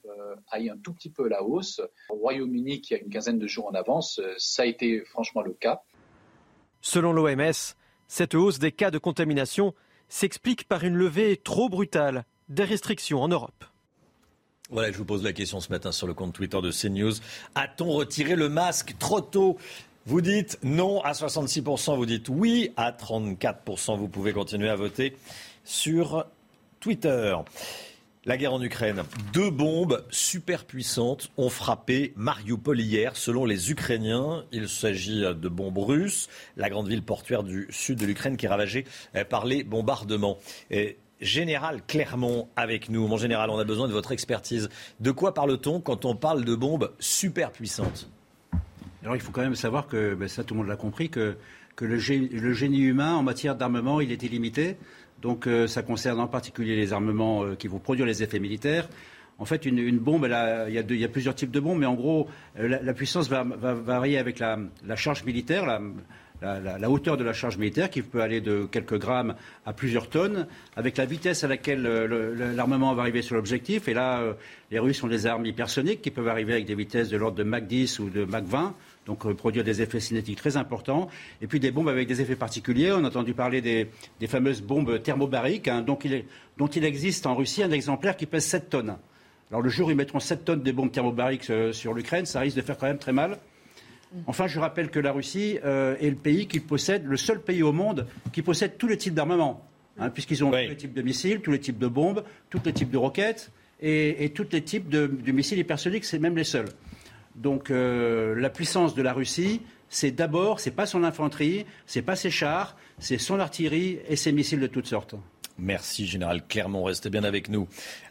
[0.50, 1.82] aillent un tout petit peu à la hausse.
[2.08, 5.52] Au Royaume-Uni, qui a une quinzaine de jours en avance, ça a été franchement le
[5.52, 5.82] cas.
[6.80, 7.76] Selon l'OMS,
[8.08, 9.74] cette hausse des cas de contamination
[10.08, 13.66] s'explique par une levée trop brutale des restrictions en Europe.
[14.70, 17.14] Voilà, je vous pose la question ce matin sur le compte Twitter de CNews.
[17.56, 19.58] A-t-on retiré le masque trop tôt?
[20.08, 23.98] Vous dites non à 66%, vous dites oui à 34%.
[23.98, 25.18] Vous pouvez continuer à voter
[25.66, 26.26] sur
[26.80, 27.36] Twitter.
[28.24, 29.04] La guerre en Ukraine.
[29.34, 34.46] Deux bombes super puissantes ont frappé Mariupol hier, selon les Ukrainiens.
[34.54, 38.50] Il s'agit de bombes russes, la grande ville portuaire du sud de l'Ukraine qui est
[38.50, 38.86] ravagée
[39.30, 40.38] par les bombardements.
[41.20, 43.08] Général Clermont avec nous.
[43.08, 44.70] Mon général, on a besoin de votre expertise.
[45.02, 48.10] De quoi parle-t-on quand on parle de bombes super puissantes
[49.04, 51.38] alors il faut quand même savoir que, ben, ça tout le monde l'a compris, que,
[51.80, 54.78] le, génie, humain en matière d'armement, il est illimité.
[55.22, 58.88] Donc euh, ça concerne en particulier les armements euh, qui vont produire les effets militaires.
[59.40, 62.28] En fait, une, bombe, il, y a plusieurs types de bombes, mais en gros,
[62.60, 64.58] euh, la, puissance va, varier avec la,
[64.96, 65.80] charge militaire,
[66.42, 70.48] la, hauteur de la charge militaire, qui peut aller de quelques grammes à plusieurs tonnes,
[70.76, 71.84] avec la vitesse à laquelle
[72.56, 73.88] l'armement va arriver sur l'objectif.
[73.88, 74.24] Et là,
[74.72, 77.44] les Russes ont des armes hypersoniques qui peuvent arriver avec des vitesses de l'ordre de
[77.44, 78.74] Mach 10 ou de Mach 20.
[79.08, 81.10] Donc euh, produire des effets cinétiques très importants,
[81.42, 82.92] et puis des bombes avec des effets particuliers.
[82.92, 83.88] On a entendu parler des,
[84.28, 86.26] fameuses bombes thermobariques, hein, dont, il
[86.58, 88.98] dont, il existe en Russie un exemplaire qui pèse 7 tonnes.
[89.50, 92.42] Alors le jour où ils mettront 7 tonnes de bombes thermobariques euh, sur l'Ukraine, ça
[92.42, 93.40] risque de faire quand même très mal.
[94.26, 97.62] Enfin, je rappelle que la Russie euh, est le pays qui possède, le seul pays
[97.62, 99.68] au monde qui possède tous les types d'armements,
[100.00, 102.72] hein, puisqu'ils ont tous les types de missiles, tous les types de bombes, tous les
[102.72, 103.52] types de roquettes
[103.82, 106.70] et, tous les types de, missiles hypersoniques, c'est même les seuls.
[107.38, 112.16] Donc euh, la puissance de la Russie, c'est d'abord, c'est pas son infanterie, c'est pas
[112.16, 115.16] ses chars, c'est son artillerie et ses missiles de toutes sortes.
[115.60, 116.84] Merci, Général Clermont.
[116.84, 117.68] Restez bien avec nous.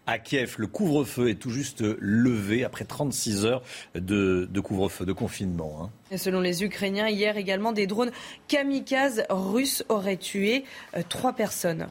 [0.06, 3.62] À Kiev, le couvre-feu est tout juste levé après 36 heures
[3.94, 5.84] de, couvre-feu, de confinement.
[5.84, 5.90] Hein.
[6.10, 8.10] Et selon les Ukrainiens, hier également, des drones
[8.48, 10.64] kamikazes russes auraient tué
[10.96, 11.86] euh, trois personnes.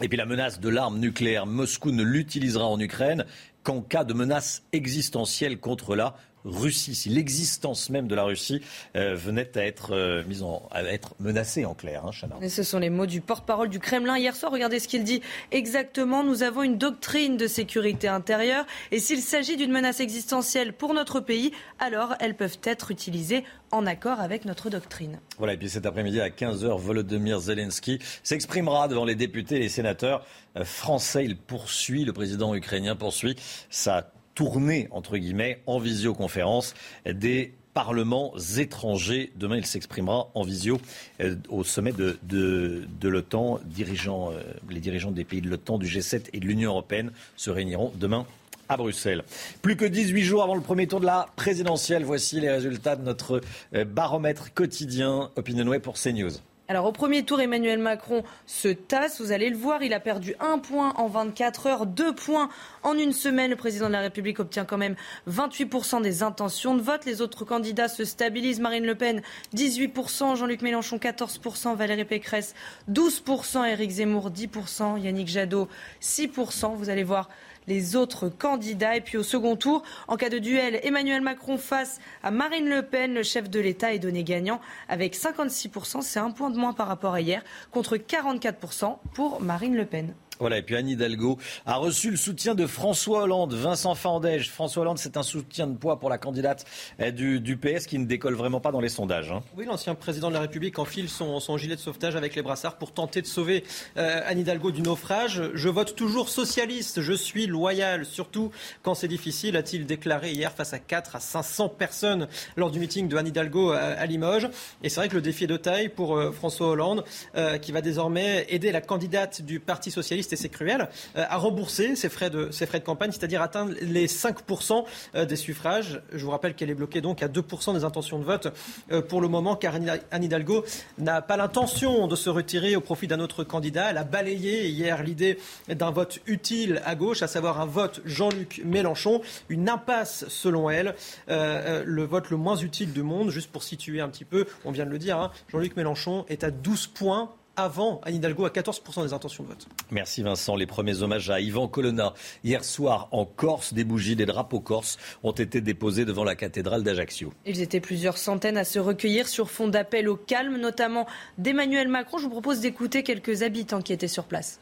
[0.00, 3.24] Et puis la menace de l'arme nucléaire, Moscou ne l'utilisera en Ukraine
[3.62, 8.60] qu'en cas de menace existentielle contre la Russie, si l'existence même de la Russie
[8.96, 12.10] euh, venait à être euh, mise en, à être menacée en clair, hein,
[12.40, 14.52] Et ce sont les mots du porte-parole du Kremlin hier soir.
[14.52, 15.20] Regardez ce qu'il dit
[15.50, 16.24] exactement.
[16.24, 21.20] Nous avons une doctrine de sécurité intérieure et s'il s'agit d'une menace existentielle pour notre
[21.20, 25.20] pays, alors elles peuvent être utilisées en accord avec notre doctrine.
[25.38, 29.68] Voilà, et puis cet après-midi à 15h, Volodymyr Zelensky s'exprimera devant les députés et les
[29.68, 30.24] sénateurs
[30.56, 31.24] euh, français.
[31.24, 33.36] Il poursuit, le président ukrainien poursuit
[33.70, 36.74] sa tournée, entre guillemets, en visioconférence
[37.04, 39.32] des parlements étrangers.
[39.34, 40.80] Demain, il s'exprimera en visio
[41.20, 43.58] euh, au sommet de, l'OTAN.
[43.58, 47.92] Euh, les dirigeants des pays de l'OTAN, du G7 et de l'Union européenne se réuniront
[47.96, 48.26] demain
[48.68, 49.24] à Bruxelles.
[49.60, 53.02] Plus que 18 jours avant le premier tour de la présidentielle, voici les résultats de
[53.02, 53.40] notre
[53.74, 56.30] euh, baromètre quotidien Opinionway pour CNews.
[56.70, 60.34] Alors au premier tour, Emmanuel Macron se tasse, vous allez le voir, il a perdu
[60.38, 62.50] un point en 24 heures, deux points
[62.82, 63.48] en une semaine.
[63.48, 64.94] Le président de la République obtient quand même
[65.30, 67.06] 28% des intentions de vote.
[67.06, 68.60] Les autres candidats se stabilisent.
[68.60, 69.22] Marine Le Pen,
[69.56, 72.54] 18%, Jean-Luc Mélenchon, 14%, Valérie Pécresse,
[72.92, 75.68] 12%, Éric Zemmour, 10%, Yannick Jadot,
[76.02, 76.76] 6%.
[76.76, 77.30] Vous allez voir
[77.68, 78.96] les autres candidats.
[78.96, 82.82] Et puis au second tour, en cas de duel, Emmanuel Macron face à Marine Le
[82.82, 86.02] Pen, le chef de l'État est donné gagnant avec 56%.
[86.02, 90.14] C'est un point de moins par rapport à hier, contre 44% pour Marine Le Pen.
[90.40, 94.50] Voilà, et puis Anne Hidalgo a reçu le soutien de François Hollande, Vincent Fandège.
[94.50, 96.64] François Hollande, c'est un soutien de poids pour la candidate
[96.98, 99.32] eh, du, PS qui ne décolle vraiment pas dans les sondages.
[99.32, 99.42] Hein.
[99.56, 102.92] Oui, l'ancien président de la République enfile son, gilet de sauvetage avec les brassards pour
[102.92, 103.64] tenter de sauver
[103.96, 105.42] euh, Anne Hidalgo du naufrage.
[105.54, 108.52] Je vote toujours socialiste, je suis loyal, surtout
[108.82, 113.08] quand c'est difficile, a-t-il déclaré hier face à 4 à 500 personnes lors du meeting
[113.08, 114.48] de Anne Hidalgo à, Limoges.
[114.82, 117.04] Et c'est vrai que le défi est de taille pour euh, François Hollande,
[117.36, 121.36] euh, qui va désormais aider la candidate du Parti socialiste et c'est cruel, euh, à
[121.36, 122.50] rembourser ses frais de,
[122.84, 124.84] campagne, c'est-à-dire atteindre les 5%
[125.14, 126.00] euh, des suffrages.
[126.12, 128.48] Je vous rappelle qu'elle est bloquée donc à 2% des intentions de vote
[128.92, 129.74] euh, pour le moment, car
[130.10, 130.64] Anne Hidalgo
[130.98, 133.90] n'a pas l'intention de se retirer au profit d'un autre candidat.
[133.90, 135.38] Elle a balayé hier l'idée
[135.68, 139.22] d'un vote utile à gauche, à savoir un vote Jean-Luc Mélenchon.
[139.48, 140.94] Une impasse selon elle,
[141.28, 143.30] le vote le moins utile du monde.
[143.30, 146.44] Juste pour situer un petit peu, on vient de le dire, hein, Jean-Luc Mélenchon est
[146.44, 149.66] à 12 points avant Anne Hidalgo à 14% des intentions de vote.
[149.90, 150.54] Merci Vincent.
[150.54, 152.14] Les premiers hommages à Yvan Colonna.
[152.44, 156.84] Hier soir, en Corse, des bougies, des drapeaux corses ont été déposés devant la cathédrale
[156.84, 157.32] d'Ajaccio.
[157.44, 161.06] Ils étaient plusieurs centaines à se recueillir sur fond d'appel au calme, notamment
[161.36, 162.18] d'Emmanuel Macron.
[162.18, 164.60] Je vous propose d'écouter quelques habitants qui étaient sur place.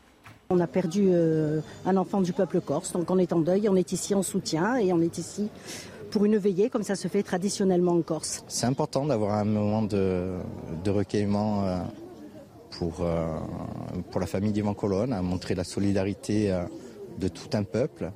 [0.49, 3.77] On a perdu euh, un enfant du peuple corse, donc on est en deuil, on
[3.77, 5.51] est ici en soutien et on est ici
[6.11, 8.45] pour une veillée comme ça se fait traditionnellement en Corse.
[8.49, 10.37] C'est important d'avoir un moment de,
[10.87, 11.67] recueillement.
[11.67, 11.79] Euh,
[12.79, 13.39] pour, euh,
[14.11, 16.65] pour la famille d'Ivan Colonne, à montrer la solidarité euh,
[17.19, 18.13] de tout un peuple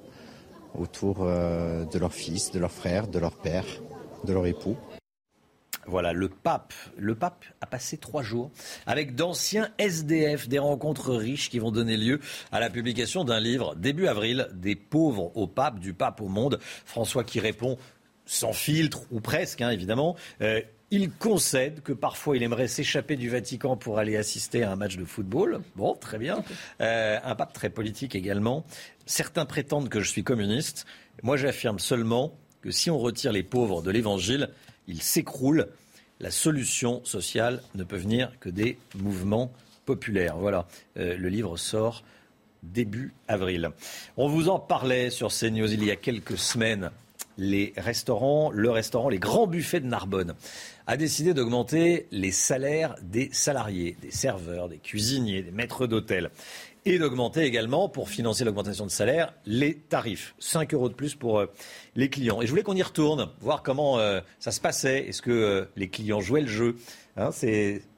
[0.79, 3.65] autour euh, de leur fils, de leur frère, de leur père,
[4.25, 4.77] de leur époux.
[5.87, 6.75] Voilà, le pape.
[6.99, 8.51] Le pape a passé trois jours
[8.87, 12.21] avec d'anciens SDF, des rencontres riches qui vont donner lieu
[12.53, 16.61] à la publication d'un livre début avril, Des pauvres au pape, du pape au monde.
[16.85, 17.79] François qui répond
[18.27, 20.15] sans filtre, ou presque, hein, évidemment.
[20.93, 24.97] Il concède que parfois il aimerait s'échapper du Vatican pour aller assister à un match
[24.97, 25.61] de football.
[25.77, 26.43] Bon, très bien.
[26.81, 28.65] Euh, un pape très politique également.
[29.07, 30.87] Certains prétendent que je suis communiste.
[31.23, 34.51] Moi, j'affirme seulement que si on retire les pauvres de l'Évangile,
[34.89, 35.69] ils s'écroulent.
[36.19, 39.53] La solution sociale ne peut venir que des mouvements
[39.87, 40.39] populaires.
[40.39, 42.03] Voilà, euh, le livre sort
[42.65, 43.71] début avril.
[44.17, 46.91] On vous en parlait sur CNews il y a quelques semaines
[47.39, 50.35] les restaurants, le restaurant, les grands buffets de Narbonne
[50.87, 56.31] a décidé d'augmenter les salaires des salariés, des serveurs, des cuisiniers, des maîtres d'hôtel.
[56.87, 60.35] et d'augmenter également, pour financer l'augmentation de salaire, les tarifs.
[60.39, 61.47] 5 euros de plus pour euh,
[61.95, 62.41] les clients.
[62.41, 65.07] Et je voulais qu'on y retourne, voir comment euh, ça se passait.
[65.07, 66.77] Est-ce que euh, les clients jouaient le jeu?
[67.19, 67.31] Hein,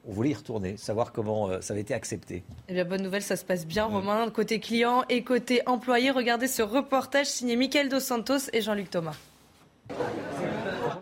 [0.05, 2.43] On voulait y retourner, savoir comment ça avait été accepté.
[2.67, 6.11] Eh bien, bonne nouvelle, ça se passe bien, Romain, côté client et côté employé.
[6.11, 9.15] Regardez ce reportage signé Michael Dos Santos et Jean-Luc Thomas.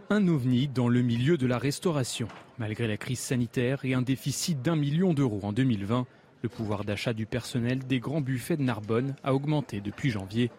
[0.10, 2.28] Un ovni dans le milieu de la restauration.
[2.58, 6.06] Malgré la crise sanitaire et un déficit d'un million d'euros en 2020,
[6.44, 10.52] le pouvoir d'achat du personnel des grands buffets de Narbonne a augmenté depuis janvier.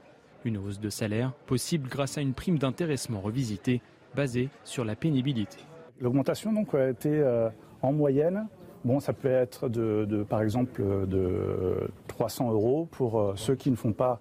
[0.44, 3.80] Une hausse de salaire possible grâce à une prime d'intéressement revisitée
[4.14, 5.58] basée sur la pénibilité.
[6.00, 7.48] L'augmentation donc a été euh,
[7.82, 8.46] en moyenne.
[8.84, 13.76] Bon, ça peut être de, par exemple de 300 euros pour euh, ceux qui ne
[13.76, 14.20] font pas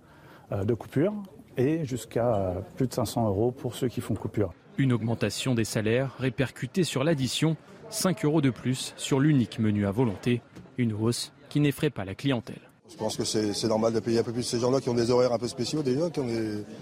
[0.52, 1.14] euh, de coupure
[1.58, 4.54] et jusqu'à plus de 500 euros pour ceux qui font coupure.
[4.78, 7.58] Une augmentation des salaires répercutée sur l'addition,
[7.90, 10.42] 5 euros de plus sur l'unique menu à volonté,
[10.78, 12.62] une hausse qui n'effraie pas la clientèle.
[12.90, 15.12] Je pense que c'est normal de payer un peu plus ces gens-là qui ont des
[15.12, 16.28] horaires un peu spéciaux déjà, qui ont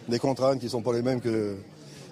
[0.08, 1.56] des, contraintes qui ne sont pas les mêmes que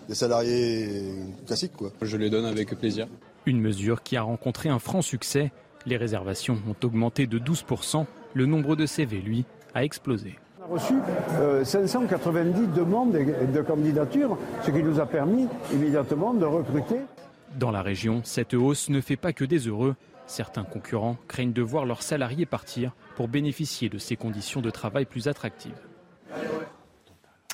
[0.08, 1.14] des salariés
[1.46, 1.74] classiques.
[1.76, 1.92] Quoi.
[2.02, 3.08] Je les donne avec plaisir.
[3.46, 5.52] Une mesure qui a rencontré un franc succès.
[5.86, 8.06] Les réservations ont augmenté de 12%.
[8.34, 10.36] Le nombre de CV, lui, a explosé.
[10.70, 10.96] Reçu
[11.64, 16.98] 590 euh, demandes de candidature, ce qui nous a permis immédiatement de recruter.
[17.56, 19.96] Dans la région, cette hausse ne fait pas que des heureux.
[20.26, 25.06] Certains concurrents craignent de voir leurs salariés partir pour bénéficier de ces conditions de travail
[25.06, 25.80] plus attractives.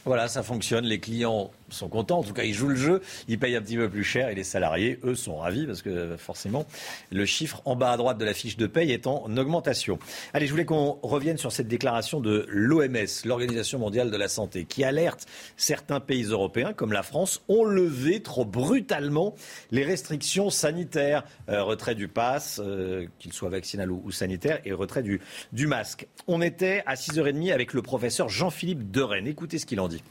[0.05, 0.83] Voilà, ça fonctionne.
[0.83, 2.19] Les clients sont contents.
[2.19, 3.01] En tout cas, ils jouent le jeu.
[3.27, 6.15] Ils payent un petit peu plus cher et les salariés, eux, sont ravis parce que
[6.17, 6.65] forcément,
[7.11, 9.99] le chiffre en bas à droite de la fiche de paye est en augmentation.
[10.33, 14.65] Allez, je voulais qu'on revienne sur cette déclaration de l'OMS, l'Organisation mondiale de la santé,
[14.65, 15.25] qui alerte
[15.57, 19.35] certains pays européens, comme la France, ont levé trop brutalement
[19.71, 21.23] les restrictions sanitaires.
[21.49, 25.19] Euh, retrait du pass, euh, qu'il soit vaccinal ou, sanitaire, et retrait du,
[25.67, 26.07] masque.
[26.27, 29.27] On était à 6h30 avec le professeur Jean-Philippe Deren.
[29.27, 30.03] Écoutez ce qu'il en dit.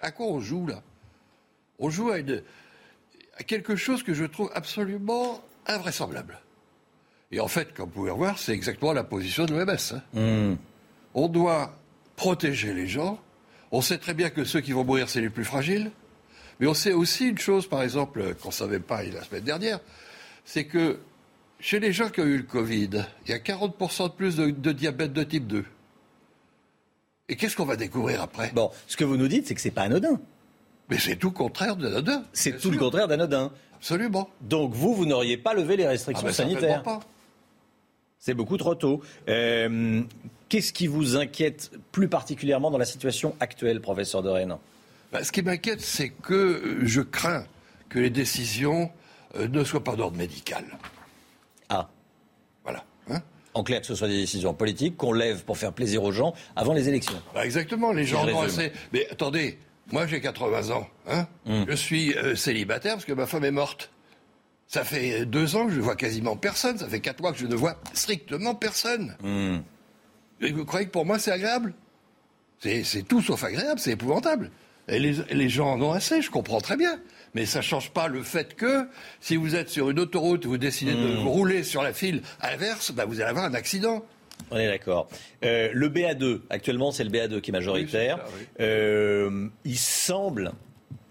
[0.00, 0.82] À quoi on joue là?
[1.78, 2.18] On joue à,
[3.44, 6.40] quelque chose que je trouve absolument invraisemblable.
[7.32, 9.76] Et en fait, comme vous pouvez voir, c'est exactement la position de l'OMS.
[9.92, 10.02] Hein.
[10.12, 10.56] Hmm.
[11.14, 11.76] On doit
[12.16, 13.18] protéger les gens.
[13.72, 15.90] On sait très bien que ceux qui vont mourir, c'est les plus fragiles.
[16.58, 19.80] Mais on sait aussi une chose, par exemple, qu'on ne savait pas la semaine dernière,
[20.44, 20.98] c'est que
[21.60, 24.72] chez les gens qui ont eu le Covid, il y a 40% de plus de
[24.72, 25.64] diabète de type 2.
[27.30, 28.50] Et qu'est-ce qu'on va découvrir après?
[28.52, 30.20] Bon, ce que vous nous dites, c'est que c'est pas anodin.
[30.90, 32.24] Mais c'est tout le contraire d'anodin.
[32.32, 33.52] C'est tout le contraire d'anodin.
[33.76, 34.28] Absolument.
[34.40, 36.98] Donc vous, vous n'auriez pas levé les restrictions ah ben, sanitaires pas.
[38.18, 39.00] C'est beaucoup trop tôt.
[39.28, 40.02] Euh,
[40.48, 44.56] qu'est-ce qui vous inquiète plus particulièrement dans la situation actuelle, professeur de Rennes?
[45.12, 47.46] Ben, Ce qui m'inquiète, c'est que euh, je crains
[47.88, 48.90] que les décisions
[49.36, 50.64] euh, ne soient pas d'ordre médical.
[51.68, 51.88] Ah.
[52.64, 52.84] Voilà.
[53.08, 53.22] Hein
[53.54, 56.34] en clair, que ce soit des décisions politiques qu'on lève pour faire plaisir aux gens
[56.56, 57.20] avant les élections.
[57.34, 58.72] Bah exactement, les gens ont assez.
[58.92, 59.58] Mais attendez,
[59.92, 61.64] moi j'ai 80 ans, hein hmm.
[61.68, 63.90] je suis euh, célibataire parce que ma femme est morte.
[64.66, 67.38] Ça fait deux ans que je ne vois quasiment personne, ça fait quatre mois que
[67.38, 69.16] je ne vois strictement personne.
[69.20, 69.58] Hmm.
[70.40, 71.74] Et vous croyez que pour moi c'est agréable?
[72.60, 74.50] C'est tout sauf agréable, c'est épouvantable.
[74.86, 77.00] Et les, les gens en ont assez, je comprends très bien.
[77.34, 78.88] Mais ça ne change pas le fait que
[79.20, 81.26] si vous êtes sur une autoroute, vous décidez de hmm.
[81.26, 84.04] rouler sur la file inverse, bah, vous allez avoir un accident.
[84.50, 85.08] On est d'accord.
[85.44, 88.18] Euh, le BA2, actuellement, c'est le BA2 qui est majoritaire.
[88.58, 90.52] Euh, il semble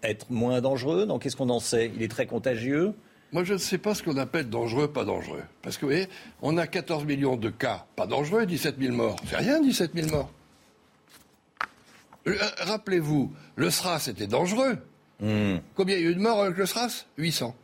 [0.03, 1.05] être moins dangereux.
[1.05, 1.91] Donc, qu'est-ce qu'on en sait?
[1.95, 2.93] Il est très contagieux?
[3.31, 5.43] Moi, je ne sais pas ce qu'on appelle dangereux, pas dangereux.
[5.61, 6.07] Parce que, vous voyez,
[6.41, 9.17] on a 14 millions de cas pas dangereux, 17 000 morts.
[9.29, 10.31] C'est rien, 17 000 morts.
[12.27, 14.77] Euh, rappelez-vous, le SRAS était dangereux.
[15.19, 15.57] Hmm.
[15.75, 17.55] Combien il y a eu de morts avec le SRAS 800.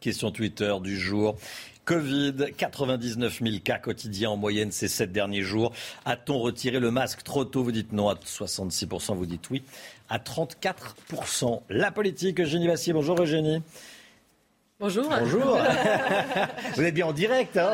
[0.00, 1.36] Question Twitter du jour.
[1.84, 5.72] Covid, 99 000 cas quotidiens en moyenne ces sept derniers jours.
[6.04, 7.64] A-t-on retiré le masque trop tôt?
[7.64, 8.08] Vous dites non.
[8.08, 9.62] À 66%, vous dites oui.
[10.08, 11.62] À 34%.
[11.70, 12.92] La politique, Eugénie Vassier.
[12.92, 13.62] Bonjour Eugénie.
[14.82, 15.08] Bonjour.
[15.16, 15.60] Bonjour.
[16.74, 17.56] Vous êtes bien en direct.
[17.56, 17.70] Hein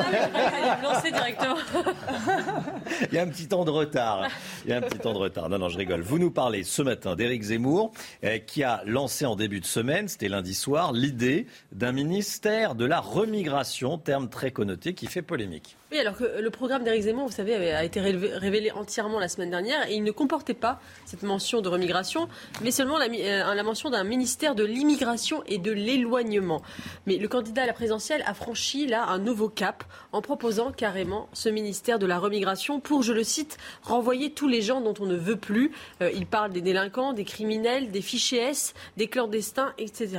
[1.11, 1.57] directement.
[3.11, 4.29] Il y a un petit temps de retard.
[4.67, 5.49] Il y a un petit temps de retard.
[5.49, 6.03] Non, non, je rigole.
[6.03, 7.93] Vous nous parlez ce matin d'Éric Zemmour,
[8.25, 12.85] euh, qui a lancé en début de semaine, c'était lundi soir, l'idée d'un ministère de
[12.85, 15.79] la remigration, terme très connoté qui fait polémique.
[15.91, 19.49] Oui, alors que le programme d'Éric Zemmour, vous savez, a été révélé entièrement la semaine
[19.49, 22.29] dernière et il ne comportait pas cette mention de remigration,
[22.63, 26.61] mais seulement la, euh, la mention d'un ministère de l'immigration et de l'éloignement.
[27.07, 29.83] Mais le candidat à la présidentielle a franchi là un nouveau cap
[30.13, 34.61] en proposant carrément ce ministère de la remigration pour, je le cite, renvoyer tous les
[34.61, 35.73] gens dont on ne veut plus.
[36.03, 40.19] Euh, il parle des délinquants, des criminels, des fichiers S, des clandestins, etc.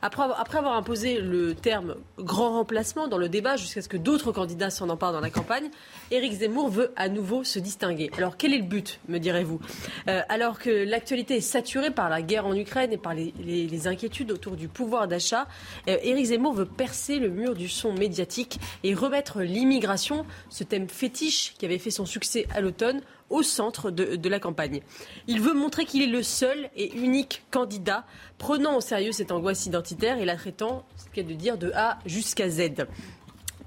[0.00, 4.32] Après, après avoir imposé le terme grand remplacement dans le débat jusqu'à ce que d'autres
[4.32, 5.70] candidats s'en emparent dans la campagne,
[6.10, 8.10] Éric Zemmour veut à nouveau se distinguer.
[8.16, 9.60] Alors quel est le but, me direz-vous
[10.08, 14.30] euh, Alors que l'actualité est saturée par la guerre en Ukraine et par les, inquiétudes
[14.32, 15.46] autour du pouvoir d'achat,
[15.88, 20.88] euh, Éric Zemmour veut percer le mur du son médiatique et remettre l'immigration, ce thème
[20.88, 23.00] fétiche qui avait fait son succès à l'automne,
[23.30, 24.80] au centre de, de, la campagne.
[25.28, 28.04] Il veut montrer qu'il est le seul et unique candidat
[28.38, 31.98] prenant au sérieux cette angoisse identitaire et la traitant, ce qu'est de dire, de A
[32.06, 32.86] jusqu'à Z.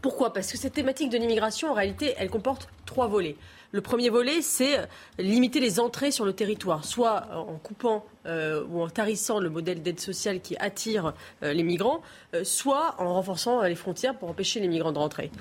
[0.04, 0.34] Pourquoi?
[0.34, 3.38] Parce que cette thématique de l'immigration, en réalité, elle comporte trois volets.
[3.72, 4.78] Le premier volet, c'est
[5.18, 9.82] limiter les entrées sur le territoire, soit en coupant euh, ou en tarissant le modèle
[9.82, 11.14] d'aide sociale qui attire
[11.44, 12.02] euh, les migrants,
[12.34, 15.32] euh, soit en renforçant les frontières pour empêcher les migrants de rentrer.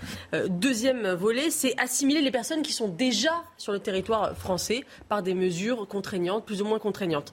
[0.49, 5.35] deuxième volet, c'est assimiler les personnes qui sont déjà sur le territoire français par des
[5.35, 7.33] mesures contraignantes, plus ou moins contraignantes.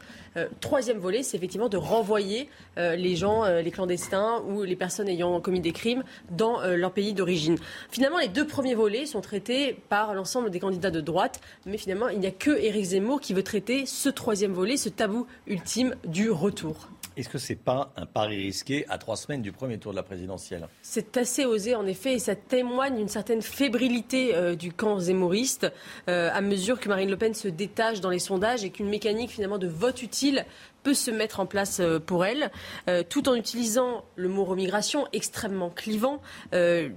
[0.60, 5.60] troisième volet, c'est effectivement de renvoyer les gens, les clandestins ou les personnes ayant commis
[5.60, 7.58] des crimes dans leur pays d'origine.
[7.92, 12.10] Finalement, les deux premiers volets sont traités par l'ensemble des candidats de droite, mais finalement,
[12.10, 15.96] il n'y a que Éric Zemmour qui veut traiter ce troisième volet, ce tabou ultime
[16.06, 16.90] du retour.
[17.18, 19.98] Est-ce que ce n'est pas un pari risqué à trois semaines du premier tour de
[19.98, 20.70] la présidentielle?
[20.82, 25.70] C'est assez osé en effet et ça témoigne d'une certaine fébrilité euh, du camp zémoriste
[26.08, 29.32] euh, à mesure que Marine Le Pen se détache dans les sondages et qu'une mécanique
[29.32, 30.46] finalement de vote utile
[30.84, 32.52] peut se mettre en place euh, pour elle,
[33.10, 36.22] tout en utilisant le mot remigration extrêmement clivant,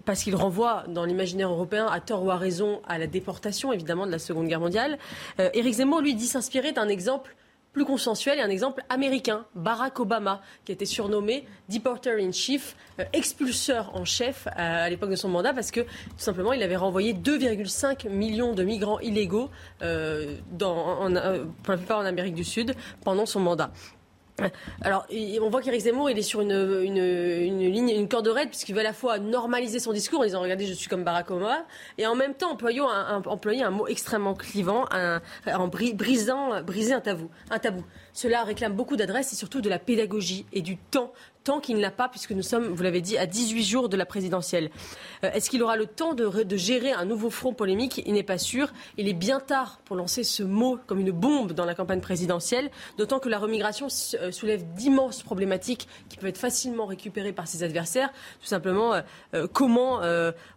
[0.04, 4.06] parce qu'il renvoie dans l'imaginaire européen, à tort ou à raison, à la déportation évidemment
[4.06, 4.98] de la Seconde Guerre mondiale.
[5.38, 7.34] Éric Zemmour, lui, dit s'inspirer d'un exemple
[7.72, 12.76] plus consensuel et un exemple américain, Barack Obama, qui a été surnommé Deporter in Chief,
[12.98, 16.76] euh, expulseur en chef à, l'époque de son mandat, parce que tout simplement il avait
[16.76, 19.50] renvoyé 2,5 millions de migrants illégaux,
[19.82, 22.74] euh, euh, pour la plupart en Amérique du Sud,
[23.04, 23.72] pendant son mandat.
[24.82, 25.06] Alors,
[25.40, 28.84] on voit qu'Éric Zemmour, il est sur une, ligne, une corde raide, puisqu'il veut à
[28.84, 31.64] la fois normaliser son discours en disant Regardez, je suis comme Barack Obama,
[31.98, 34.86] et en même temps employer un, un mot extrêmement clivant,
[35.46, 37.84] en brisant, briser un tabou, un tabou.
[38.12, 41.12] Cela réclame beaucoup d'adresse et surtout de la pédagogie et du temps
[41.44, 44.06] tant qu'il n'a pas, puisque nous sommes, vous l'avez dit, à 18 jours de la
[44.06, 44.70] présidentielle.
[45.24, 48.02] Euh, est-ce qu'il aura le temps de, de, gérer un nouveau front polémique?
[48.06, 48.72] Il n'est pas sûr.
[48.96, 52.70] Il est bien tard pour lancer ce mot comme une bombe dans la campagne présidentielle,
[52.98, 57.62] d'autant que la remigration euh, soulève d'immenses problématiques qui peuvent être facilement récupérées par ses
[57.62, 58.12] adversaires.
[58.40, 58.94] Tout simplement,
[59.34, 60.00] euh, comment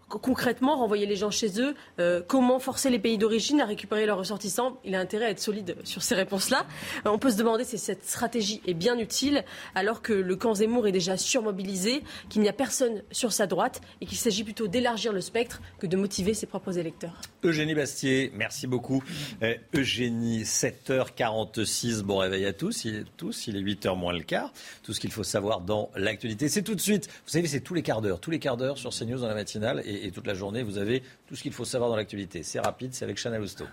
[0.07, 4.17] concrètement renvoyer les gens chez eux euh, Comment forcer les pays d'origine à récupérer leurs
[4.17, 4.77] ressortissants?
[4.83, 6.65] Il a intérêt à être solide sur ces réponses-là.
[7.05, 10.53] Euh, on peut se demander si cette stratégie est bien utile alors que le camp
[10.55, 14.67] Zemmour est déjà surmobilisé, qu'il n'y a personne sur sa droite et qu'il s'agit plutôt
[14.67, 17.21] d'élargir le spectre que de motiver ses propres électeurs.
[17.43, 19.03] Eugénie Bastier, merci beaucoup.
[19.41, 24.23] Euh, Eugénie, 7h46, bon réveil à tous il, est, tous, il est 8h moins le
[24.23, 24.51] quart.
[24.83, 27.07] Tout ce qu'il faut savoir dans l'actualité, c'est tout de suite.
[27.25, 29.33] Vous savez, c'est tous les quarts d'heure, tous les quarts d'heure sur CNews dans la
[29.33, 32.43] matinale et, toute la journée, vous avez tout ce qu'il faut savoir dans l'actualité.
[32.43, 33.65] C'est rapide, c'est avec Chanel Housteau.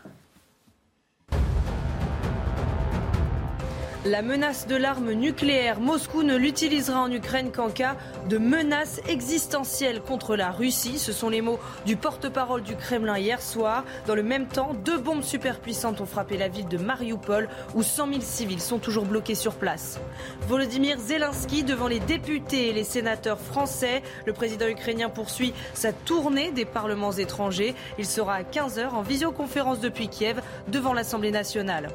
[4.04, 7.94] La menace de l'arme nucléaire, Moscou ne l'utilisera en Ukraine qu'en cas
[8.28, 10.98] de menace existentielle contre la Russie.
[10.98, 13.84] Ce sont les mots du porte-parole du Kremlin hier soir.
[14.08, 18.08] Dans le même temps, deux bombes superpuissantes ont frappé la ville de Mariupol où 100
[18.08, 20.00] 000 civils sont toujours bloqués sur place.
[20.48, 24.02] Volodymyr Zelensky devant les députés et les sénateurs français.
[24.26, 27.76] Le président ukrainien poursuit sa tournée des parlements étrangers.
[28.00, 31.88] Il sera à 15h en visioconférence depuis Kiev devant l'Assemblée nationale.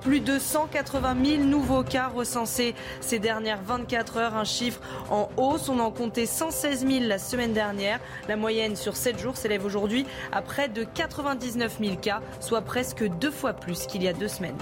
[0.00, 4.80] Plus de 180 000 nouveaux cas recensés ces dernières 24 heures, un chiffre
[5.10, 5.68] en hausse.
[5.68, 8.00] On en comptait 116 000 la semaine dernière.
[8.28, 13.04] La moyenne sur 7 jours s'élève aujourd'hui à près de 99 000 cas, soit presque
[13.18, 14.58] deux fois plus qu'il y a deux semaines.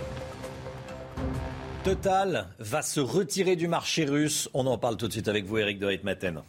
[1.84, 4.48] Total va se retirer du marché russe.
[4.54, 6.42] On en parle tout de suite avec vous, Eric de Ritmaten.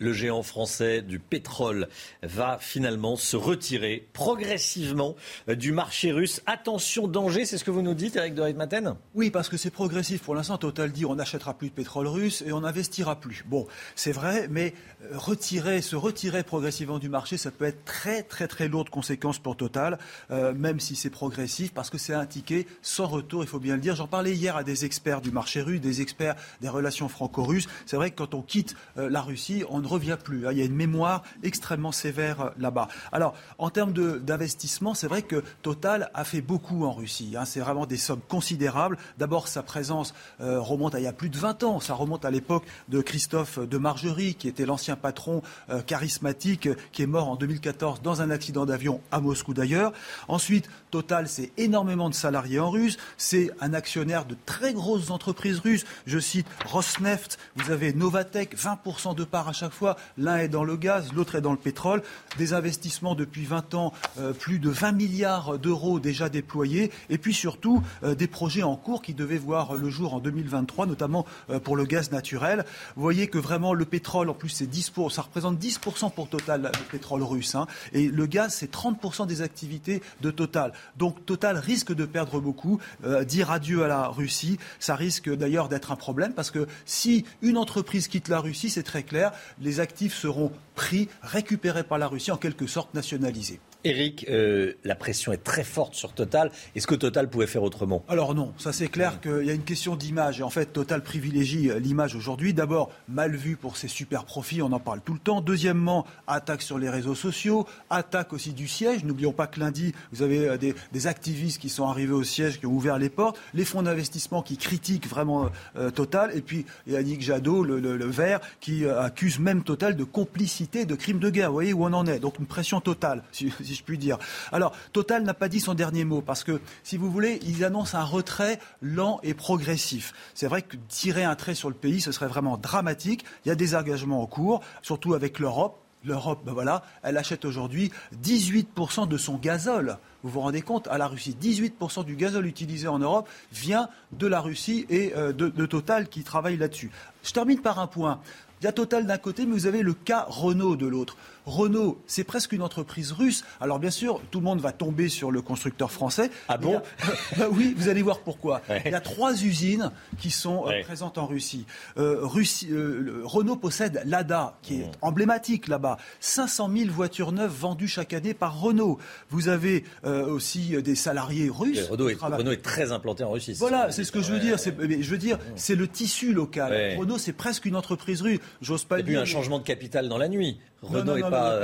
[0.00, 1.88] Le géant français du pétrole
[2.22, 5.14] va finalement se retirer progressivement
[5.48, 6.42] euh, du marché russe.
[6.46, 9.70] Attention, danger, c'est ce que vous nous dites, Eric de Reitmaten Oui, parce que c'est
[9.70, 10.22] progressif.
[10.22, 13.44] Pour l'instant, Total dit on n'achètera plus de pétrole russe et on n'investira plus.
[13.46, 18.22] Bon, c'est vrai, mais euh, retirer, se retirer progressivement du marché, ça peut être très,
[18.22, 19.98] très, très lourdes conséquences pour Total,
[20.30, 23.74] euh, même si c'est progressif, parce que c'est un ticket sans retour, il faut bien
[23.74, 23.94] le dire.
[23.94, 27.68] J'en parlais hier à des experts du marché russe, des experts des relations franco-russes.
[27.84, 30.46] C'est vrai que quand on quitte la Russie, on ne revient plus.
[30.46, 30.52] Hein.
[30.52, 32.88] Il y a une mémoire extrêmement sévère euh, là-bas.
[33.12, 37.34] Alors, en termes d'investissement, c'est vrai que Total a fait beaucoup en Russie.
[37.36, 37.44] Hein.
[37.44, 38.96] C'est vraiment des sommes considérables.
[39.18, 41.80] D'abord, sa présence euh, remonte à il y a plus de 20 ans.
[41.80, 47.02] Ça remonte à l'époque de Christophe de Margerie, qui était l'ancien patron euh, charismatique, qui
[47.02, 49.92] est mort en 2014 dans un accident d'avion à Moscou d'ailleurs.
[50.28, 52.96] Ensuite, Total, c'est énormément de salariés en russe.
[53.16, 55.84] C'est un actionnaire de très grosses entreprises russes.
[56.06, 59.96] Je cite Rosneft, vous avez Novatec, 20% de part à chaque fois.
[60.18, 62.02] L'un est dans le gaz, l'autre est dans le pétrole.
[62.38, 66.90] Des investissements depuis 20 ans, euh, plus de 20 milliards d'euros déjà déployés.
[67.08, 70.86] Et puis surtout, euh, des projets en cours qui devaient voir le jour en 2023,
[70.86, 72.64] notamment euh, pour le gaz naturel.
[72.96, 76.62] Vous voyez que vraiment le pétrole, en plus, c'est 10% ça représente 10% pour Total,
[76.62, 77.54] le pétrole russe.
[77.54, 77.66] Hein.
[77.92, 80.72] et le gaz, c'est 30% des activités de Total.
[80.96, 82.80] Donc Total risque de perdre beaucoup.
[83.26, 87.56] dire adieu à la Russie, ça risque d'ailleurs d'être un problème parce que si une
[87.56, 92.30] entreprise quitte la Russie, c'est très clair, les actifs seront pris, récupérés par la Russie,
[92.30, 93.60] en quelque sorte nationalisés.
[93.84, 96.50] Eric, euh, la pression est très forte sur Total.
[96.74, 98.04] Est-ce que Total pouvait faire autrement?
[98.08, 100.40] Alors non, ça c'est clair qu'il y a une question d'image.
[100.40, 102.52] Et en fait, Total privilégie euh, l'image aujourd'hui.
[102.52, 105.40] D'abord, mal vu pour ses super profits, on en parle tout le temps.
[105.40, 109.04] Deuxièmement, attaque sur les réseaux sociaux, attaque aussi du siège.
[109.04, 112.66] N'oublions pas que lundi, vous avez euh, des, activistes qui sont arrivés au siège, qui
[112.66, 113.38] ont ouvert les portes.
[113.54, 115.48] Les fonds d'investissement qui critiquent vraiment
[115.94, 116.30] Total.
[116.36, 121.18] Et puis Yannick Jadot, le, le, vert, qui accuse même Total de complicité de crimes
[121.18, 121.48] de guerre.
[121.48, 122.18] Vous voyez où on en est?
[122.18, 124.18] Donc une pression totale si je puis dire.
[124.52, 127.96] Alors, Total n'a pas dit son dernier mot parce que, si vous voulez, ils annoncent
[127.96, 130.12] un retrait lent et progressif.
[130.34, 133.24] C'est vrai que tirer un trait sur le pays, ce serait vraiment dramatique.
[133.44, 135.76] Il y a des engagements en cours, surtout avec l'Europe.
[136.02, 137.92] L'Europe, ben voilà, elle achète aujourd'hui
[138.24, 139.98] 18% de son gazole.
[140.22, 144.26] Vous vous rendez compte À la Russie, 18% du gazole utilisé en Europe vient de
[144.26, 146.90] la Russie et euh, de, de Total qui travaille là-dessus.
[147.22, 148.20] Je termine par un point.
[148.60, 151.16] Il y a Total d'un côté, mais vous avez le cas Renault de l'autre.
[151.46, 153.44] Renault, c'est presque une entreprise russe.
[153.60, 156.30] Alors bien sûr, tout le monde va tomber sur le constructeur français.
[156.48, 156.80] Ah bon
[157.38, 158.62] bah Oui, vous allez voir pourquoi.
[158.84, 161.66] Il y a trois usines qui sont euh, présentes en Russie.
[161.98, 162.26] Euh,
[162.70, 164.92] euh, Renault possède l'ADA, qui est mmh.
[165.02, 165.98] emblématique là-bas.
[166.20, 168.98] 500 000 voitures neuves vendues chaque année par Renault.
[169.30, 171.88] Vous avez aussi des salariés russes.
[171.88, 173.54] Renault est, très implanté en Russie.
[173.58, 174.56] Voilà, c'est ce que je veux dire.
[174.58, 176.98] Je veux dire, c'est le tissu local.
[176.98, 178.40] Renault, c'est presque une entreprise russe.
[178.60, 179.06] J'ose pas dire.
[179.06, 180.58] Il y a eu un changement de capital dans la nuit.
[180.82, 181.60] Renault n'est pas.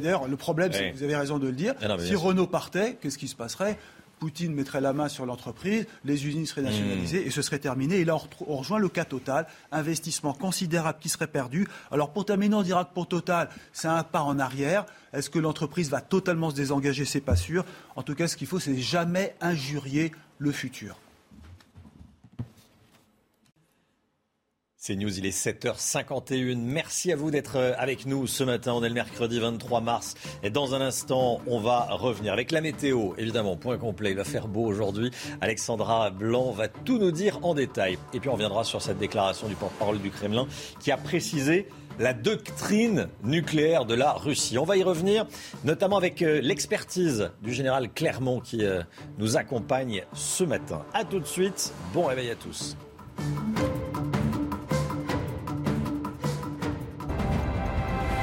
[0.00, 1.74] D'ailleurs, le problème, c'est que vous avez raison de le dire.
[1.82, 3.78] Ah si Renault partait, qu'est-ce qui se passerait?
[4.18, 8.00] Poutine mettrait la main sur l'entreprise, les usines seraient nationalisées et ce serait terminé.
[8.00, 8.16] Et là,
[8.48, 11.68] on rejoint le cas Total, investissement considérable qui serait perdu.
[11.92, 14.86] Alors pour terminer, on dira que pour Total, c'est un pas en arrière.
[15.12, 17.04] Est-ce que l'entreprise va totalement se désengager?
[17.04, 17.64] C'est pas sûr.
[17.94, 20.98] En tout cas, ce qu'il faut, c'est jamais injurier le futur.
[24.88, 26.56] C'est News, il est 7h51.
[26.56, 28.72] Merci à vous d'être euh, avec nous ce matin.
[28.72, 30.14] On est le mercredi 23 mars.
[30.42, 33.12] Et dans un instant, on va revenir avec la météo.
[33.18, 34.12] Évidemment, point complet.
[34.12, 35.10] Il va faire beau aujourd'hui.
[35.42, 37.98] Alexandra Blanc va tout nous dire en détail.
[38.14, 40.46] Et puis on reviendra sur cette déclaration du porte-parole du Kremlin
[40.80, 44.56] qui a précisé la doctrine nucléaire de la Russie.
[44.56, 45.26] On va y revenir,
[45.64, 48.80] notamment avec euh, l'expertise du général Clermont qui euh,
[49.18, 50.82] nous accompagne ce matin.
[50.94, 51.74] A tout de suite.
[51.92, 52.74] Bon réveil à tous.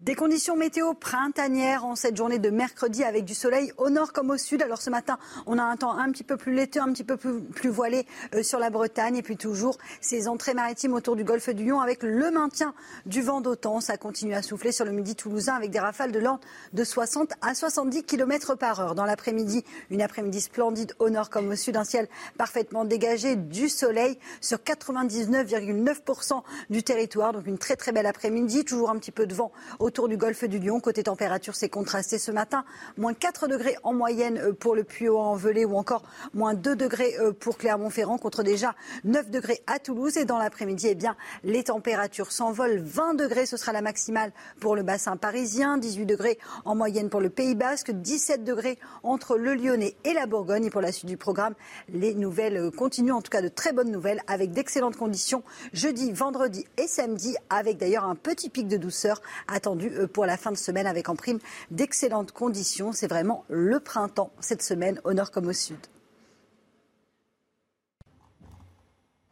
[0.00, 4.30] Des conditions météo printanières en cette journée de mercredi avec du soleil au nord comme
[4.30, 4.62] au sud.
[4.62, 7.16] Alors ce matin, on a un temps un petit peu plus laiteux, un petit peu
[7.16, 8.06] plus, voilé
[8.36, 11.80] euh, sur la Bretagne et puis toujours ces entrées maritimes autour du golfe du Lion
[11.80, 12.74] avec le maintien
[13.06, 13.80] du vent d'automne.
[13.80, 16.44] Ça continue à souffler sur le midi toulousain avec des rafales de l'ordre
[16.74, 18.94] de 60 à 70 km par heure.
[18.94, 22.06] Dans l'après-midi, une après-midi splendide au nord comme au sud, un ciel
[22.36, 27.32] parfaitement dégagé, du soleil sur 99,9% du territoire.
[27.32, 29.50] Donc une très très belle après-midi, toujours un petit peu de vent
[29.88, 30.78] autour du golfe du Lion.
[30.78, 32.64] Côté température, c'est contrasté ce matin.
[32.96, 36.04] Moins 4 degrés en moyenne euh, pour le Puy-en-Velay ou encore
[36.34, 40.16] moins 2 degrés euh, pour Clermont-Ferrand contre déjà 9 degrés à Toulouse.
[40.16, 42.78] Et dans l'après-midi, eh bien, les températures s'envolent.
[42.78, 45.78] 20 degrés, ce sera la maximale pour le bassin parisien.
[45.78, 47.90] 18 degrés en moyenne pour le Pays Basque.
[47.90, 50.66] 17 degrés entre le Lyonnais et la Bourgogne.
[50.66, 51.54] Et pour la suite du programme,
[51.88, 55.42] les nouvelles euh, continuent, en tout cas de très bonnes nouvelles, avec d'excellentes conditions
[55.72, 60.36] jeudi, vendredi et samedi, avec d'ailleurs un petit pic de douceur attendu euh, pour la
[60.36, 61.38] fin de semaine avec en prime
[61.70, 62.92] d'excellentes conditions.
[62.92, 65.78] C'est vraiment le printemps cette semaine au nord comme au sud.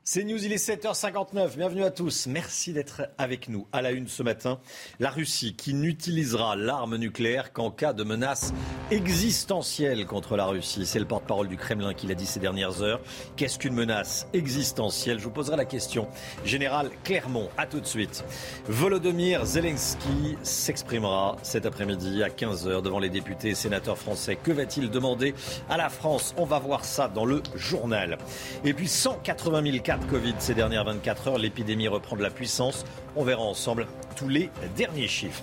[0.09, 1.57] C'est News, il est 7h59.
[1.57, 2.29] Bienvenue à tous.
[2.29, 3.67] Merci d'être avec nous.
[3.73, 4.61] À la une ce matin,
[5.01, 8.55] la Russie qui n'utilisera l'arme nucléaire qu'en cas de menace
[8.93, 10.87] existentielle contre la Russie.
[10.87, 13.01] C'est le porte-parole du Kremlin qui l'a dit ces dernières heures.
[13.35, 15.19] Qu'est-ce qu'une menace existentielle?
[15.19, 16.07] Je vous poserai la question.
[16.45, 18.25] Général Clermont, à tout de suite.
[18.69, 24.37] Volodymyr Zelensky s'exprimera cet après-midi à 15h devant les députés et sénateurs français.
[24.37, 25.35] Que va-t-il demander
[25.69, 26.33] à la France?
[26.37, 28.19] On va voir ça dans le journal.
[28.65, 31.39] Et puis 180 000 cas de Covid ces dernières 24 heures.
[31.39, 32.85] L'épidémie reprend de la puissance.
[33.15, 33.87] On verra ensemble
[34.17, 35.43] tous les derniers chiffres.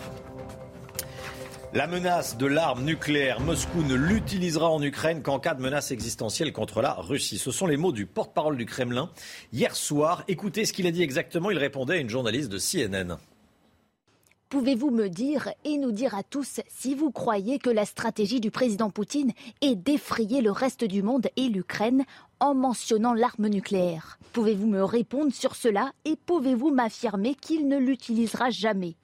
[1.73, 6.53] La menace de l'arme nucléaire, Moscou ne l'utilisera en Ukraine qu'en cas de menace existentielle
[6.53, 7.39] contre la Russie.
[7.39, 9.09] Ce sont les mots du porte-parole du Kremlin
[9.51, 10.23] hier soir.
[10.27, 11.49] Écoutez ce qu'il a dit exactement.
[11.49, 13.17] Il répondait à une journaliste de CNN.
[14.53, 18.51] Pouvez-vous me dire et nous dire à tous si vous croyez que la stratégie du
[18.51, 19.31] président Poutine
[19.61, 22.03] est d'effrayer le reste du monde et l'Ukraine
[22.43, 28.49] en mentionnant l'arme nucléaire Pouvez-vous me répondre sur cela et pouvez-vous m'affirmer qu'il ne l'utilisera
[28.49, 28.95] jamais?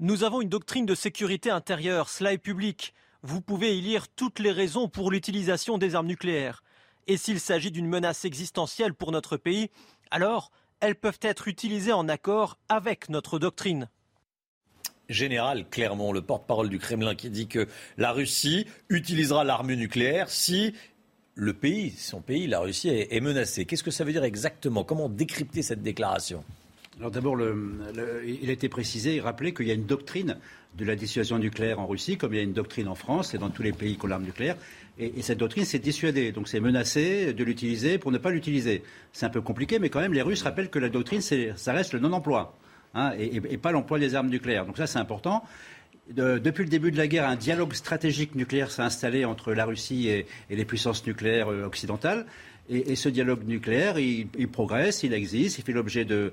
[0.00, 2.92] Nous avons une doctrine de sécurité intérieure, cela est public.
[3.22, 6.64] Vous pouvez y lire toutes les raisons pour l'utilisation des armes nucléaires.
[7.06, 9.70] Et s'il s'agit d'une menace existentielle pour notre pays,
[10.10, 10.50] alors
[10.80, 13.88] elles peuvent être utilisées en accord avec notre doctrine
[15.12, 20.74] général Clermont, le porte-parole du Kremlin, qui dit que la Russie utilisera l'arme nucléaire si
[21.34, 23.64] le pays, son pays, la Russie, est, menacé.
[23.64, 24.84] Qu'est-ce que ça veut dire exactement?
[24.84, 26.44] Comment décrypter cette déclaration?
[26.98, 30.36] Alors d'abord, il a été précisé et rappelé qu'il y a une doctrine
[30.76, 33.38] de la dissuasion nucléaire en Russie, comme il y a une doctrine en France et
[33.38, 34.56] dans tous les pays qui ont l'arme nucléaire.
[34.98, 36.32] Et, et, cette doctrine, c'est dissuader.
[36.32, 38.82] Donc c'est menacer de l'utiliser pour ne pas l'utiliser.
[39.12, 41.94] C'est un peu compliqué, mais quand même, les Russes rappellent que la doctrine, ça reste
[41.94, 42.54] le non-emploi.
[42.94, 44.66] Hein, et, pas l'emploi des armes nucléaires.
[44.66, 45.44] Donc ça, c'est important.
[46.10, 50.08] Depuis le début de la guerre, un dialogue stratégique nucléaire s'est installé entre la Russie
[50.08, 52.26] et, les puissances nucléaires euh, occidentales.
[52.68, 56.32] Et, ce dialogue nucléaire, il, progresse, il existe, il fait l'objet de,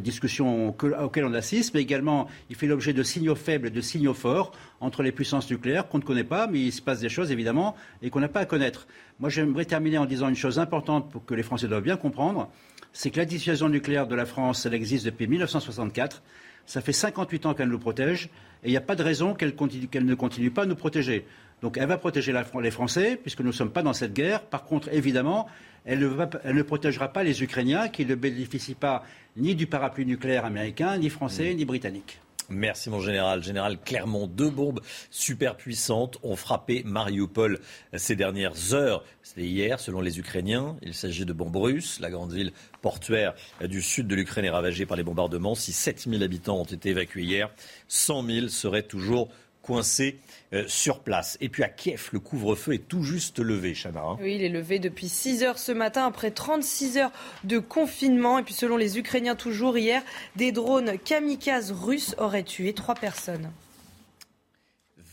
[0.00, 4.14] discussions auxquelles on assiste, mais également il fait l'objet de signaux faibles et de signaux
[4.14, 7.30] forts entre les puissances nucléaires qu'on ne connaît pas, mais il se passe des choses
[7.30, 8.88] évidemment et qu'on n'a pas à connaître.
[9.20, 12.50] Moi, j'aimerais terminer en disant une chose importante pour que les Français doivent bien comprendre
[12.92, 16.22] c'est que la dissuasion nucléaire de la France, elle existe depuis 1964.
[16.66, 18.28] Ça fait 58 ans qu'elle nous protège
[18.62, 21.26] et il n'y a pas de raison qu'elle, ne continue pas à nous protéger.
[21.62, 22.32] Donc elle va protéger
[22.62, 24.42] les Français puisque nous ne sommes pas dans cette guerre.
[24.42, 25.48] Par contre, évidemment,
[25.84, 26.10] elle ne,
[26.44, 29.04] elle ne, protégera pas les Ukrainiens qui ne bénéficient pas
[29.36, 32.20] ni du parapluie nucléaire américain, ni français, ni britannique.
[32.50, 33.42] Merci mon général.
[33.42, 34.80] Général Clermont, deux bombes
[35.10, 37.60] super puissantes ont frappé Mariupol
[37.94, 39.04] ces dernières heures.
[39.22, 40.78] C'était hier, selon les Ukrainiens.
[40.80, 42.00] Il s'agit de bombes russes.
[42.00, 45.54] La grande ville portuaire du sud de l'Ukraine est ravagée par les bombardements.
[45.54, 47.50] Si 7000 habitants ont été évacués hier,
[47.88, 49.28] 100 000 seraient toujours
[49.60, 50.18] coincés
[50.54, 51.36] euh, sur place.
[51.40, 54.00] Et puis à Kiev, le couvre-feu est tout juste levé, Chana.
[54.00, 54.16] Hein.
[54.20, 57.12] Oui, il est levé depuis 6 heures ce matin, après 36 heures
[57.44, 58.38] de confinement.
[58.38, 60.02] Et puis selon les Ukrainiens, toujours hier,
[60.36, 63.50] des drones kamikazes russes auraient tué trois personnes.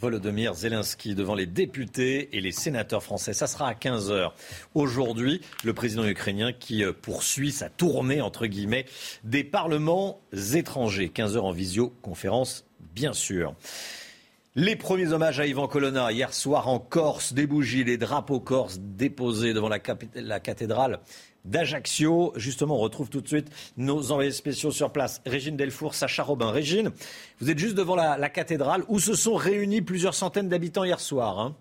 [0.02, 3.34] Volodymyr Zelensky devant les députés et les sénateurs français.
[3.34, 4.32] Ça sera à 15h.
[4.74, 8.86] Aujourd'hui, le président ukrainien qui euh, poursuit sa tournée, entre guillemets,
[9.24, 10.22] des parlements
[10.54, 11.12] étrangers.
[11.14, 13.56] 15h en visioconférence, bien sûr.
[14.58, 18.80] Les premiers hommages à Ivan Colonna hier soir en Corse, des bougies, des drapeaux corses
[18.80, 19.80] déposés devant la,
[20.40, 21.02] cathédrale
[21.44, 22.32] d'Ajaccio.
[22.38, 25.22] Justement, on retrouve tout de suite nos envoyés spéciaux sur place.
[25.26, 26.52] Régine Delfour, Sacha Robin.
[26.52, 26.92] Régine,
[27.42, 31.38] vous êtes juste devant la, cathédrale où se sont réunis plusieurs centaines d'habitants hier soir.
[31.38, 31.58] Hein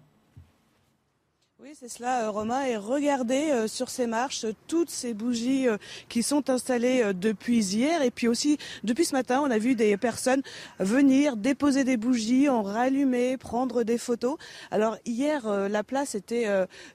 [1.81, 2.65] c'est cela, euh, Romain.
[2.67, 5.77] Et regardez euh, sur ces marches toutes ces bougies euh,
[6.09, 8.03] qui sont installées depuis hier.
[8.03, 10.43] Et puis aussi, depuis ce matin, on a vu des personnes
[10.79, 14.37] venir déposer des bougies, en rallumer, prendre des photos.
[14.71, 16.47] Alors hier, la place était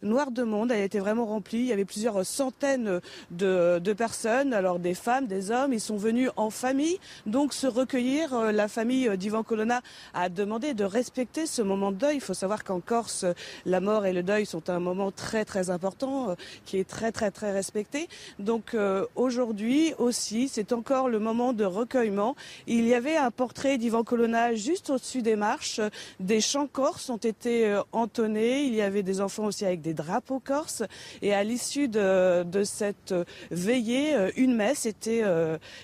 [0.02, 0.72] noire de monde.
[0.72, 1.60] Elle était vraiment remplie.
[1.60, 3.02] Il y avait plusieurs centaines
[3.32, 4.54] de, de personnes.
[4.54, 5.74] Alors des femmes, des hommes.
[5.74, 8.52] Ils sont venus en famille, donc se recueillir.
[8.52, 9.82] La famille d'Ivan Colonna
[10.14, 12.16] a demandé de respecter ce moment de deuil.
[12.16, 13.26] Il faut savoir qu'en Corse,
[13.66, 16.36] la mort et le deuil sont un moment très important euh,
[16.66, 18.08] qui est très très très respecté.
[18.40, 22.36] Donc euh, aujourd'hui aussi, c'est encore le moment de recueillement.
[22.68, 25.82] Il y avait un portrait d'Ivan Colonna juste au-dessus des marches.
[26.20, 28.64] Des chants corses ont été euh, entonnés.
[28.64, 30.84] Il y avait des enfants aussi avec des drapeaux corses.
[31.22, 33.14] Et à l'issue de, de, cette
[33.52, 35.24] veillée, une messe était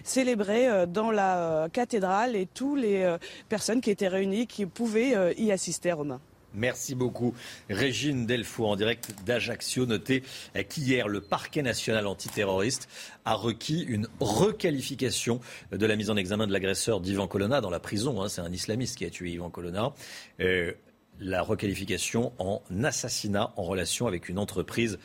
[0.04, 3.16] célébrée dans la cathédrale et toutes les
[3.50, 6.20] personnes qui étaient réunies qui pouvaient y assister, Romain.
[6.56, 7.34] Merci beaucoup.
[7.70, 9.86] Régine Delfour en direct d'Ajaccio.
[9.86, 10.24] Notez
[10.70, 12.88] qu'hier, le parquet national antiterroriste
[13.26, 15.40] a requis une requalification
[15.72, 18.22] de la mise en examen de l'agresseur d'Ivan Colonna dans la prison.
[18.22, 18.30] Hein.
[18.30, 19.94] C'est un islamiste qui a tué Ivan Colonna.
[20.40, 20.74] Euh,
[21.20, 25.00] la requalification en assassinat en relation avec une entreprise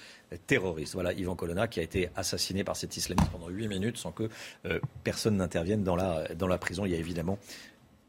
[0.47, 0.94] terroriste.
[0.94, 4.28] Voilà Yvan Colonna qui a été assassiné par cet islamiste pendant 8 minutes sans que
[4.66, 6.85] euh, personne n'intervienne dans la, dans la prison.
[6.85, 7.39] Il y a évidemment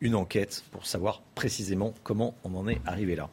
[0.02, 3.30] une enquête pour savoir précisément comment on en est arrivé là.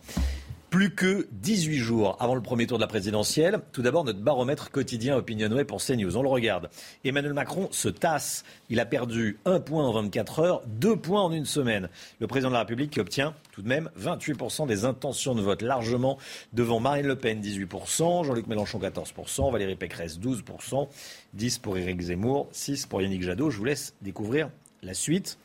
[0.70, 3.61] Plus que 18 jours avant le premier tour de la présidentielle.
[3.73, 6.19] Tout d'abord, notre baromètre quotidien Opinionway pour CNews.
[6.19, 6.69] On le regarde.
[7.05, 8.45] Emmanuel Macron se tasse.
[8.69, 11.89] Il a perdu un point en 24 heures, deux points en une semaine.
[12.20, 15.62] Le président de la République qui obtient tout de même 28% des intentions de vote,
[15.62, 16.19] largement
[16.53, 20.86] devant Marine Le Pen, 18%, Jean-Luc Mélenchon, 14%, Valérie Pécresse, 12%,
[21.35, 23.49] 10% pour Éric Zemmour, 6% pour Yannick Jadot.
[23.49, 24.51] Je vous laisse découvrir
[24.82, 25.39] la suite.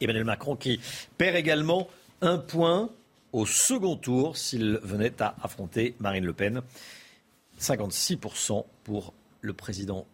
[0.00, 0.80] Emmanuel Macron qui
[1.18, 1.88] perd également
[2.20, 2.90] un point
[3.32, 6.62] au second tour s'il venait à affronter Marine Le Pen.
[7.60, 10.06] 56% pour le président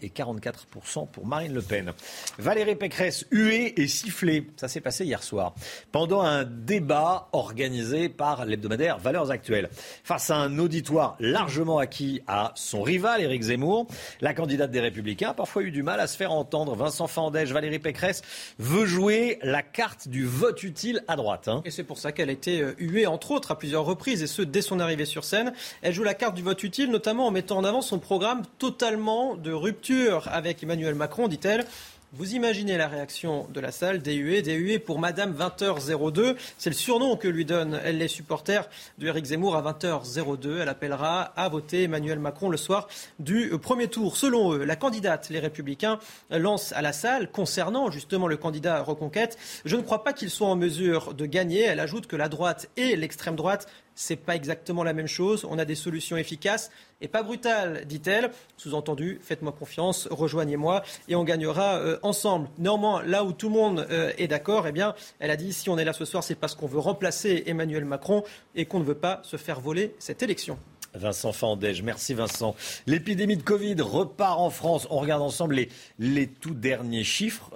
[0.00, 1.92] et 44% pour Marine Le Pen.
[2.38, 4.46] Valérie Pécresse, huée et sifflée.
[4.56, 5.54] Ça s'est passé hier soir.
[5.90, 9.68] Pendant un débat organisé par l'hebdomadaire Valeurs Actuelles.
[10.04, 13.88] Face à un auditoire largement acquis à son rival, Éric Zemmour,
[14.20, 16.76] la candidate des Républicains a parfois eu du mal à se faire entendre.
[16.76, 18.22] Vincent Fandège, Valérie Pécresse
[18.58, 21.48] veut jouer la carte du vote utile à droite.
[21.48, 21.62] Hein.
[21.64, 24.26] Et c'est pour ça qu'elle a été euh, huée, entre autres, à plusieurs reprises, et
[24.26, 25.52] ce, dès son arrivée sur scène.
[25.82, 29.31] Elle joue la carte du vote utile, notamment en mettant en avant son programme totalement
[29.36, 31.66] de rupture avec Emmanuel Macron, dit-elle.
[32.14, 36.36] Vous imaginez la réaction de la salle, DUE, DUE pour Madame 20h02.
[36.58, 38.68] C'est le surnom que lui donnent les supporters
[38.98, 40.58] de Éric Zemmour à 20h02.
[40.60, 42.86] Elle appellera à voter Emmanuel Macron le soir
[43.18, 44.18] du premier tour.
[44.18, 45.98] Selon eux, la candidate, les Républicains,
[46.28, 49.38] lance à la salle concernant justement le candidat Reconquête.
[49.64, 51.62] Je ne crois pas qu'il soit en mesure de gagner.
[51.62, 55.46] Elle ajoute que la droite et l'extrême droite c'est pas exactement la même chose.
[55.48, 56.70] On a des solutions efficaces
[57.00, 58.30] et pas brutales, dit-elle.
[58.56, 62.48] Sous-entendu, faites-moi confiance, rejoignez-moi et on gagnera euh, ensemble.
[62.58, 65.68] Néanmoins, là où tout le monde euh, est d'accord, eh bien, elle a dit si
[65.70, 68.24] on est là ce soir, c'est parce qu'on veut remplacer Emmanuel Macron
[68.54, 70.58] et qu'on ne veut pas se faire voler cette élection.
[70.94, 72.54] Vincent Fandège, merci Vincent.
[72.86, 74.86] L'épidémie de Covid repart en France.
[74.90, 77.50] On regarde ensemble les, les tout derniers chiffres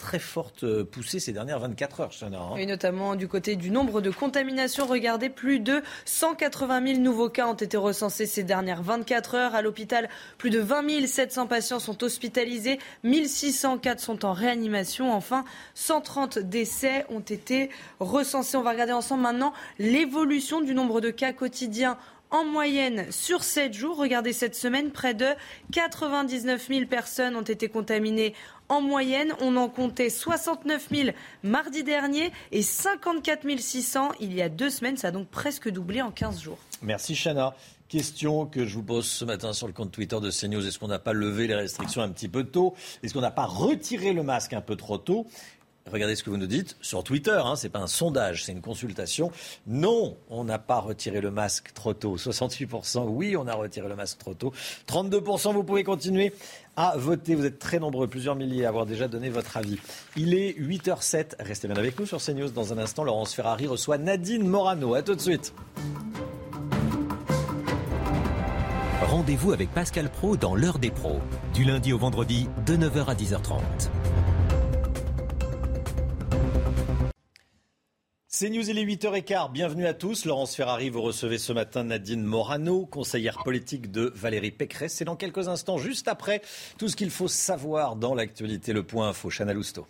[0.00, 2.10] très forte euh, poussée ces dernières 24 heures.
[2.22, 2.56] Hein.
[2.56, 4.86] Et notamment du côté du nombre de contaminations.
[4.86, 9.54] Regardez, plus de 180 000 nouveaux cas ont été recensés ces dernières 24 heures.
[9.54, 10.08] À l'hôpital,
[10.38, 15.12] plus de 20 700 patients sont hospitalisés, 1604 sont en réanimation.
[15.12, 15.44] Enfin,
[15.74, 17.70] 130 décès ont été
[18.00, 18.56] recensés.
[18.56, 21.98] On va regarder ensemble maintenant l'évolution du nombre de cas quotidiens
[22.30, 23.96] en moyenne sur 7 jours.
[23.96, 25.26] Regardez cette semaine, près de
[25.72, 28.34] 99 000 personnes ont été contaminées
[28.70, 31.10] en moyenne, on en comptait 69 000
[31.42, 34.96] mardi dernier et 54 600 il y a deux semaines.
[34.96, 36.58] Ça a donc presque doublé en 15 jours.
[36.80, 37.54] Merci Chana.
[37.88, 40.64] Question que je vous pose ce matin sur le compte Twitter de CNews.
[40.64, 42.74] Est-ce qu'on n'a pas levé les restrictions un petit peu tôt?
[43.02, 45.26] Est-ce qu'on n'a pas retiré le masque un peu trop tôt?
[45.90, 48.52] Regardez ce que vous nous dites sur Twitter, hein, ce n'est pas un sondage, c'est
[48.52, 49.32] une consultation.
[49.66, 52.16] Non, on n'a pas retiré le masque trop tôt.
[52.16, 54.52] 68%, oui, on a retiré le masque trop tôt.
[54.86, 56.32] 32%, vous pouvez continuer
[56.76, 57.34] à voter.
[57.34, 59.78] Vous êtes très nombreux, plusieurs milliers, à avoir déjà donné votre avis.
[60.16, 61.34] Il est 8h07.
[61.40, 62.50] Restez bien avec nous sur CNews.
[62.50, 64.94] Dans un instant, Laurence Ferrari reçoit Nadine Morano.
[64.94, 65.52] A tout de suite.
[69.02, 71.20] Rendez-vous avec Pascal Pro dans l'heure des pros,
[71.52, 73.60] du lundi au vendredi de 9h à 10h30.
[78.32, 79.50] C'est News, il est 8h15.
[79.50, 80.24] Bienvenue à tous.
[80.24, 84.94] Laurence Ferrari, vous recevez ce matin Nadine Morano, conseillère politique de Valérie Pécresse.
[84.94, 86.40] C'est dans quelques instants, juste après,
[86.78, 88.72] tout ce qu'il faut savoir dans l'actualité.
[88.72, 89.84] Le point info, Chana Lousteau.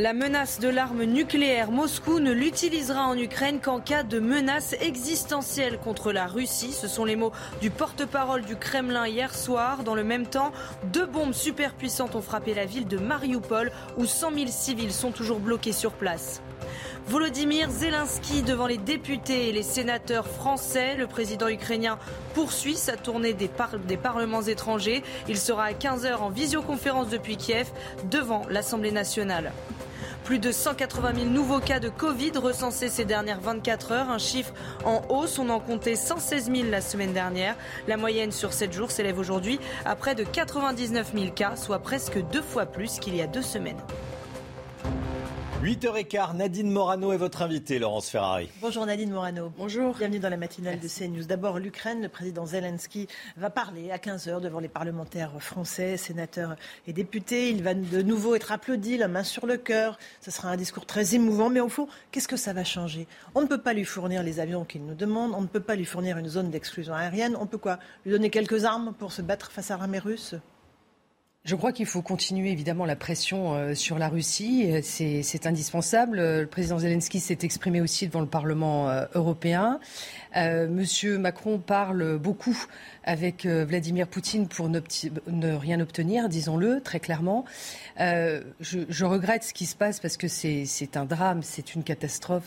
[0.00, 5.76] La menace de l'arme nucléaire, Moscou ne l'utilisera en Ukraine qu'en cas de menace existentielle
[5.76, 6.72] contre la Russie.
[6.72, 9.82] Ce sont les mots du porte-parole du Kremlin hier soir.
[9.84, 10.52] Dans le même temps,
[10.84, 15.38] deux bombes superpuissantes ont frappé la ville de Mariupol où 100 000 civils sont toujours
[15.38, 16.40] bloqués sur place.
[17.06, 20.94] Volodymyr Zelensky devant les députés et les sénateurs français.
[20.96, 21.98] Le président ukrainien
[22.32, 23.50] poursuit sa tournée des,
[23.86, 25.02] des parlements étrangers.
[25.28, 27.68] Il sera à 15h en visioconférence depuis Kiev
[28.10, 29.52] devant l'Assemblée nationale.
[30.24, 34.52] Plus de 180 000 nouveaux cas de Covid recensés ces dernières 24 heures, un chiffre
[34.84, 35.38] en hausse.
[35.38, 37.56] On en comptait 116 000 la semaine dernière.
[37.88, 42.18] La moyenne sur 7 jours s'élève aujourd'hui à près de 99 000 cas, soit presque
[42.32, 43.80] deux fois plus qu'il y a deux semaines.
[45.62, 48.48] 8h15, Nadine Morano est votre invitée, Laurence Ferrari.
[48.62, 49.52] Bonjour Nadine Morano.
[49.58, 49.94] Bonjour.
[49.94, 51.26] Bienvenue dans la matinale de CNews.
[51.26, 56.56] D'abord, l'Ukraine, le président Zelensky va parler à 15h devant les parlementaires français, sénateurs
[56.86, 57.50] et députés.
[57.50, 59.98] Il va de nouveau être applaudi, la main sur le cœur.
[60.22, 63.06] Ce sera un discours très émouvant, mais au fond, qu'est-ce que ça va changer?
[63.34, 65.76] On ne peut pas lui fournir les avions qu'il nous demande, on ne peut pas
[65.76, 67.36] lui fournir une zone d'exclusion aérienne.
[67.38, 67.78] On peut quoi?
[68.06, 70.36] Lui donner quelques armes pour se battre face à l'armée russe?
[71.44, 74.70] Je crois qu'il faut continuer évidemment la pression euh, sur la Russie.
[74.82, 76.18] C'est indispensable.
[76.18, 79.80] Le président Zelensky s'est exprimé aussi devant le Parlement euh, européen.
[80.36, 82.66] Euh, Monsieur Macron parle beaucoup
[83.04, 87.46] avec Vladimir Poutine pour ne rien obtenir, disons-le très clairement.
[87.98, 92.46] Je, regrette ce qui se passe parce que c'est un drame, c'est une catastrophe,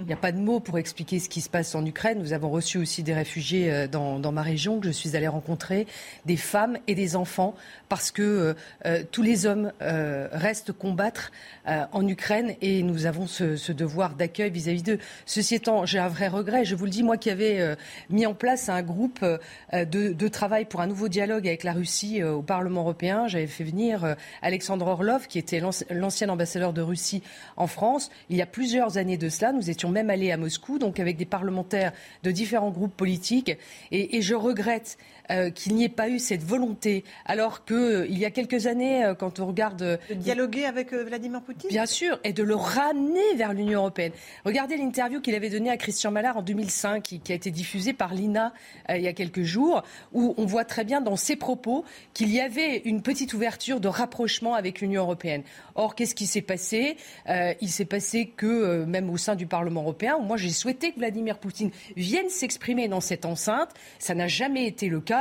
[0.00, 2.18] il n'y a pas de mots pour expliquer ce qui se passe en Ukraine.
[2.18, 5.86] Nous avons reçu aussi des réfugiés euh, dans, ma région que je suis allée rencontrer,
[6.24, 7.54] des femmes et des enfants,
[7.90, 8.54] parce que euh,
[8.86, 11.32] euh, tous les hommes restent combattre
[11.66, 14.98] en Ukraine et nous avons ce, devoir d'accueil vis-à-vis d'eux.
[15.26, 16.64] Ceci étant, j'ai un vrai regret.
[16.64, 17.76] Je vous le dis, moi qui avais
[18.08, 19.24] mis en place un groupe
[19.72, 24.16] de, travail pour un nouveau dialogue avec la Russie au Parlement européen, j'avais fait venir
[24.42, 25.60] Alexandre Orlov, qui était
[25.90, 27.22] l'ancien ambassadeur de Russie
[27.56, 28.10] en France.
[28.28, 31.16] Il y a plusieurs années de cela, nous étions même allés à Moscou, donc avec
[31.16, 31.92] des parlementaires
[32.22, 33.56] de différents groupes politiques.
[33.90, 34.96] et je regrette
[35.30, 39.04] euh, qu'il n'y ait pas eu cette volonté, alors qu'il euh, y a quelques années,
[39.04, 39.78] euh, quand on regarde...
[40.08, 41.70] De dialoguer avec Vladimir Poutine?
[41.70, 44.12] Bien sûr, et de le ramener vers l'Union européenne.
[44.44, 48.12] Regardez l'interview qu'il avait donnée à Christian Mallard en 2005, qui, a été diffusée par
[48.12, 48.52] l'INA
[48.88, 49.82] il y a quelques jours,
[50.12, 53.88] où on voit très bien dans ses propos qu'il y avait une petite ouverture de
[53.88, 55.42] rapprochement avec l'Union européenne.
[55.76, 56.96] Or, qu'est-ce qui s'est passé?
[57.28, 61.38] Il s'est passé que, même au sein du Parlement européen, moi j'ai souhaité que Vladimir
[61.38, 65.19] Poutine vienne s'exprimer dans cette enceinte, ça n'a jamais été le cas.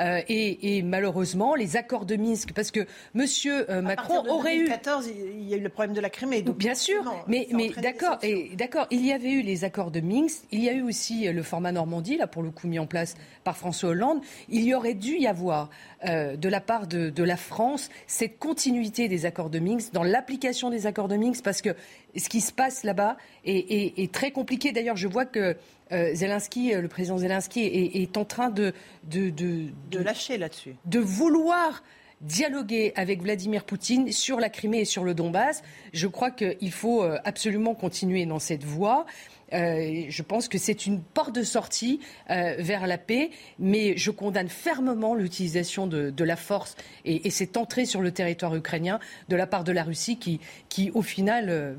[0.00, 2.80] Euh, et, malheureusement, les accords de Minsk, parce que
[3.14, 3.24] M.
[3.46, 4.64] Euh, Macron aurait eu.
[4.64, 6.42] En 2014, il y a eu le problème de la Crimée.
[6.42, 10.00] Donc Bien sûr, mais, mais d'accord, et d'accord, il y avait eu les accords de
[10.00, 12.86] Minsk, il y a eu aussi le format Normandie, là pour le coup mis en
[12.86, 13.14] place
[13.46, 14.20] par François Hollande.
[14.48, 15.70] Il y aurait dû y avoir
[16.04, 20.68] euh, de la part de, la France cette continuité des accords de Minsk, dans l'application
[20.68, 21.70] des accords de Minsk, parce que
[22.16, 24.72] ce qui se passe là-bas est, très compliqué.
[24.72, 25.56] D'ailleurs, je vois que
[25.92, 27.60] euh, Zelensky, euh, le président Zelensky,
[27.94, 28.72] est, en train de,
[29.04, 30.74] de, de lâcher là-dessus.
[30.84, 31.84] De vouloir
[32.22, 35.62] dialoguer avec Vladimir Poutine sur la Crimée et sur le Donbass.
[35.92, 39.06] Je crois qu'il faut absolument continuer dans cette voie.
[39.52, 42.00] Euh, je pense que c'est une porte de sortie
[42.30, 47.86] euh, vers la paix, mais je condamne fermement l'utilisation de, la force et, cette entrée
[47.86, 48.98] sur le territoire ukrainien
[49.28, 51.74] de la part de la Russie qui, au final, euh,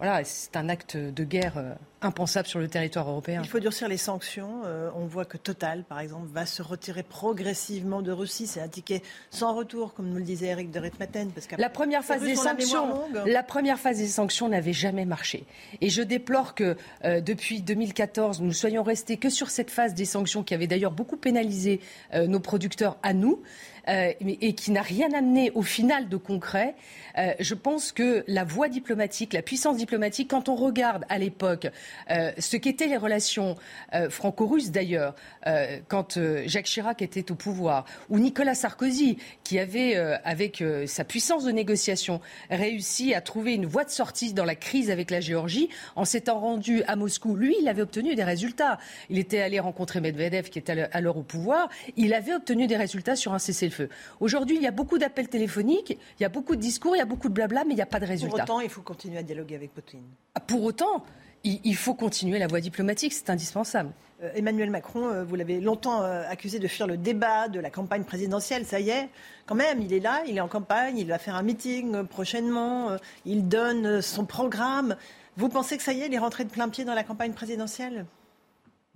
[0.00, 3.40] voilà, c'est un acte de guerre impensable sur le territoire européen.
[3.42, 4.62] Il faut durcir les sanctions.
[4.64, 8.46] Euh, on voit que Total, par exemple, va se retirer progressivement de Russie.
[8.46, 11.30] C'est un ticket sans retour, comme nous le disait Eric de Ritmaten.
[11.32, 15.44] Parce la première phase des sanctions, la, première phase des sanctions n'avait jamais marché.
[15.80, 20.04] Et je déplore que euh, depuis 2014, nous soyons restés que sur cette phase des
[20.04, 21.80] sanctions qui avait d'ailleurs beaucoup pénalisé
[22.14, 23.42] euh, nos producteurs à nous.
[23.86, 26.74] Et qui n'a rien amené au final de concret.
[27.16, 31.68] je pense que la voie diplomatique, la puissance diplomatique, quand on regarde à l'époque
[32.10, 33.56] euh, ce qu'étaient les relations
[33.94, 35.14] euh, franco-russes d'ailleurs,
[35.46, 41.44] euh, quand Jacques Chirac était au pouvoir, ou Nicolas Sarkozy, qui avait, avec sa puissance
[41.44, 42.20] de négociation,
[42.50, 46.38] réussi à trouver une voie de sortie dans la crise avec la Géorgie, en s'étant
[46.38, 47.34] rendu à Moscou.
[47.34, 48.78] Lui, il avait obtenu des résultats.
[49.08, 51.68] Il était allé rencontrer Medvedev, qui était alors au pouvoir.
[51.96, 53.79] Il avait obtenu des résultats sur un cessez-le-feu.
[54.20, 57.02] Aujourd'hui, il y a beaucoup d'appels téléphoniques, il y a beaucoup de discours, il y
[57.02, 58.44] a beaucoup de blabla, mais il n'y a pas de résultats.
[58.44, 60.04] Pour autant, il faut continuer à dialoguer avec Poutine.
[60.46, 61.04] Pour autant,
[61.44, 63.90] il faut continuer la voie diplomatique, c'est indispensable.
[64.22, 67.70] Euh, Emmanuel Macron, euh, vous l'avez longtemps euh, accusé de fuir le débat de la
[67.70, 68.66] campagne présidentielle.
[68.66, 69.08] Ça y est,
[69.46, 72.96] quand même, il est là, il est en campagne, il va faire un meeting prochainement,
[73.24, 74.96] il donne son programme.
[75.36, 77.32] Vous pensez que ça y est, il est rentré de plein pied dans la campagne
[77.32, 78.04] présidentielle?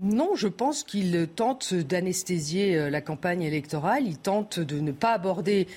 [0.00, 5.68] Non, je pense qu'il tente d'anesthésier la campagne électorale, il tente de ne pas aborder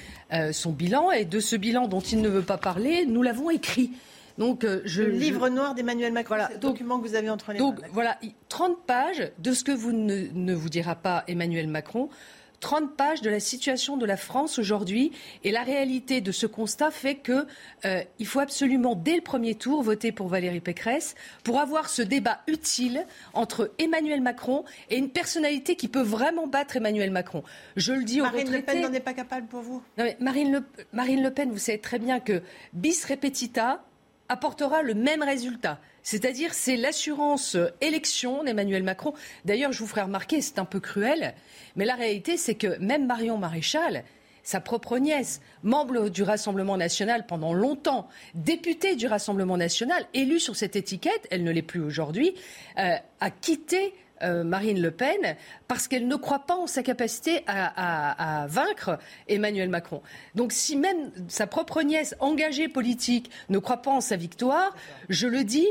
[0.52, 3.92] son bilan, et de ce bilan dont il ne veut pas parler, nous l'avons écrit.
[4.38, 7.54] Donc, euh, je, le livre noir d'Emmanuel Macron, voilà, le document que vous avez entre
[7.54, 7.82] les donc, mains.
[7.82, 8.20] Donc voilà,
[8.50, 12.10] 30 pages de ce que vous ne, vous dira pas Emmanuel Macron.
[12.60, 15.12] 30 pages de la situation de la France aujourd'hui
[15.44, 17.46] et la réalité de ce constat fait que
[17.86, 22.02] euh, il faut absolument dès le premier tour voter pour Valérie Pécresse pour avoir ce
[22.02, 27.44] débat utile entre Emmanuel Macron et une personnalité qui peut vraiment battre Emmanuel Macron.
[27.76, 29.84] Je le dis Marine Le Pen n'en est pas capable pour vous?
[30.20, 30.64] Marine, le,
[30.94, 32.42] Marine Le Pen, vous savez très bien que
[32.74, 33.84] bis repetita,
[34.30, 35.80] apportera le même résultat.
[36.08, 39.14] C'est-à-dire, c'est l'assurance élection d'Emmanuel Macron.
[39.44, 41.34] D'ailleurs, je vous ferai remarquer, c'est un peu cruel,
[41.76, 44.06] mais la réalité, c'est que même Marion Maréchal,
[44.42, 50.56] sa propre nièce, membre du Rassemblement national pendant longtemps, députée du Rassemblement national, élue sur
[50.56, 52.34] cette étiquette, elle ne l'est plus aujourd'hui,
[52.78, 53.94] euh, a quitté
[54.24, 55.36] euh, Marine Le Pen
[55.68, 58.98] parce qu'elle ne croit pas en sa capacité à, vaincre
[59.28, 60.02] Emmanuel Macron.
[60.36, 64.74] Donc si même sa propre nièce engagée politique ne croit pas en sa victoire,
[65.10, 65.68] je le dis,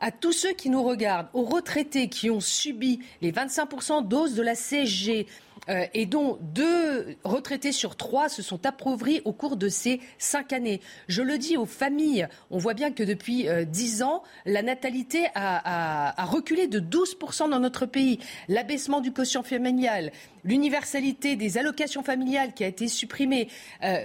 [0.00, 4.42] à tous ceux qui nous regardent, aux retraités qui ont subi les 25% doses de
[4.42, 5.26] la CSG,
[5.68, 10.52] euh, et dont deux retraités sur trois se sont appauvris au cours de ces cinq
[10.52, 10.80] années.
[11.08, 15.26] Je le dis aux familles, on voit bien que depuis euh, dix ans, la natalité
[15.34, 18.18] a, reculé de 12% dans notre pays.
[18.48, 20.10] L'abaissement du quotient familial,
[20.44, 23.48] l'universalité des allocations familiales qui a été supprimée,
[23.84, 24.04] euh,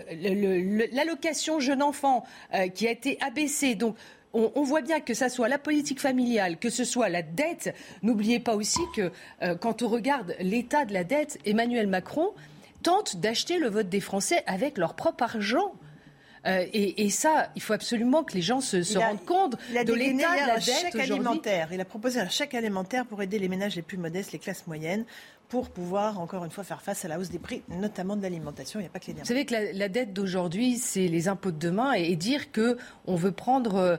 [0.91, 2.25] l'allocation jeune enfant
[2.75, 3.75] qui a été abaissée.
[3.75, 3.95] Donc,
[4.33, 7.73] on, voit bien que ce soit la politique familiale, que ce soit la dette.
[8.01, 9.11] N'oubliez pas aussi que
[9.41, 12.29] euh, quand on regarde l'état de la dette, Emmanuel Macron
[12.81, 15.73] tente d'acheter le vote des Français avec leur propre argent.
[16.45, 20.47] Euh, et, ça, il faut absolument que les gens se, rendent compte de l'état de
[20.47, 21.69] la dette alimentaire.
[21.71, 24.67] Il a proposé un chèque alimentaire pour aider les ménages les plus modestes, les classes
[24.67, 25.05] moyennes
[25.53, 28.79] pour pouvoir, encore une fois, faire face à la hausse des prix, notamment de l'alimentation.
[28.79, 31.51] Il n'y a pas que les Vous savez que la, dette d'aujourd'hui, c'est les impôts
[31.51, 33.97] de demain et, dire qu'on veut prendre euh,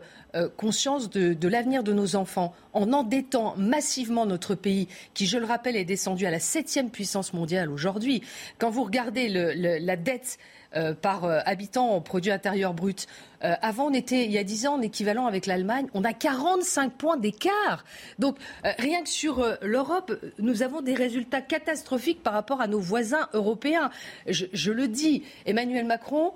[0.56, 5.76] conscience de, l'avenir de nos enfants en endettant massivement notre pays, qui, je le rappelle,
[5.76, 8.22] est descendu à la septième puissance mondiale aujourd'hui.
[8.58, 10.38] Quand vous regardez la dette
[10.76, 13.06] euh, par euh, habitant en produit intérieur brut.
[13.44, 16.12] Euh, avant, on était, il y a 10 ans, en équivalent avec l'Allemagne, on a
[16.12, 17.84] 45 points d'écart.
[18.18, 23.28] Donc, rien que sur l'Europe, nous avons des résultats catastrophiques par rapport à nos voisins
[23.34, 23.90] européens.
[24.26, 26.32] Je, le dis, Emmanuel Macron,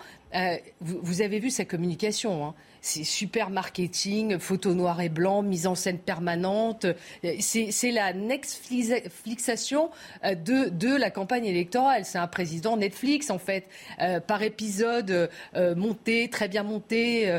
[0.81, 2.47] vous, avez vu sa communication.
[2.47, 2.55] Hein
[2.89, 6.87] c'est super marketing, photo noir et blanc, mise en scène permanente.
[7.41, 9.91] C'est la Netflixation
[10.25, 12.07] euh, de, de la campagne électorale.
[12.07, 13.67] C'est un président Netflix, en fait,
[14.01, 17.39] euh, par épisode euh, monté, très bien monté,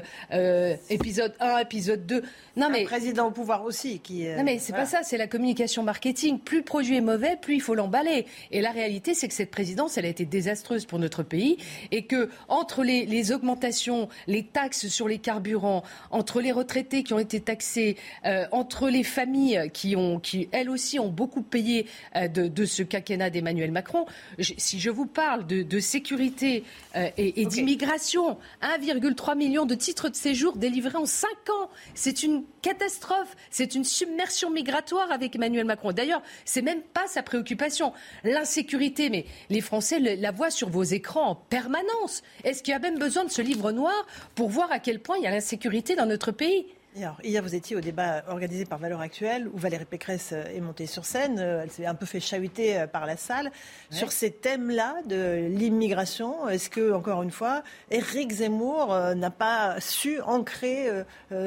[0.90, 2.22] épisode 1, épisode 2.
[2.56, 4.00] Non, mais, un président au pouvoir aussi.
[4.00, 6.40] Qui, non, mais c'est pas ça, c'est la communication marketing.
[6.40, 8.28] Plus le produit est mauvais, plus il faut l'emballer.
[8.52, 11.58] Et la réalité, c'est que cette présidence, elle a été désastreuse pour notre pays
[11.92, 17.14] et que entre les, les augmentations, les taxes sur les carburant, entre les retraités qui
[17.14, 17.96] ont été taxés,
[18.26, 21.86] euh, entre les familles qui, ont, qui, elles aussi, ont beaucoup payé
[22.18, 24.06] euh, de, ce quinquennat d'Emmanuel Macron.
[24.40, 26.66] si je vous parle de, sécurité
[26.98, 32.44] euh, et, d'immigration, 1,3 million de titres de séjour délivrés en 5 ans, c'est une
[32.62, 35.94] catastrophe, c'est une submersion migratoire avec Emmanuel Macron.
[35.94, 37.94] D'ailleurs, c'est même pas sa préoccupation.
[38.26, 42.24] L'insécurité, mais les Français la voient sur vos écrans en permanence.
[42.44, 44.06] Est-ce qu'il y a même besoin de ce livre noir
[44.36, 46.66] pour voir à quel point il y a l'insécurité dans notre pays.
[46.96, 50.86] hier, vous étiez au débat organisé par Valeurs Actuelles où Valérie Pécresse euh, est montée
[50.86, 51.38] sur scène.
[51.40, 53.52] Euh, elle s'est un peu fait chahuter euh, par la salle.
[53.92, 60.22] Sur ces thèmes-là de l'immigration, est-ce que, encore une fois, Éric Zemmour n'a pas su
[60.22, 60.88] ancrer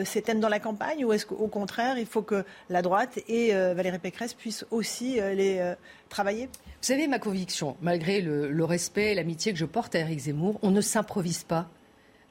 [0.05, 3.53] ces thèmes dans la campagne ou est-ce qu'au contraire, il faut que la droite et
[3.53, 5.75] Valérie Pécresse puissent aussi les
[6.09, 6.47] travailler?
[6.47, 10.19] Vous savez, ma conviction, malgré le, le respect et l'amitié que je porte à Éric
[10.19, 11.69] Zemmour, on ne s'improvise pas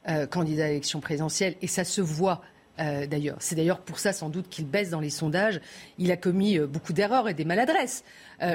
[0.08, 2.42] euh, candidat à l'élection présidentielle, et ça se voit.
[2.80, 5.60] Euh, d'ailleurs, c'est d'ailleurs pour ça sans doute qu'il baisse dans les sondages.
[5.96, 8.02] Il a commis euh, beaucoup d'erreurs et des maladresses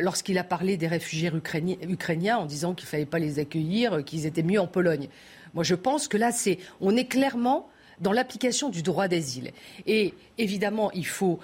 [0.01, 4.25] lorsqu'il a parlé des réfugiés ukrainiens en disant qu'il ne fallait pas les accueillir, qu'ils
[4.25, 5.07] étaient mieux en Pologne.
[5.53, 7.69] Moi, je pense que là, c'est, on est clairement
[8.01, 9.53] dans l'application du droit d'asile.
[9.85, 11.39] Et évidemment, il faut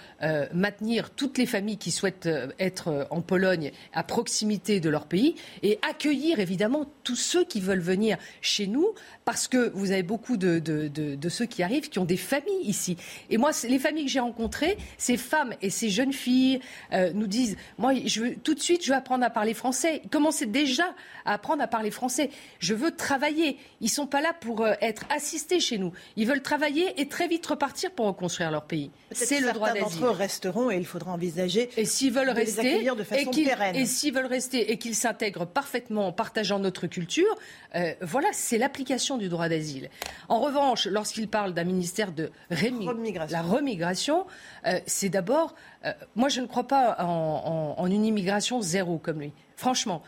[0.54, 2.28] maintenir toutes les familles qui souhaitent
[2.60, 7.80] être en Pologne à proximité de leur pays et accueillir évidemment tous ceux qui veulent
[7.80, 8.94] venir chez nous
[9.26, 12.98] parce que vous avez beaucoup de, de, ceux qui arrivent qui ont des familles ici.
[13.30, 16.60] Et moi, les familles que j'ai rencontrées, ces femmes et ces jeunes filles
[16.92, 20.02] nous disent, moi, je veux, tout de suite, je veux apprendre à parler français.
[20.12, 20.94] Commencez déjà
[21.26, 22.30] à apprendre à parler français?
[22.60, 23.58] Je veux travailler.
[23.82, 25.94] Ils sont pas là pour être assistés chez nous.
[26.16, 28.92] Ils veulent travailler et très vite repartir pour reconstruire leur pays.
[29.12, 30.02] C'est le droit d'asile.
[30.02, 33.76] d'entre eux resteront et il faudra envisager et s'ils veulent rester de façon et pérenne.
[33.76, 37.36] Et s'ils veulent rester et qu'ils s'intègrent parfaitement en partageant notre culture,
[37.76, 39.90] euh, voilà, c'est l'application du droit d'asile.
[40.30, 44.26] En revanche, lorsqu'il parle d'un ministère de la remigration,
[44.66, 49.32] euh, c'est d'abord, euh, moi je ne crois pas en, une immigration zéro comme lui.
[49.56, 50.02] Franchement.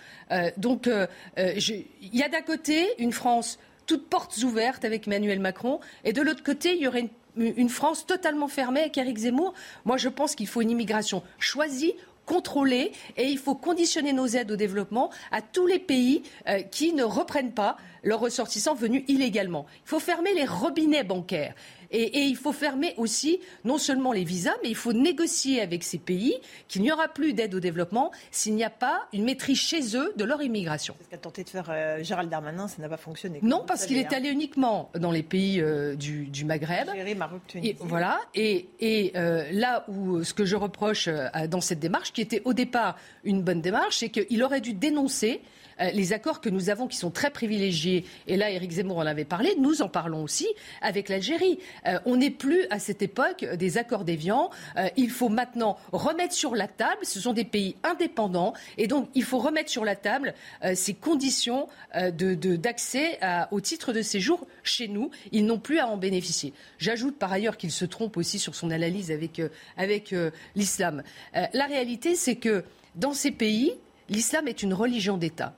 [0.57, 0.90] donc,
[1.38, 6.22] il y a d'un côté une France toutes portes ouvertes avec Emmanuel Macron, et de
[6.22, 9.53] l'autre côté, il y aurait une, France totalement fermée avec Eric Zemmour.
[9.84, 11.94] Moi, je pense qu'il faut une immigration choisie
[12.26, 16.93] contrôlée et il faut conditionner nos aides au développement à tous les pays euh, qui
[16.93, 19.65] ne reprennent pas leurs ressortissants venus illégalement.
[19.85, 21.56] Il faut fermer les robinets bancaires.
[21.91, 25.98] Et, il faut fermer aussi non seulement les visas, mais il faut négocier avec ces
[25.98, 26.36] pays
[26.68, 30.14] qu'il n'y aura plus d'aide au développement s'il n'y a pas une maîtrise chez eux
[30.16, 30.95] de leur immigration.
[30.99, 33.40] C'est ce qu'a tenté de faire euh, Gérald Darmanin, ça n'a pas fonctionné.
[33.41, 36.88] Non, parce qu'il est allé uniquement dans les pays euh, du, Maghreb.
[37.18, 38.20] Maroc, Et, voilà.
[38.34, 38.68] Et,
[39.16, 41.10] euh, là où ce que je reproche
[41.49, 45.41] dans cette démarche, qui était au départ une bonne démarche, c'est qu'il aurait dû dénoncer
[45.81, 49.06] euh, les accords que nous avons qui sont très privilégiés, et là Éric Zemmour en
[49.06, 50.47] avait parlé, nous en parlons aussi
[50.81, 51.60] avec l'Algérie.
[51.88, 54.49] Euh, on n'est plus à cette époque des accords déviants.
[54.77, 59.10] Euh, il faut maintenant remettre sur la table, ce sont des pays indépendants, et donc
[59.15, 60.34] il faut remettre sur la table
[60.73, 63.19] ces conditions d'accès
[63.52, 65.11] au titre de séjour chez nous.
[65.31, 66.53] Ils n'ont plus à en bénéficier.
[66.77, 69.41] J'ajoute par ailleurs qu'il se trompe aussi sur son analyse avec,
[69.77, 70.14] avec
[70.56, 71.03] l'islam.
[71.34, 72.64] la réalité, c'est que
[72.95, 73.73] dans ces pays,
[74.10, 75.56] l'islam est une religion d'État.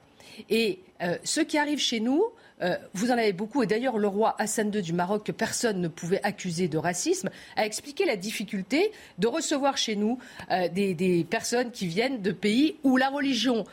[0.50, 2.24] Et euh, ce qui arrive chez nous,
[2.62, 5.80] euh, vous en avez beaucoup, et d'ailleurs le roi Hassan II du Maroc, que personne
[5.80, 10.18] ne pouvait accuser de racisme, a expliqué la difficulté de recevoir chez nous
[10.52, 13.66] euh, des, personnes qui viennent de pays où la religion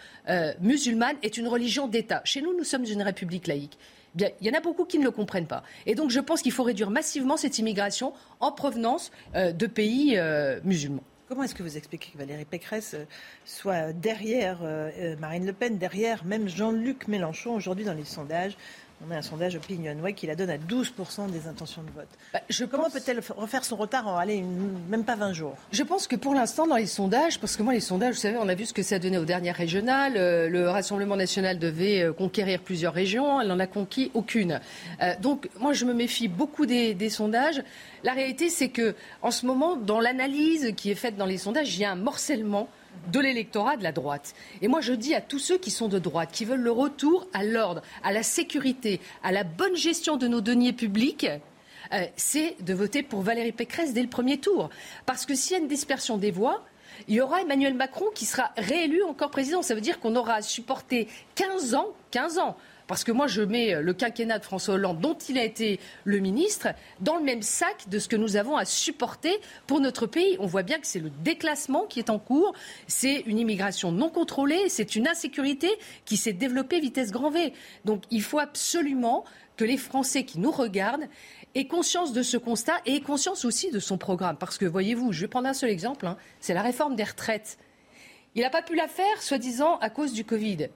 [0.61, 2.23] musulmane est une religion d'État.
[2.25, 3.79] Chez nous, nous sommes une république laïque.
[4.19, 5.63] il y en a beaucoup qui ne le comprennent pas.
[5.87, 10.19] Et donc je pense qu'il faut réduire massivement cette immigration en provenance de pays
[10.65, 11.05] musulmans.
[11.27, 13.07] Comment est-ce que vous expliquez que Valérie Pécresse euh,
[13.47, 18.59] soit derrière euh, euh, Marine Le Pen, derrière même Jean-Luc Mélenchon aujourd'hui dans les sondages
[19.07, 22.09] on a un sondage OpinionWay qui la donne à 12% des intentions de vote.
[22.33, 22.41] Bah,
[22.71, 24.43] Comment peut-elle refaire son retard en aller
[24.89, 25.57] même pas 20 jours?
[25.73, 28.39] Je pense que pour l'instant, dans les sondages, parce que moi, les sondages, vous savez,
[28.39, 30.15] on a vu ce que ça donnait aux dernières régionales.
[30.15, 33.41] le Rassemblement national devait conquérir plusieurs régions.
[33.41, 34.61] Elle n'en a conquis aucune.
[35.21, 37.63] donc, moi, je me méfie beaucoup des sondages.
[38.05, 41.75] La réalité, c'est que en ce moment, dans l'analyse qui est faite dans les sondages,
[41.75, 42.69] il y a un morcellement
[43.13, 44.35] de l'électorat de la droite.
[44.63, 47.27] Et moi, je dis à tous ceux qui sont de droite, qui veulent le retour
[47.33, 51.27] à l'ordre, à la sécurité, à la bonne gestion de nos deniers publics,
[51.93, 54.71] euh, c'est de voter pour Valérie Pécresse dès le premier tour.
[55.07, 56.65] Parce que s'il y a une dispersion des voix,
[57.09, 59.63] il y aura Emmanuel Macron qui sera réélu encore président.
[59.63, 62.57] Ça veut dire qu'on aura supporté 15 ans, 15 ans
[62.87, 66.19] parce que moi, je mets le quinquennat de François Hollande, dont il a été le
[66.19, 66.69] ministre,
[67.01, 70.37] dans le même sac de ce que nous avons à supporter pour notre pays.
[70.39, 72.55] On voit bien que c'est le déclassement qui est en cours,
[72.87, 75.71] c'est une immigration non contrôlée, c'est une insécurité
[76.05, 77.53] qui s'est développée vitesse grand V.
[77.85, 79.25] Donc il faut absolument
[79.57, 81.05] que les Français qui nous regardent
[81.55, 84.37] aient conscience de ce constat et aient conscience aussi de son programme.
[84.37, 87.59] Parce que, voyez-vous, je vais prendre un seul exemple, hein, c'est la réforme des retraites.
[88.35, 90.69] Il n'a pas pu la faire, soi-disant, à cause du Covid.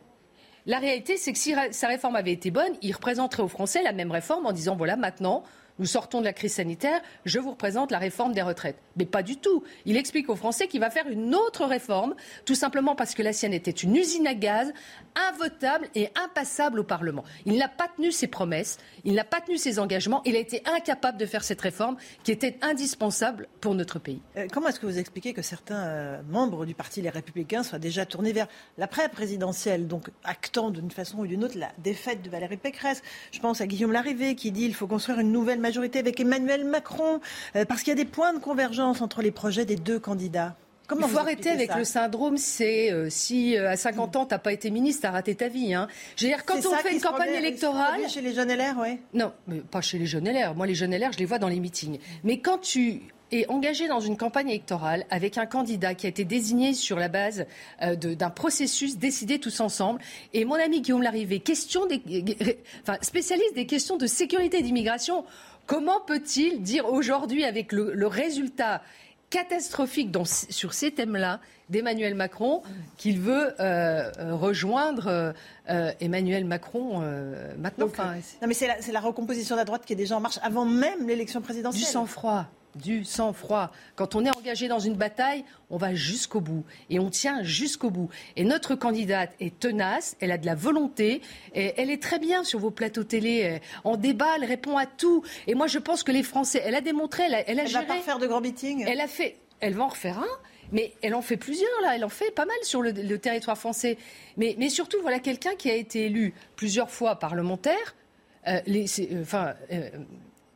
[0.68, 3.92] La réalité, c'est que si sa réforme avait été bonne, il représenterait aux Français la
[3.92, 5.42] même réforme en disant voilà, maintenant,
[5.78, 8.78] nous sortons de la crise sanitaire, je vous représente la réforme des retraites.
[8.96, 9.62] Mais pas du tout.
[9.84, 12.14] Il explique aux Français qu'il va faire une autre réforme,
[12.44, 14.72] tout simplement parce que la sienne était une usine à gaz,
[15.30, 17.24] invotable et impassable au Parlement.
[17.46, 20.62] Il n'a pas tenu ses promesses, il n'a pas tenu ses engagements, il a été
[20.66, 24.20] incapable de faire cette réforme qui était indispensable pour notre pays.
[24.36, 27.78] Euh, comment est-ce que vous expliquez que certains euh, membres du Parti Les Républicains soient
[27.78, 32.56] déjà tournés vers l'après-présidentielle, donc actant d'une façon ou d'une autre la défaite de Valérie
[32.56, 33.02] Pécresse?
[33.30, 36.64] Je pense à Guillaume Larrivé qui dit qu'il faut construire une nouvelle majorité avec Emmanuel
[36.64, 37.20] Macron,
[37.54, 40.56] euh, parce qu'il y a des points de convergence entre les projets des deux candidats.
[40.86, 44.32] Comment Il faut arrêter avec le syndrome, c'est euh, si euh, à 50 ans, tu
[44.32, 45.74] n'as pas été ministre, tu as raté ta vie.
[45.74, 45.86] Hein.
[46.16, 48.08] Je veux dire, quand on fait une campagne électorale.
[48.08, 50.54] Chez les jeunes LR, oui Non, mais pas chez les jeunes LR.
[50.54, 51.98] Moi, les jeunes LR, je les vois dans les meetings.
[52.24, 56.24] Mais quand tu est engagé dans une campagne électorale avec un candidat qui a été
[56.24, 57.46] désigné sur la base
[57.82, 60.00] euh, d'un processus décidé tous ensemble.
[60.32, 62.00] Et mon ami Guillaume Larrivé, question des,
[62.82, 65.24] enfin, spécialiste des questions de sécurité et d'immigration,
[65.68, 68.82] comment peut-il dire aujourd'hui, avec le, résultat
[69.30, 71.38] catastrophique sur ces thèmes-là
[71.68, 72.62] d'Emmanuel Macron
[72.96, 75.34] qu'il veut euh, euh, rejoindre
[75.66, 77.00] Emmanuel Macron
[77.58, 77.86] maintenant?
[78.42, 80.64] non, mais c'est la, la, recomposition de la droite qui est déjà en marche avant
[80.64, 81.84] même l'élection présidentielle.
[81.84, 83.72] Du sang-froid du sang-froid.
[83.96, 87.90] Quand on est engagé dans une bataille, on va jusqu'au bout et on tient jusqu'au
[87.90, 88.08] bout.
[88.36, 91.22] Et notre candidate est tenace, elle a de la volonté,
[91.54, 95.22] et elle est très bien sur vos plateaux télé, en débat, elle répond à tout.
[95.46, 97.98] Et moi, je pense que les Français, elle a démontré, elle a, elle va pas
[98.00, 98.84] faire de grands meetings.
[98.86, 100.48] Elle a fait, elle va en refaire un.
[100.72, 101.96] Mais elle en fait plusieurs, là.
[101.96, 103.96] Elle en fait pas mal sur le, territoire français.
[104.36, 107.94] Mais, mais, surtout, voilà quelqu'un qui a été élu plusieurs fois parlementaire.
[108.46, 109.90] Euh, les, euh, enfin, euh,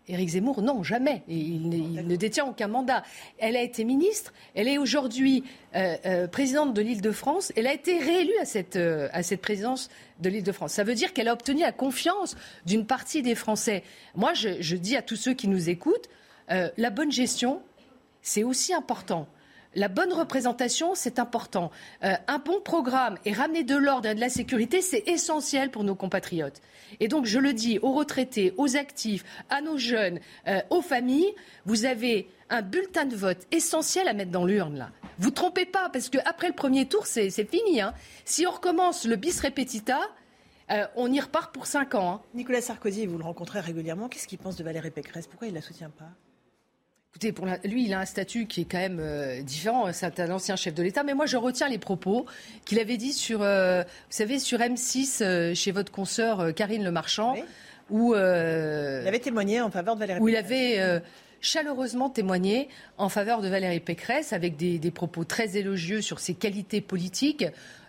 [0.09, 1.23] Éric Zemmour, non, jamais.
[1.29, 3.05] Il, ne détient aucun mandat.
[3.39, 4.33] Elle a été ministre.
[4.55, 5.45] Elle est aujourd'hui
[5.77, 7.53] euh, euh, présidente de l'Île-de-France.
[7.57, 10.73] Elle a été réélue à cette, euh, à cette présidence de l'Île-de-France.
[10.73, 13.85] Ça veut dire qu'elle a obtenu la confiance d'une partie des Français.
[14.16, 16.09] Moi, je, dis à tous ceux qui nous écoutent,
[16.49, 17.62] la bonne gestion,
[18.20, 19.27] c'est aussi important.
[19.74, 21.70] La bonne représentation, c'est important.
[22.05, 25.82] Euh, un bon programme et ramener de l'ordre et de la sécurité, c'est essentiel pour
[25.82, 26.61] nos compatriotes.
[27.01, 31.35] Et donc, je le dis aux retraités, aux actifs, à nos jeunes, euh, aux familles,
[31.65, 34.90] vous avez un bulletin de vote essentiel à mettre dans l'urne, là.
[35.19, 37.81] Vous ne trompez pas, parce qu'après le premier tour, c'est fini.
[37.81, 37.94] Hein.
[38.27, 40.01] Si on recommence le bis repetita,
[40.70, 42.12] euh, on y repart pour cinq ans.
[42.12, 42.20] Hein.
[42.35, 44.09] Nicolas Sarkozy, vous le rencontrez régulièrement.
[44.09, 45.27] Qu'est-ce qu'il pense de Valérie Pécresse?
[45.27, 46.11] Pourquoi il ne la soutient pas?
[47.12, 49.93] Écoutez, pour lui, il a un statut qui est quand même différent.
[49.93, 51.02] C'est un ancien chef de l'État.
[51.02, 52.24] Mais moi, je retiens les propos
[52.64, 57.34] qu'il avait dit sur, vous savez, sur M6, chez votre consoeur Karine Le Marchand,
[57.90, 58.14] où...
[58.14, 61.02] il avait témoigné en faveur de Valérie Où il avait
[61.43, 66.80] chaleureusement témoigné en faveur de Valérie Pécresse avec des, propos très élogieux sur ses qualités
[66.80, 67.44] politiques.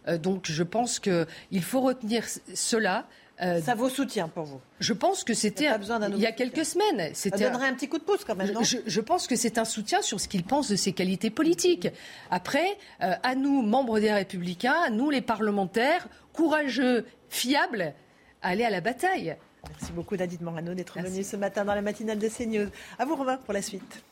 [0.07, 3.05] Euh, donc je pense qu'il faut retenir cela.
[3.41, 7.14] Euh, ça vaut soutien pour vous Je pense que c'était il y a quelques semaines.
[7.15, 9.65] Ça donnerait un petit coup de pouce quand même, non je, pense que c'est un
[9.65, 11.88] soutien sur ce qu'il pense de ses qualités politiques.
[12.30, 17.93] Après, euh, à nous, membres des Républicains, à nous les parlementaires, courageux, fiables,
[18.41, 19.35] aller à la bataille.
[19.68, 22.69] Merci beaucoup Nadine Morano d'être venue ce matin dans la matinale de CNews.
[22.99, 24.03] À vous Romain pour la suite.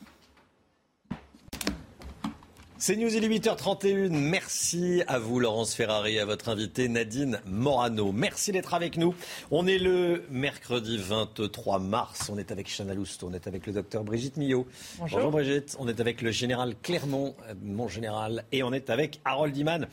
[2.84, 4.10] C'est News, il est 8h31.
[4.10, 8.12] Merci à vous, Laurence Ferrari, à votre invité Nadine Morano.
[8.12, 9.14] Merci d'être avec nous.
[9.52, 12.32] On est le mercredi 23 mars.
[12.34, 14.66] On est avec Chana Lousteau, on est avec le docteur Brigitte Millot.
[14.98, 15.30] Bonjour.
[15.30, 15.78] Brigitte.
[15.78, 19.86] On est avec le général Clermont, euh, mon général, et on est avec Harold Iman.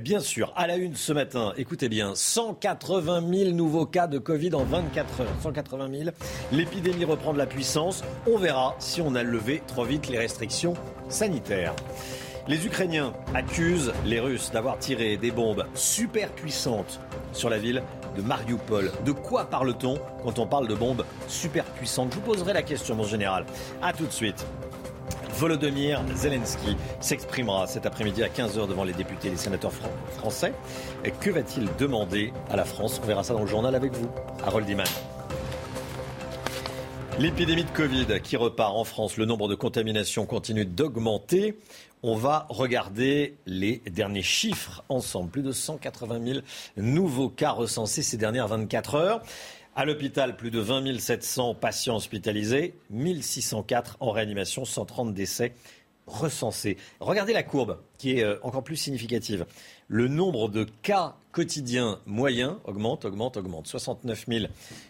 [0.00, 4.54] Bien sûr, à la une ce matin, écoutez bien, 180 000 nouveaux cas de Covid
[4.54, 5.36] en 24 heures.
[5.42, 6.10] 180 000.
[6.52, 8.04] L'épidémie reprend de la puissance.
[8.28, 10.74] On verra si on a levé trop vite les restrictions
[11.08, 11.74] sanitaires.
[12.48, 17.00] Les Ukrainiens accusent les Russes d'avoir tiré des bombes super puissantes
[17.32, 17.82] sur la ville
[18.16, 18.92] de Mariupol.
[19.04, 22.94] De quoi parle-t-on quand on parle de bombes super puissantes Je vous poserai la question,
[22.94, 23.46] mon général.
[23.82, 24.46] A tout de suite.
[25.34, 29.72] Volodymyr Zelensky s'exprimera cet après-midi à 15h devant les députés et les sénateurs
[30.16, 30.52] français.
[31.04, 33.00] Et que va-t-il demander à la France?
[33.02, 34.08] On verra ça dans le journal avec vous.
[34.46, 34.86] Harold Iman.
[37.18, 41.56] L'épidémie de Covid qui repart en France, le nombre de contaminations continue d'augmenter.
[42.02, 45.30] On va regarder les derniers chiffres ensemble.
[45.30, 46.38] Plus de 180 000
[46.76, 49.22] nouveaux cas recensés ces dernières 24 heures.
[49.74, 55.52] À l'hôpital, plus de 20 700 patients hospitalisés, 1604 en réanimation, 130 décès
[56.06, 56.76] recensés.
[57.00, 59.44] Regardez la courbe qui est euh, encore plus significative.
[59.88, 63.68] Le nombre de cas quotidiens moyens augmente, augmente, augmente.
[63.68, 64.46] 69 000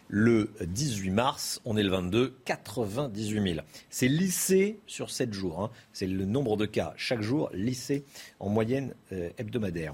[0.09, 3.67] le 18 mars, on est le 22, 98 000.
[3.91, 5.61] C'est lissé sur 7 jours.
[5.61, 5.71] Hein.
[5.93, 8.05] C'est le nombre de cas chaque jour lissé
[8.41, 9.93] en moyenne euh, hebdomadaire.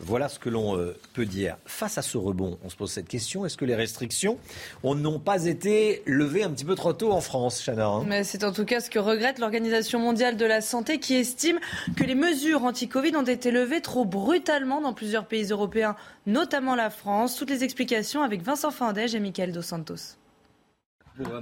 [0.00, 1.56] Voilà ce que l'on euh, peut dire.
[1.66, 3.46] Face à ce rebond, on se pose cette question.
[3.46, 4.38] Est-ce que les restrictions
[4.82, 8.04] n'ont pas été levées un petit peu trop tôt en France, Chana hein?
[8.06, 11.60] Mais C'est en tout cas ce que regrette l'Organisation mondiale de la santé qui estime
[11.96, 15.94] que les mesures anti-Covid ont été levées trop brutalement dans plusieurs pays européens,
[16.26, 17.36] notamment la France.
[17.36, 20.16] Toutes les explications avec Vincent Fandège et Michael Dos Santos.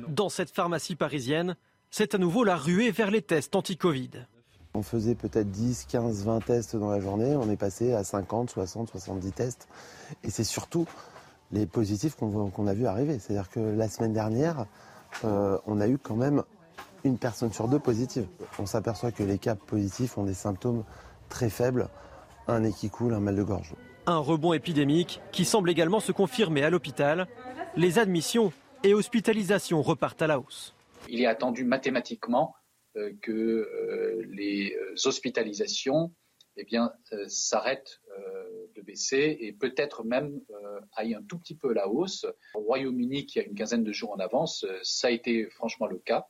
[0.09, 1.57] Dans cette pharmacie parisienne,
[1.91, 4.11] c'est à nouveau la ruée vers les tests anti-Covid.
[4.75, 7.37] On faisait peut-être 10, 15, 20 tests dans la journée.
[7.37, 9.69] On est passé à 50, 60, 70 tests.
[10.25, 10.87] Et c'est surtout
[11.53, 13.19] les positifs qu'on a vu arriver.
[13.19, 14.65] C'est-à-dire que la semaine dernière,
[15.25, 16.43] euh, on a eu quand même
[17.05, 18.27] une personne sur deux positive.
[18.59, 20.85] On s'aperçoit que les cas positifs ont des symptômes
[21.29, 21.89] très faibles,
[22.49, 23.75] un nez qui coule, un mal de gorge.
[24.07, 27.27] Un rebond épidémique qui semble également se confirmer à l'hôpital.
[27.77, 28.53] Les admissions
[28.85, 30.75] et hospitalisations repartent à la hausse.
[31.09, 32.55] Il est attendu mathématiquement
[33.23, 36.13] que euh, les euh, hospitalisations
[36.57, 36.67] eh
[37.29, 38.03] s'arrêtent
[38.77, 40.39] de baisser et peut-être même
[40.95, 42.27] aillent un tout petit peu à la hausse.
[42.53, 45.97] Au Royaume-Uni, qui a une quinzaine de jours en avance, ça a été franchement le
[45.97, 46.27] cas.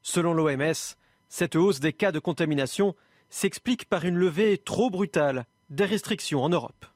[0.00, 0.96] Selon l'OMS,
[1.28, 2.94] cette hausse des cas de contamination
[3.28, 6.86] s'explique par une levée trop brutale des restrictions en Europe.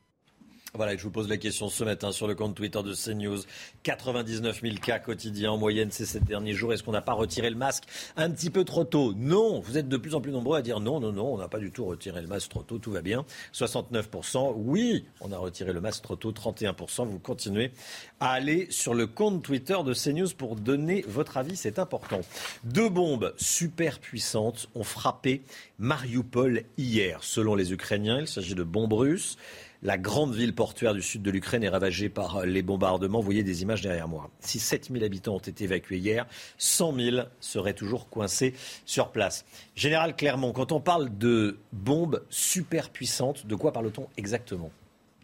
[0.75, 3.41] Voilà, je vous pose la question ce matin sur le compte Twitter de CNews.
[3.83, 6.73] 99 000 cas quotidiens en moyenne ces sept derniers jours.
[6.73, 7.85] Est-ce qu'on n'a pas retiré le masque
[8.17, 9.13] un petit peu trop tôt?
[9.15, 11.49] Non, vous êtes de plus en plus nombreux à dire non, non, non, on n'a
[11.49, 13.27] pas du tout retiré le masque trop tôt, tout va bien.
[13.53, 17.07] 69%, oui, on a retiré le masque trop tôt, 31%.
[17.07, 17.73] Vous continuez
[18.19, 22.23] à aller sur le compte Twitter de CNews pour donner votre avis, c'est important.
[22.65, 25.43] Deux bombes super puissantes ont frappé
[25.79, 27.23] Mariupol hier.
[27.23, 29.37] Selon les Ukrainiens, il s'agit de bombes russes.
[29.85, 33.19] La grande ville portuaire du sud de l'Ukraine est ravagée par les bombardements.
[33.19, 34.31] Vous voyez des images derrière moi.
[34.39, 36.25] Si 7000 habitants ont été évacués hier,
[36.59, 38.55] 100 000 seraient toujours coincés
[38.87, 39.45] sur place.
[39.75, 44.71] Général Clermont, quand on parle de bombes super puissantes, de quoi parle-t-on exactement?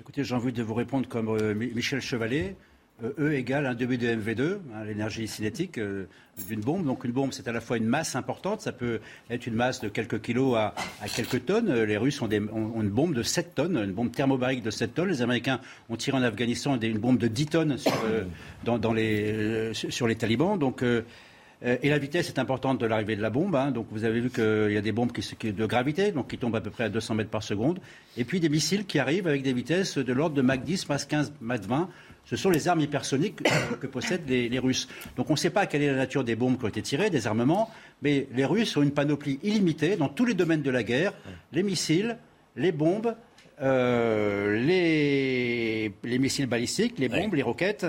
[0.01, 2.57] Écoutez, j'ai envie de vous répondre comme euh, Michel Chevalet.
[3.01, 6.07] E égale un demi de MV2, hein, l'énergie cinétique euh,
[6.49, 6.85] d'une bombe.
[6.85, 8.99] Donc une bombe, c'est à la fois une masse importante, ça peut
[9.31, 10.75] être une masse de quelques kilos à,
[11.15, 11.73] quelques tonnes.
[11.85, 15.11] Les Russes ont, une bombe de 7 tonnes, une bombe thermobarique de 7 tonnes.
[15.11, 18.25] Les Américains ont tiré en Afghanistan une bombe de 10 tonnes sur, euh,
[20.09, 20.59] les, talibans.
[20.59, 20.83] Donc
[21.63, 23.55] et la vitesse est importante de l'arrivée de la bombe.
[23.55, 23.71] Hein.
[23.71, 26.57] Donc vous avez vu qu'il y a des bombes qui, de gravité, donc qui tombent
[26.57, 27.79] à peu près à 200 mètres par seconde.
[28.17, 31.07] Et puis des missiles qui arrivent avec des vitesses de l'ordre de Mach 10, Mach
[31.07, 31.89] 15, Mach 20.
[32.29, 33.43] Ce sont les armes hypersoniques
[33.81, 34.87] que, possèdent les, Russes.
[35.17, 37.09] Donc on ne sait pas quelle est la nature des bombes qui ont été tirées,
[37.09, 37.71] des armements,
[38.03, 41.15] mais les Russes ont une panoplie illimitée dans tous les domaines de la guerre,
[41.53, 42.19] les missiles,
[42.55, 43.15] les bombes,
[43.63, 47.87] euh, les, missiles balistiques, les bombes, les roquettes,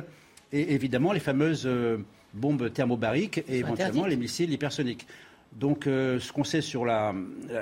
[0.53, 1.97] et évidemment les fameuses euh,
[2.33, 5.05] bombes thermobariques et éventuellement les missiles hypersoniques.
[5.51, 7.13] Donc, euh, ce qu'on sait sur la,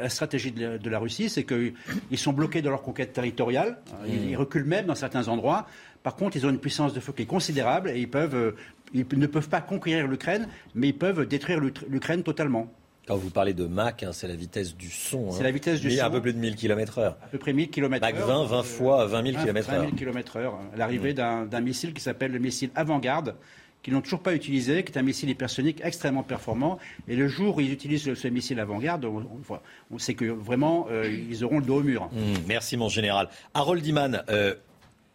[0.10, 1.74] stratégie de la, Russie, c'est qu'ils
[2.18, 3.78] sont bloqués dans leur conquête territoriale.
[4.06, 5.68] Ils, ils, reculent même dans certains endroits.
[6.08, 8.56] Par contre, ils ont une puissance de feu qui est considérable et ils, peuvent, euh,
[8.94, 12.72] ils ne peuvent pas conquérir l'Ukraine, mais ils peuvent détruire l'Ukraine totalement.
[13.06, 15.32] Quand vous parlez de Mach, hein, c'est la vitesse du son.
[15.32, 16.06] C'est la vitesse du son.
[16.06, 17.08] un peu plus de 1000 km/h.
[17.08, 18.14] À peu près 1000 km/h.
[18.14, 19.76] Mach 20, 20 fois 20 000 km/h.
[19.76, 20.52] 20 000 km/h.
[20.78, 21.50] L'arrivée mmh.
[21.50, 23.36] d'un missile qui s'appelle le missile Avant-Garde,
[23.84, 26.80] qu'ils n'ont toujours pas utilisé, qui est un missile hypersonique extrêmement performant.
[27.10, 31.44] Et le jour où ils utilisent ce missile avant-garde, on, sait que vraiment, euh, ils
[31.44, 32.10] auront le dos au mur.
[32.14, 33.28] Mmh, merci, mon général.
[33.54, 34.56] Harold Iman, euh,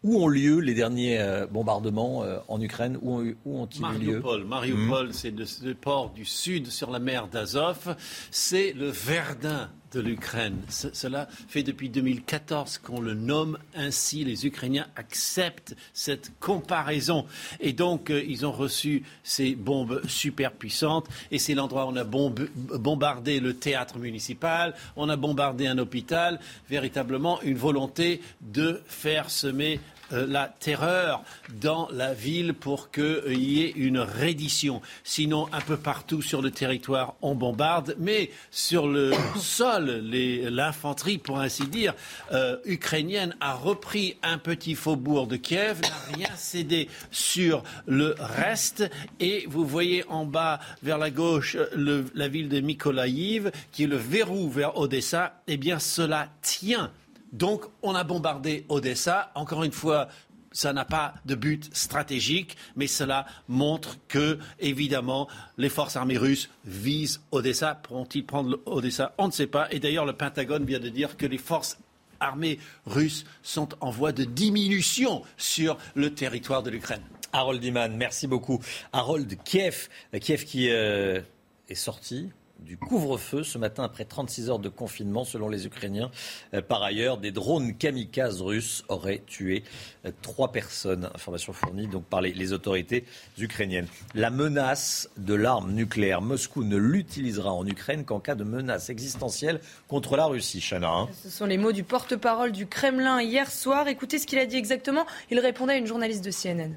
[0.02, 2.98] où ont lieu les derniers euh, bombardements en Ukraine?
[3.02, 4.22] Où, ont-ils eu lieu?
[4.44, 5.12] Mariupol, mmh.
[5.12, 5.30] c'est
[5.62, 7.96] le, port du sud sur la mer d'Azov.
[8.30, 10.58] C'est le Verdun de l'Ukraine.
[10.68, 14.24] Cela fait depuis 2014 qu'on le nomme ainsi.
[14.24, 17.26] Les Ukrainiens acceptent cette comparaison.
[17.60, 21.06] Et donc, euh, ils ont reçu ces bombes super puissantes.
[21.30, 26.40] Et c'est l'endroit où on a bombardé le théâtre municipal, on a bombardé un hôpital.
[26.68, 29.80] Véritablement une volonté de faire semer
[30.12, 31.24] la terreur
[31.60, 34.80] dans la ville pour qu'il euh, y ait une reddition.
[35.04, 41.40] Sinon, un peu partout sur le territoire, on bombarde, mais sur le sol, l'infanterie, pour
[41.40, 41.94] ainsi dire,
[42.32, 48.90] euh, ukrainienne a repris un petit faubourg de Kiev, n'a rien cédé sur le reste,
[49.20, 53.96] et vous voyez en bas, vers la gauche, la ville de Mykolaïv, qui est le
[53.96, 56.90] verrou vers Odessa, eh bien cela tient
[57.32, 59.32] donc, on a bombardé Odessa.
[59.34, 60.08] Encore une fois,
[60.52, 66.50] ça n'a pas de but stratégique, mais cela montre que, évidemment, les forces armées russes
[66.66, 67.74] visent Odessa.
[67.74, 69.14] Pourront-ils prendre Odessa?
[69.16, 69.72] On ne sait pas.
[69.72, 71.78] Et d'ailleurs, le Pentagone vient de dire que les forces
[72.20, 77.02] armées russes sont en voie de diminution sur le territoire de l'Ukraine.
[77.32, 78.60] Harold Iman, merci beaucoup.
[78.92, 79.88] Harold, Kiev,
[80.20, 81.20] Kiev qui euh,
[81.68, 82.28] est sorti
[82.64, 86.10] du couvre-feu ce matin après 36 heures de confinement selon les Ukrainiens.
[86.54, 89.64] Euh, par ailleurs, des drones kamikazes russes auraient tué
[90.06, 91.10] euh, trois personnes.
[91.14, 93.04] Information fournie donc par les, autorités
[93.38, 93.86] ukrainiennes.
[94.14, 96.22] La menace de l'arme nucléaire.
[96.22, 100.60] Moscou ne l'utilisera en Ukraine qu'en cas de menace existentielle contre la Russie.
[100.60, 100.90] Chana.
[100.90, 101.08] Hein.
[101.22, 103.88] Ce sont les mots du porte-parole du Kremlin hier soir.
[103.88, 105.06] Écoutez ce qu'il a dit exactement.
[105.30, 106.76] Il répondait à une journaliste de CNN.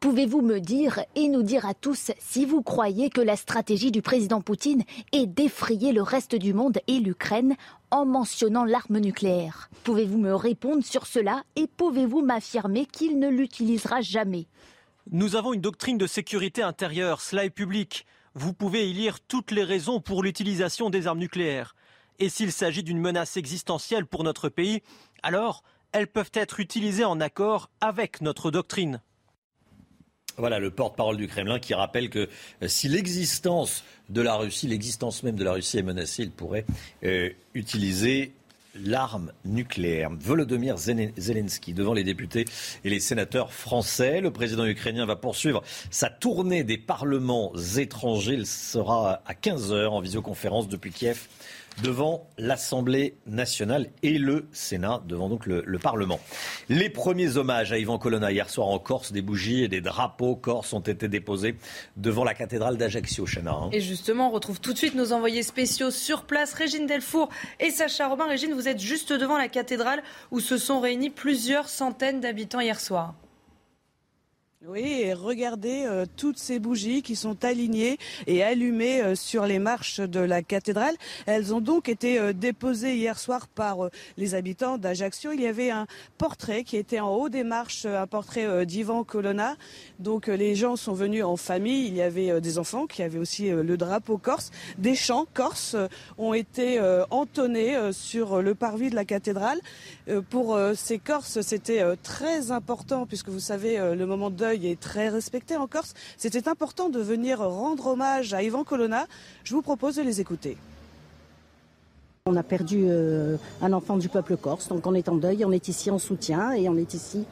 [0.00, 4.00] Pouvez-vous me dire et nous dire à tous si vous croyez que la stratégie du
[4.00, 4.82] président Poutine
[5.12, 7.54] est d'effrayer le reste du monde et l'Ukraine
[7.90, 9.68] en mentionnant l'arme nucléaire?
[9.84, 14.46] Pouvez-vous me répondre sur cela et pouvez-vous m'affirmer qu'il ne l'utilisera jamais?
[15.10, 18.06] Nous avons une doctrine de sécurité intérieure, cela est public.
[18.34, 21.76] Vous pouvez y lire toutes les raisons pour l'utilisation des armes nucléaires.
[22.18, 24.80] Et s'il s'agit d'une menace existentielle pour notre pays,
[25.22, 25.62] alors
[25.92, 29.02] elles peuvent être utilisées en accord avec notre doctrine.
[30.40, 32.28] Voilà le porte-parole du Kremlin qui rappelle que
[32.62, 36.64] euh, si l'existence de la Russie, l'existence même de la Russie est menacée, il pourrait
[37.04, 38.32] euh, utiliser
[38.74, 40.10] l'arme nucléaire.
[40.18, 42.44] Volodymyr Zelensky devant les députés
[42.84, 44.20] et les sénateurs français.
[44.20, 48.34] Le président ukrainien va poursuivre sa tournée des parlements étrangers.
[48.34, 51.28] Il sera à 15h en visioconférence depuis Kiev
[51.82, 56.20] devant l'Assemblée nationale et le Sénat, devant donc le, Parlement.
[56.68, 60.36] Les premiers hommages à Ivan Colonna hier soir en Corse, des bougies et des drapeaux
[60.36, 61.56] corse ont été déposés
[61.96, 63.52] devant la cathédrale d'Ajaccio, Chana.
[63.52, 63.70] Hein.
[63.72, 67.30] Et justement, on retrouve tout de suite nos envoyés spéciaux sur place, Régine Delfour
[67.60, 68.26] et Sacha Robin.
[68.26, 72.78] Régine, vous êtes juste devant la cathédrale où se sont réunis plusieurs centaines d'habitants hier
[72.78, 73.14] soir.
[74.68, 79.58] Oui, et regardez euh, toutes ces bougies qui sont alignées et allumées euh, sur les
[79.58, 80.94] marches de la cathédrale.
[81.24, 83.88] Elles ont donc été euh, déposées hier soir par
[84.18, 85.32] les habitants d'Ajaccio.
[85.32, 85.86] Il y avait un
[86.18, 89.56] portrait qui était en haut des marches, un portrait d'Ivan Colonna.
[89.98, 91.86] Donc les gens sont venus en famille.
[91.86, 94.50] Il y avait des enfants qui avaient aussi le drapeau corse.
[94.76, 95.74] Des chants corses
[96.18, 96.78] ont été
[97.10, 99.58] entonnés sur le parvis de la cathédrale.
[100.28, 105.56] Pour ces Corses, c'était très important puisque vous savez le moment de est très respecté
[105.56, 105.94] en Corse.
[106.16, 109.06] C'était important de venir rendre hommage à Ivan Colonna.
[109.44, 110.56] Je vous propose de les écouter.
[112.26, 115.52] On a perdu euh, un enfant du peuple corse, donc on est en deuil, on
[115.52, 117.24] est ici en soutien et on est ici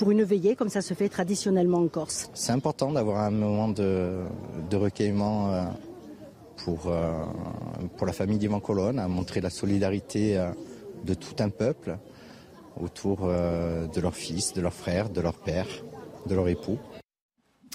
[0.00, 2.30] pour une veillée, comme ça se fait traditionnellement en Corse.
[2.32, 4.22] C'est important d'avoir un moment de,
[4.72, 5.64] recueillement euh,
[6.64, 7.22] pour, euh,
[7.98, 10.52] pour la famille d'Ivan Colonne, à montrer la solidarité euh,
[11.04, 11.98] de tout un peuple
[12.80, 15.66] autour de leur fils, de leur frère, de leur père,
[16.26, 16.78] de leur époux.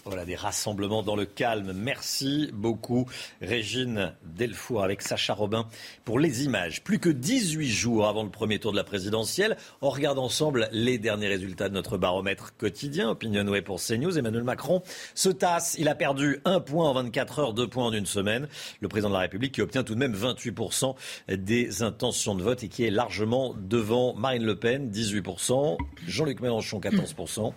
[0.08, 1.74] Voilà des rassemblements dans le calme.
[1.74, 3.08] Merci beaucoup
[3.42, 5.68] Régine Delfour avec Sacha Robin
[6.04, 6.84] pour les images.
[6.84, 11.00] Plus que 18 jours avant le premier tour de la présidentielle, on regarde ensemble les
[11.00, 13.10] derniers résultats de notre baromètre quotidien.
[13.10, 14.16] Opinionway pour CNews.
[14.20, 14.84] Emmanuel Macron
[15.16, 15.76] se tasse.
[15.80, 18.48] Il a perdu un point en 24 heures, deux points en une semaine.
[18.82, 20.94] Le président de la République qui obtient tout de même 28%
[21.30, 26.80] des intentions de vote et qui est largement devant Marine Le Pen, 18%, Jean-Luc Mélenchon,
[26.80, 27.54] 14%,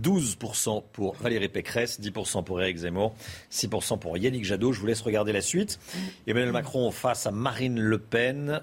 [0.00, 3.14] 12% pour Valérie Pécresse, 10% pour Éric Zemmour,
[3.50, 4.72] 6% pour Yannick Jadot.
[4.72, 5.78] Je vous laisse regarder la suite.
[6.26, 8.62] Emmanuel Macron face à Marine Le Pen,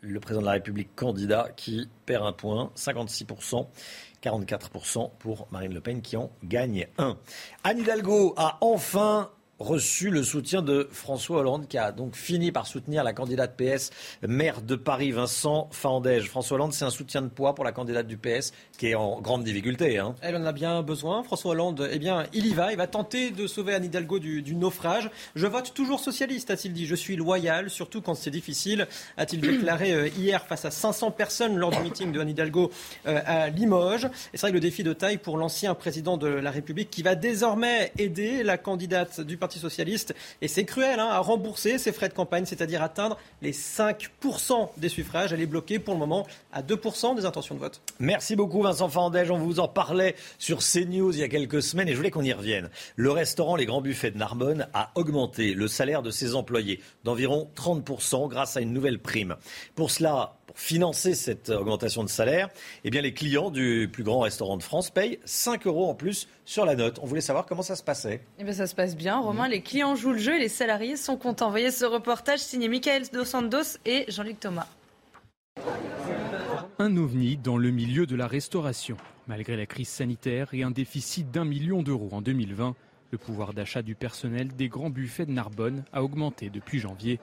[0.00, 3.66] le président de la République candidat qui perd un point, 56%.
[4.22, 7.18] 44% pour Marine Le Pen qui en gagne un.
[7.64, 9.30] Anne Hidalgo a enfin
[9.62, 13.90] reçu le soutien de François Hollande, qui a donc fini par soutenir la candidate PS,
[14.26, 16.28] maire de Paris, Vincent Fandège.
[16.28, 19.20] François Hollande, c'est un soutien de poids pour la candidate du PS, qui est en
[19.20, 19.98] grande difficulté.
[19.98, 20.14] Hein.
[20.20, 21.22] Elle en a bien besoin.
[21.22, 22.72] François Hollande, eh bien, il y va.
[22.72, 25.10] Il va tenter de sauver Anne Hidalgo du, naufrage.
[25.34, 26.86] Je vote toujours socialiste, a-t-il dit.
[26.86, 31.56] Je suis loyal, surtout quand c'est difficile, a-t-il déclaré euh, hier face à 500 personnes
[31.56, 32.70] lors du meeting de Anne Hidalgo
[33.06, 34.06] euh, à Limoges.
[34.06, 37.02] Et c'est vrai que le défi de taille pour l'ancien président de la République, qui
[37.02, 41.92] va désormais aider la candidate du Parti socialiste, et c'est cruel, hein, à rembourser ses
[41.92, 45.32] frais de campagne, c'est-à-dire atteindre les 5% des suffrages.
[45.32, 47.80] Elle est bloquée pour le moment à 2% des intentions de vote.
[47.98, 49.30] Merci beaucoup Vincent Fandège.
[49.30, 52.22] On vous en parlait sur CNews il y a quelques semaines et je voulais qu'on
[52.22, 52.70] y revienne.
[52.96, 57.50] Le restaurant Les Grands Buffets de Narbonne a augmenté le salaire de ses employés d'environ
[57.56, 59.36] 30% grâce à une nouvelle prime.
[59.74, 62.50] Pour cela, pour financer cette augmentation de salaire,
[62.84, 66.28] eh bien les clients du plus grand restaurant de France payent 5 euros en plus
[66.44, 66.98] sur la note.
[67.02, 68.20] On voulait savoir comment ça se passait.
[68.38, 69.48] Eh bien, ça se passe bien, Romain.
[69.48, 71.48] Les clients jouent le jeu et les salariés sont contents.
[71.48, 74.66] Voyez ce reportage signé Michael Dos Santos et Jean-Luc Thomas.
[76.78, 78.98] Un ovni dans le milieu de la restauration.
[79.28, 82.74] Malgré la crise sanitaire et un déficit d'un million d'euros en 2020,
[83.10, 87.20] le pouvoir d'achat du personnel des grands buffets de Narbonne a augmenté depuis janvier.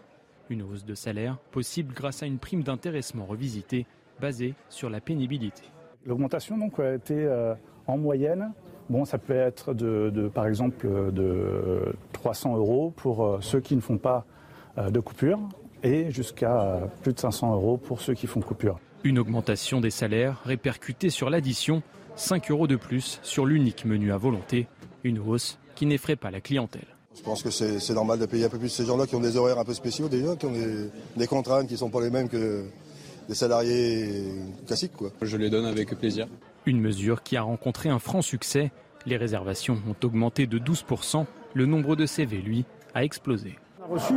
[0.50, 3.86] Une hausse de salaire possible grâce à une prime d'intéressement revisitée
[4.20, 5.64] basée sur la pénibilité.
[6.06, 7.54] L'augmentation donc a été euh,
[7.88, 8.52] en moyenne.
[8.90, 13.82] Bon, ça peut être de, par exemple de 300 euros pour euh, ceux qui ne
[13.82, 14.26] font pas
[14.78, 15.40] euh, de coupure
[15.84, 18.80] et jusqu'à plus de 500 euros pour ceux qui font coupure.
[19.04, 21.84] Une augmentation des salaires répercutée sur l'addition,
[22.16, 24.68] 5 euros de plus sur l'unique menu à volonté,
[25.04, 26.99] une hausse qui n'effraie pas la clientèle.
[27.20, 29.36] Je pense que c'est normal de payer un peu plus ces gens-là qui ont des
[29.36, 30.54] horaires un peu spéciaux déjà, qui ont
[31.18, 32.64] des, contraintes qui ne sont pas les mêmes que
[33.28, 34.24] des salariés
[34.66, 34.94] classiques.
[34.96, 35.12] Quoi.
[35.22, 36.28] Je les donne avec plaisir.
[36.66, 38.72] Une mesure qui a rencontré un franc succès.
[39.06, 41.26] Les réservations ont augmenté de 12%.
[41.54, 42.64] Le nombre de CV, lui,
[42.96, 43.58] a explosé.
[43.82, 44.14] On a reçu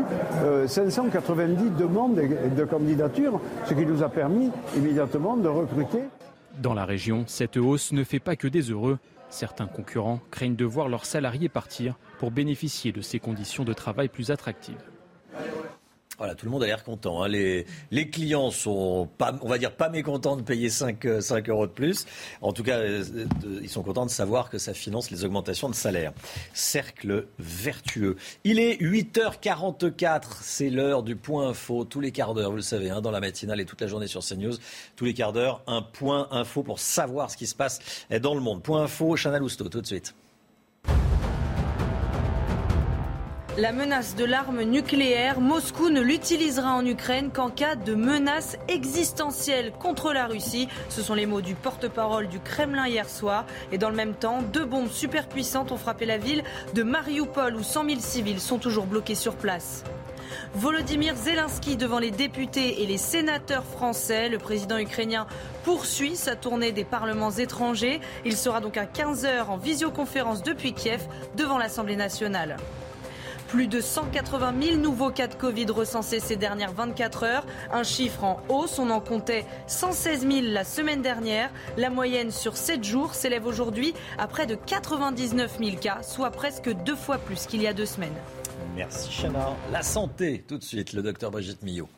[0.68, 6.02] 590 euh, demandes de candidature, ce qui nous a permis immédiatement de recruter.
[6.62, 8.98] Dans la région, cette hausse ne fait pas que des heureux.
[9.32, 14.08] Certains concurrents craignent de voir leurs salariés partir pour bénéficier de ces conditions de travail
[14.08, 14.84] plus attractives.
[16.18, 17.22] Voilà, tout le monde a l'air content.
[17.22, 17.28] Hein.
[17.28, 21.52] Les, les, clients sont, pas, on va dire, pas mécontents de payer 5, 5 euh,
[21.52, 22.04] euros de plus.
[22.42, 23.02] En tout cas, euh,
[23.62, 26.12] ils sont contents de savoir que ça finance les augmentations de salaire.
[26.52, 28.16] Cercle vertueux.
[28.44, 31.84] Il est 8h44, c'est l'heure du point info.
[31.84, 34.06] Tous les quarts d'heure, vous le savez, hein, dans la matinale et toute la journée
[34.06, 34.56] sur CNews.
[34.96, 37.80] Tous les quarts d'heure, un point info pour savoir ce qui se passe
[38.20, 38.62] dans le monde.
[38.62, 40.14] Point info, Chana Lousteau, tout de suite.
[43.58, 49.72] La menace de l'arme nucléaire, Moscou ne l'utilisera en Ukraine qu'en cas de menace existentielle
[49.72, 50.68] contre la Russie.
[50.88, 53.44] Ce sont les mots du porte-parole du Kremlin hier soir.
[53.70, 57.62] Et dans le même temps, deux bombes superpuissantes ont frappé la ville de Mariupol où
[57.62, 59.84] 100 000 civils sont toujours bloqués sur place.
[60.54, 64.30] Volodymyr Zelensky devant les députés et les sénateurs français.
[64.30, 65.26] Le président ukrainien
[65.62, 68.00] poursuit sa tournée des parlements étrangers.
[68.24, 71.06] Il sera donc à 15h en visioconférence depuis Kiev
[71.36, 72.56] devant l'Assemblée nationale.
[73.52, 78.24] Plus de 180 000 nouveaux cas de Covid recensés ces dernières 24 heures, un chiffre
[78.24, 78.78] en hausse.
[78.78, 81.50] On en comptait 116 000 la semaine dernière.
[81.76, 86.72] La moyenne sur 7 jours s'élève aujourd'hui à près de 99 000 cas, soit presque
[86.84, 88.16] deux fois plus qu'il y a deux semaines.
[88.74, 89.54] Merci Chana.
[89.70, 91.90] La santé, tout de suite, le docteur Brigitte Millot.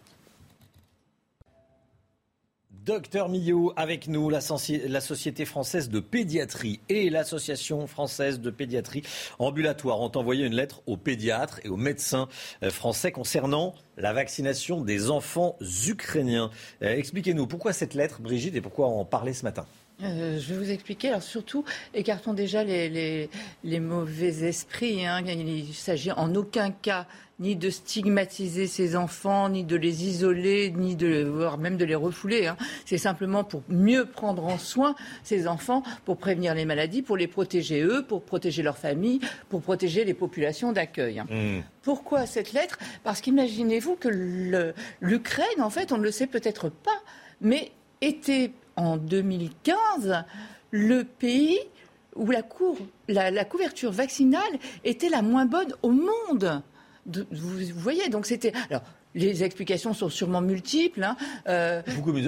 [2.84, 9.02] Docteur Millot avec nous, la, Société française de pédiatrie et l'Association française de pédiatrie
[9.38, 12.28] ambulatoire ont envoyé une lettre aux pédiatres et aux médecins
[12.62, 15.56] euh, français concernant la vaccination des enfants
[15.86, 16.50] ukrainiens.
[16.82, 19.64] Euh, expliquez-nous pourquoi cette lettre, Brigitte, et pourquoi en parler ce matin
[20.02, 21.10] euh, je vais vous expliquer.
[21.10, 23.28] Alors surtout, écartons déjà les,
[23.64, 25.06] mauvais esprits.
[25.06, 25.22] Hein.
[25.24, 27.06] Il s'agit en aucun cas
[27.40, 31.94] ni de stigmatiser ces enfants, ni de les isoler, ni de voire même de les
[31.94, 32.46] refouler.
[32.46, 32.56] Hein.
[32.84, 37.26] C'est simplement pour mieux prendre en soin ces enfants, pour prévenir les maladies, pour les
[37.26, 41.18] protéger eux, pour protéger leurs familles, pour protéger les populations d'accueil.
[41.18, 41.26] Hein.
[41.28, 41.62] Mmh.
[41.82, 42.78] Pourquoi cette lettre?
[43.02, 44.08] Parce qu'imaginez-vous que
[45.00, 47.02] l'Ukraine, en fait, on ne le sait peut-être pas,
[47.40, 50.24] mais était en 2015
[50.70, 51.58] le pays
[52.16, 54.42] où la, la, couverture vaccinale
[54.84, 56.62] était la moins bonne au monde.
[57.06, 58.52] Vous, voyez, donc c'était.
[58.70, 58.82] Alors,
[59.14, 61.02] les explications sont sûrement multiples.
[61.02, 61.16] Hein.
[61.48, 61.82] Euh,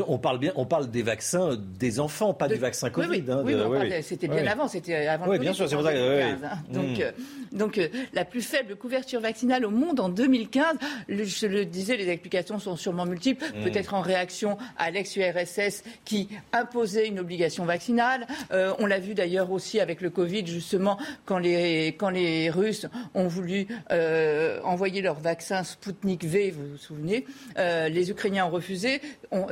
[0.06, 3.24] on parle bien, on parle des vaccins des enfants, pas du vaccin Covid.
[3.44, 5.28] Oui, oui, hein, c'était bien avant, c'était avant.
[5.28, 5.90] Oui, bien sûr, c'est pour ça.
[5.92, 6.38] Hein.
[6.70, 7.00] Donc, mm.
[7.00, 7.10] euh,
[7.52, 10.76] donc euh, la plus faible couverture vaccinale au monde en 2015.
[11.08, 13.44] je le disais, les explications sont sûrement multiples.
[13.44, 13.64] Mm.
[13.64, 18.26] Peut-être en réaction à l'ex-URSS qui imposait une obligation vaccinale.
[18.50, 23.26] on l'a vu d'ailleurs aussi avec le Covid, justement, quand les quand les Russes ont
[23.26, 23.66] voulu
[24.64, 26.50] envoyer leur vaccin Sputnik V.
[26.50, 27.24] Vous vous souvenez.
[27.58, 29.00] Euh, les Ukrainiens ont refusé.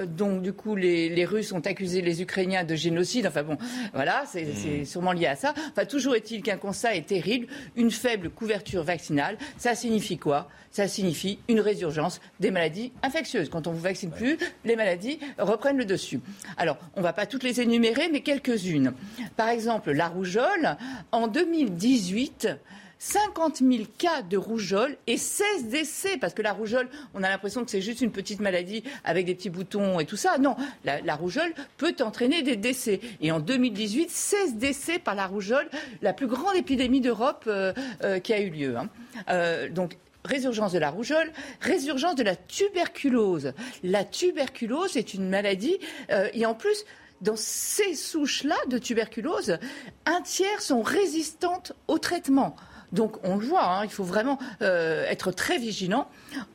[0.06, 3.26] donc, du coup, les, Russes ont accusé les Ukrainiens de génocide.
[3.26, 3.56] Enfin bon,
[3.94, 4.84] voilà, c'est hmm.
[4.84, 5.54] sûrement lié à ça.
[5.70, 7.46] Enfin, toujours est-il qu'un constat est terrible.
[7.76, 10.48] Une faible couverture vaccinale, ça signifie quoi?
[10.70, 13.48] Ça signifie une résurgence des maladies infectieuses.
[13.48, 16.20] Quand on ne vous vaccine plus, les maladies reprennent le dessus.
[16.56, 18.92] Alors, on ne va pas toutes les énumérer, mais quelques-unes.
[19.36, 20.76] Par exemple, la rougeole,
[21.12, 22.48] en 2018,
[23.04, 26.16] 50 000 cas de rougeole et 16 décès.
[26.16, 29.34] Parce que la rougeole, on a l'impression que c'est juste une petite maladie avec des
[29.34, 30.38] petits boutons et tout ça.
[30.38, 33.00] Non, la, rougeole peut entraîner des décès.
[33.20, 35.68] Et en 2018, 16 décès par la rougeole,
[36.00, 38.74] la plus grande épidémie d'Europe euh, euh, qui a eu lieu.
[38.78, 38.88] Hein.
[39.28, 43.52] Euh, donc, résurgence de la rougeole, résurgence de la tuberculose.
[43.82, 45.78] La tuberculose est une maladie,
[46.32, 46.86] et en plus,
[47.20, 49.58] dans ces souches-là de tuberculose,
[50.06, 52.56] un tiers sont résistantes au traitement.
[52.94, 56.06] Donc on le voit, hein, il faut vraiment euh, être très vigilant.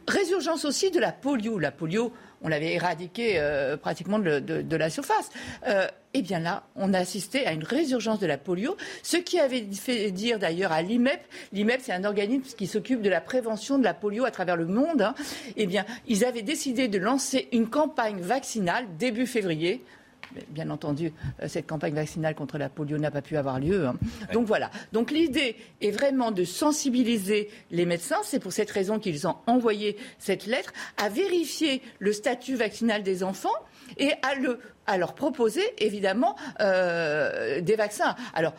[0.07, 1.59] Résurgence aussi de la polio.
[1.59, 5.29] La polio, on l'avait éradiquée euh, pratiquement de, la surface.
[5.67, 9.39] Euh, eh bien là, on a assisté à une résurgence de la polio, ce qui
[9.39, 11.19] avait fait dire d'ailleurs à l'IMEP,
[11.51, 14.65] l'IMEP c'est un organisme qui s'occupe de la prévention de la polio à travers le
[14.65, 15.13] monde, hein.
[15.55, 19.83] eh bien ils avaient décidé de lancer une campagne vaccinale début février
[20.49, 21.11] bien entendu,
[21.41, 23.87] euh, cette campagne vaccinale contre la polio n'a pas pu avoir lieu.
[23.87, 23.95] Hein.
[24.33, 24.69] Donc voilà.
[24.93, 28.19] Donc l'idée est vraiment de sensibiliser les médecins.
[28.23, 33.23] C'est pour cette raison qu'ils ont envoyé cette lettre à vérifier le statut vaccinal des
[33.23, 33.49] enfants
[33.97, 38.15] et à, le, à leur proposer évidemment euh, des vaccins.
[38.33, 38.53] Alors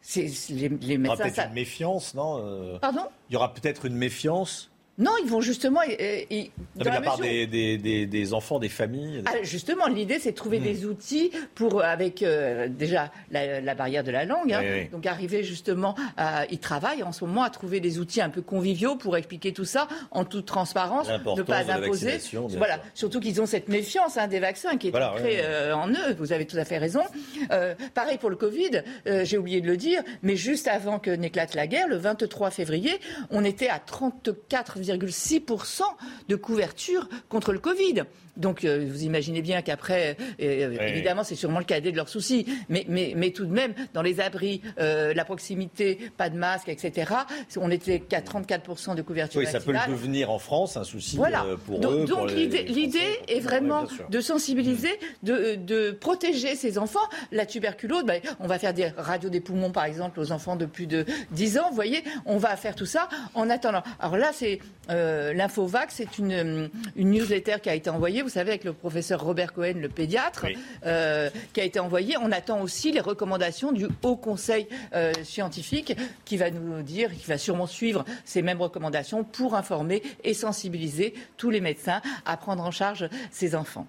[0.00, 0.98] c'est les, les médecins.
[0.98, 3.02] Il y aura peut-être une méfiance, non euh Pardon?
[3.30, 5.80] Il y aura peut-être une méfiance non, ils vont justement.
[5.88, 9.22] Et, de la, part des, des, enfants, des familles.
[9.24, 10.64] Ah, justement, l'idée, c'est de trouver hmm.
[10.64, 14.52] des outils pour, avec euh, déjà la, barrière de la langue.
[14.52, 14.86] Hein.
[14.92, 16.44] Donc, arriver justement à.
[16.50, 19.64] Ils travaillent en ce moment à trouver des outils un peu conviviaux pour expliquer tout
[19.64, 22.18] ça en toute transparence, ne pas imposer.
[22.58, 26.14] Voilà, surtout qu'ils ont cette méfiance hein, des vaccins qui est ancrée euh, en eux.
[26.18, 27.02] Vous avez tout à fait raison.
[27.50, 31.54] Euh, pareil pour le Covid, j'ai oublié de le dire, mais juste avant que n'éclate
[31.54, 33.00] la guerre, le 23 février,
[33.30, 35.82] on était à 34 6%
[36.28, 38.04] de couverture contre le Covid.
[38.36, 42.46] Donc euh, vous imaginez bien qu'après, euh, évidemment, c'est sûrement le cadet de leurs soucis,
[42.68, 46.68] mais, mais, mais tout de même, dans les abris, euh, la proximité, pas de masque,
[46.68, 47.12] etc.,
[47.58, 51.18] on était qu'à 34% de couverture Oui, ça peut devenir en France un souci
[51.66, 52.04] pour donc, eux.
[52.06, 52.98] Donc l'idée
[53.28, 57.00] est vraiment de sensibiliser, de, de, protéger ces enfants.
[57.30, 60.66] La tuberculose, ben, on va faire des radios des poumons, par exemple, aux enfants de
[60.66, 63.82] plus de 10 ans, vous voyez, on va faire tout ça en attendant.
[64.00, 68.64] Alors là, c'est l'Infovac, c'est une, une newsletter qui a été envoyée vous savez, avec
[68.64, 70.46] le professeur Robert Cohen, le pédiatre,
[70.86, 72.16] euh, qui a été envoyé.
[72.16, 77.26] On attend aussi les recommandations du Haut Conseil euh, scientifique qui va nous dire, qui
[77.26, 82.62] va sûrement suivre ces mêmes recommandations pour informer et sensibiliser tous les médecins à prendre
[82.62, 83.86] en charge ces enfants.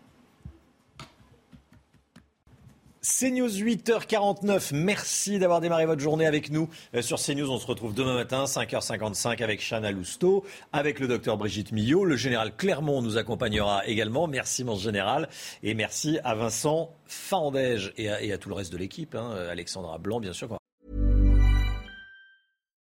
[3.04, 4.74] CNews 8h49.
[4.74, 7.52] Merci d'avoir démarré votre journée avec nous euh, sur CNews.
[7.52, 12.06] On se retrouve demain matin, 5h55 avec Chana Lousteau, avec le docteur Brigitte Millot.
[12.06, 14.28] Le général Clermont nous accompagnera également.
[14.28, 15.28] Merci, mon général.
[15.64, 19.16] Et merci à Vincent Fandège et à, tout le reste de l'équipe.
[19.16, 19.36] Hein.
[19.50, 20.58] Alexandra Blanc, bien sûr.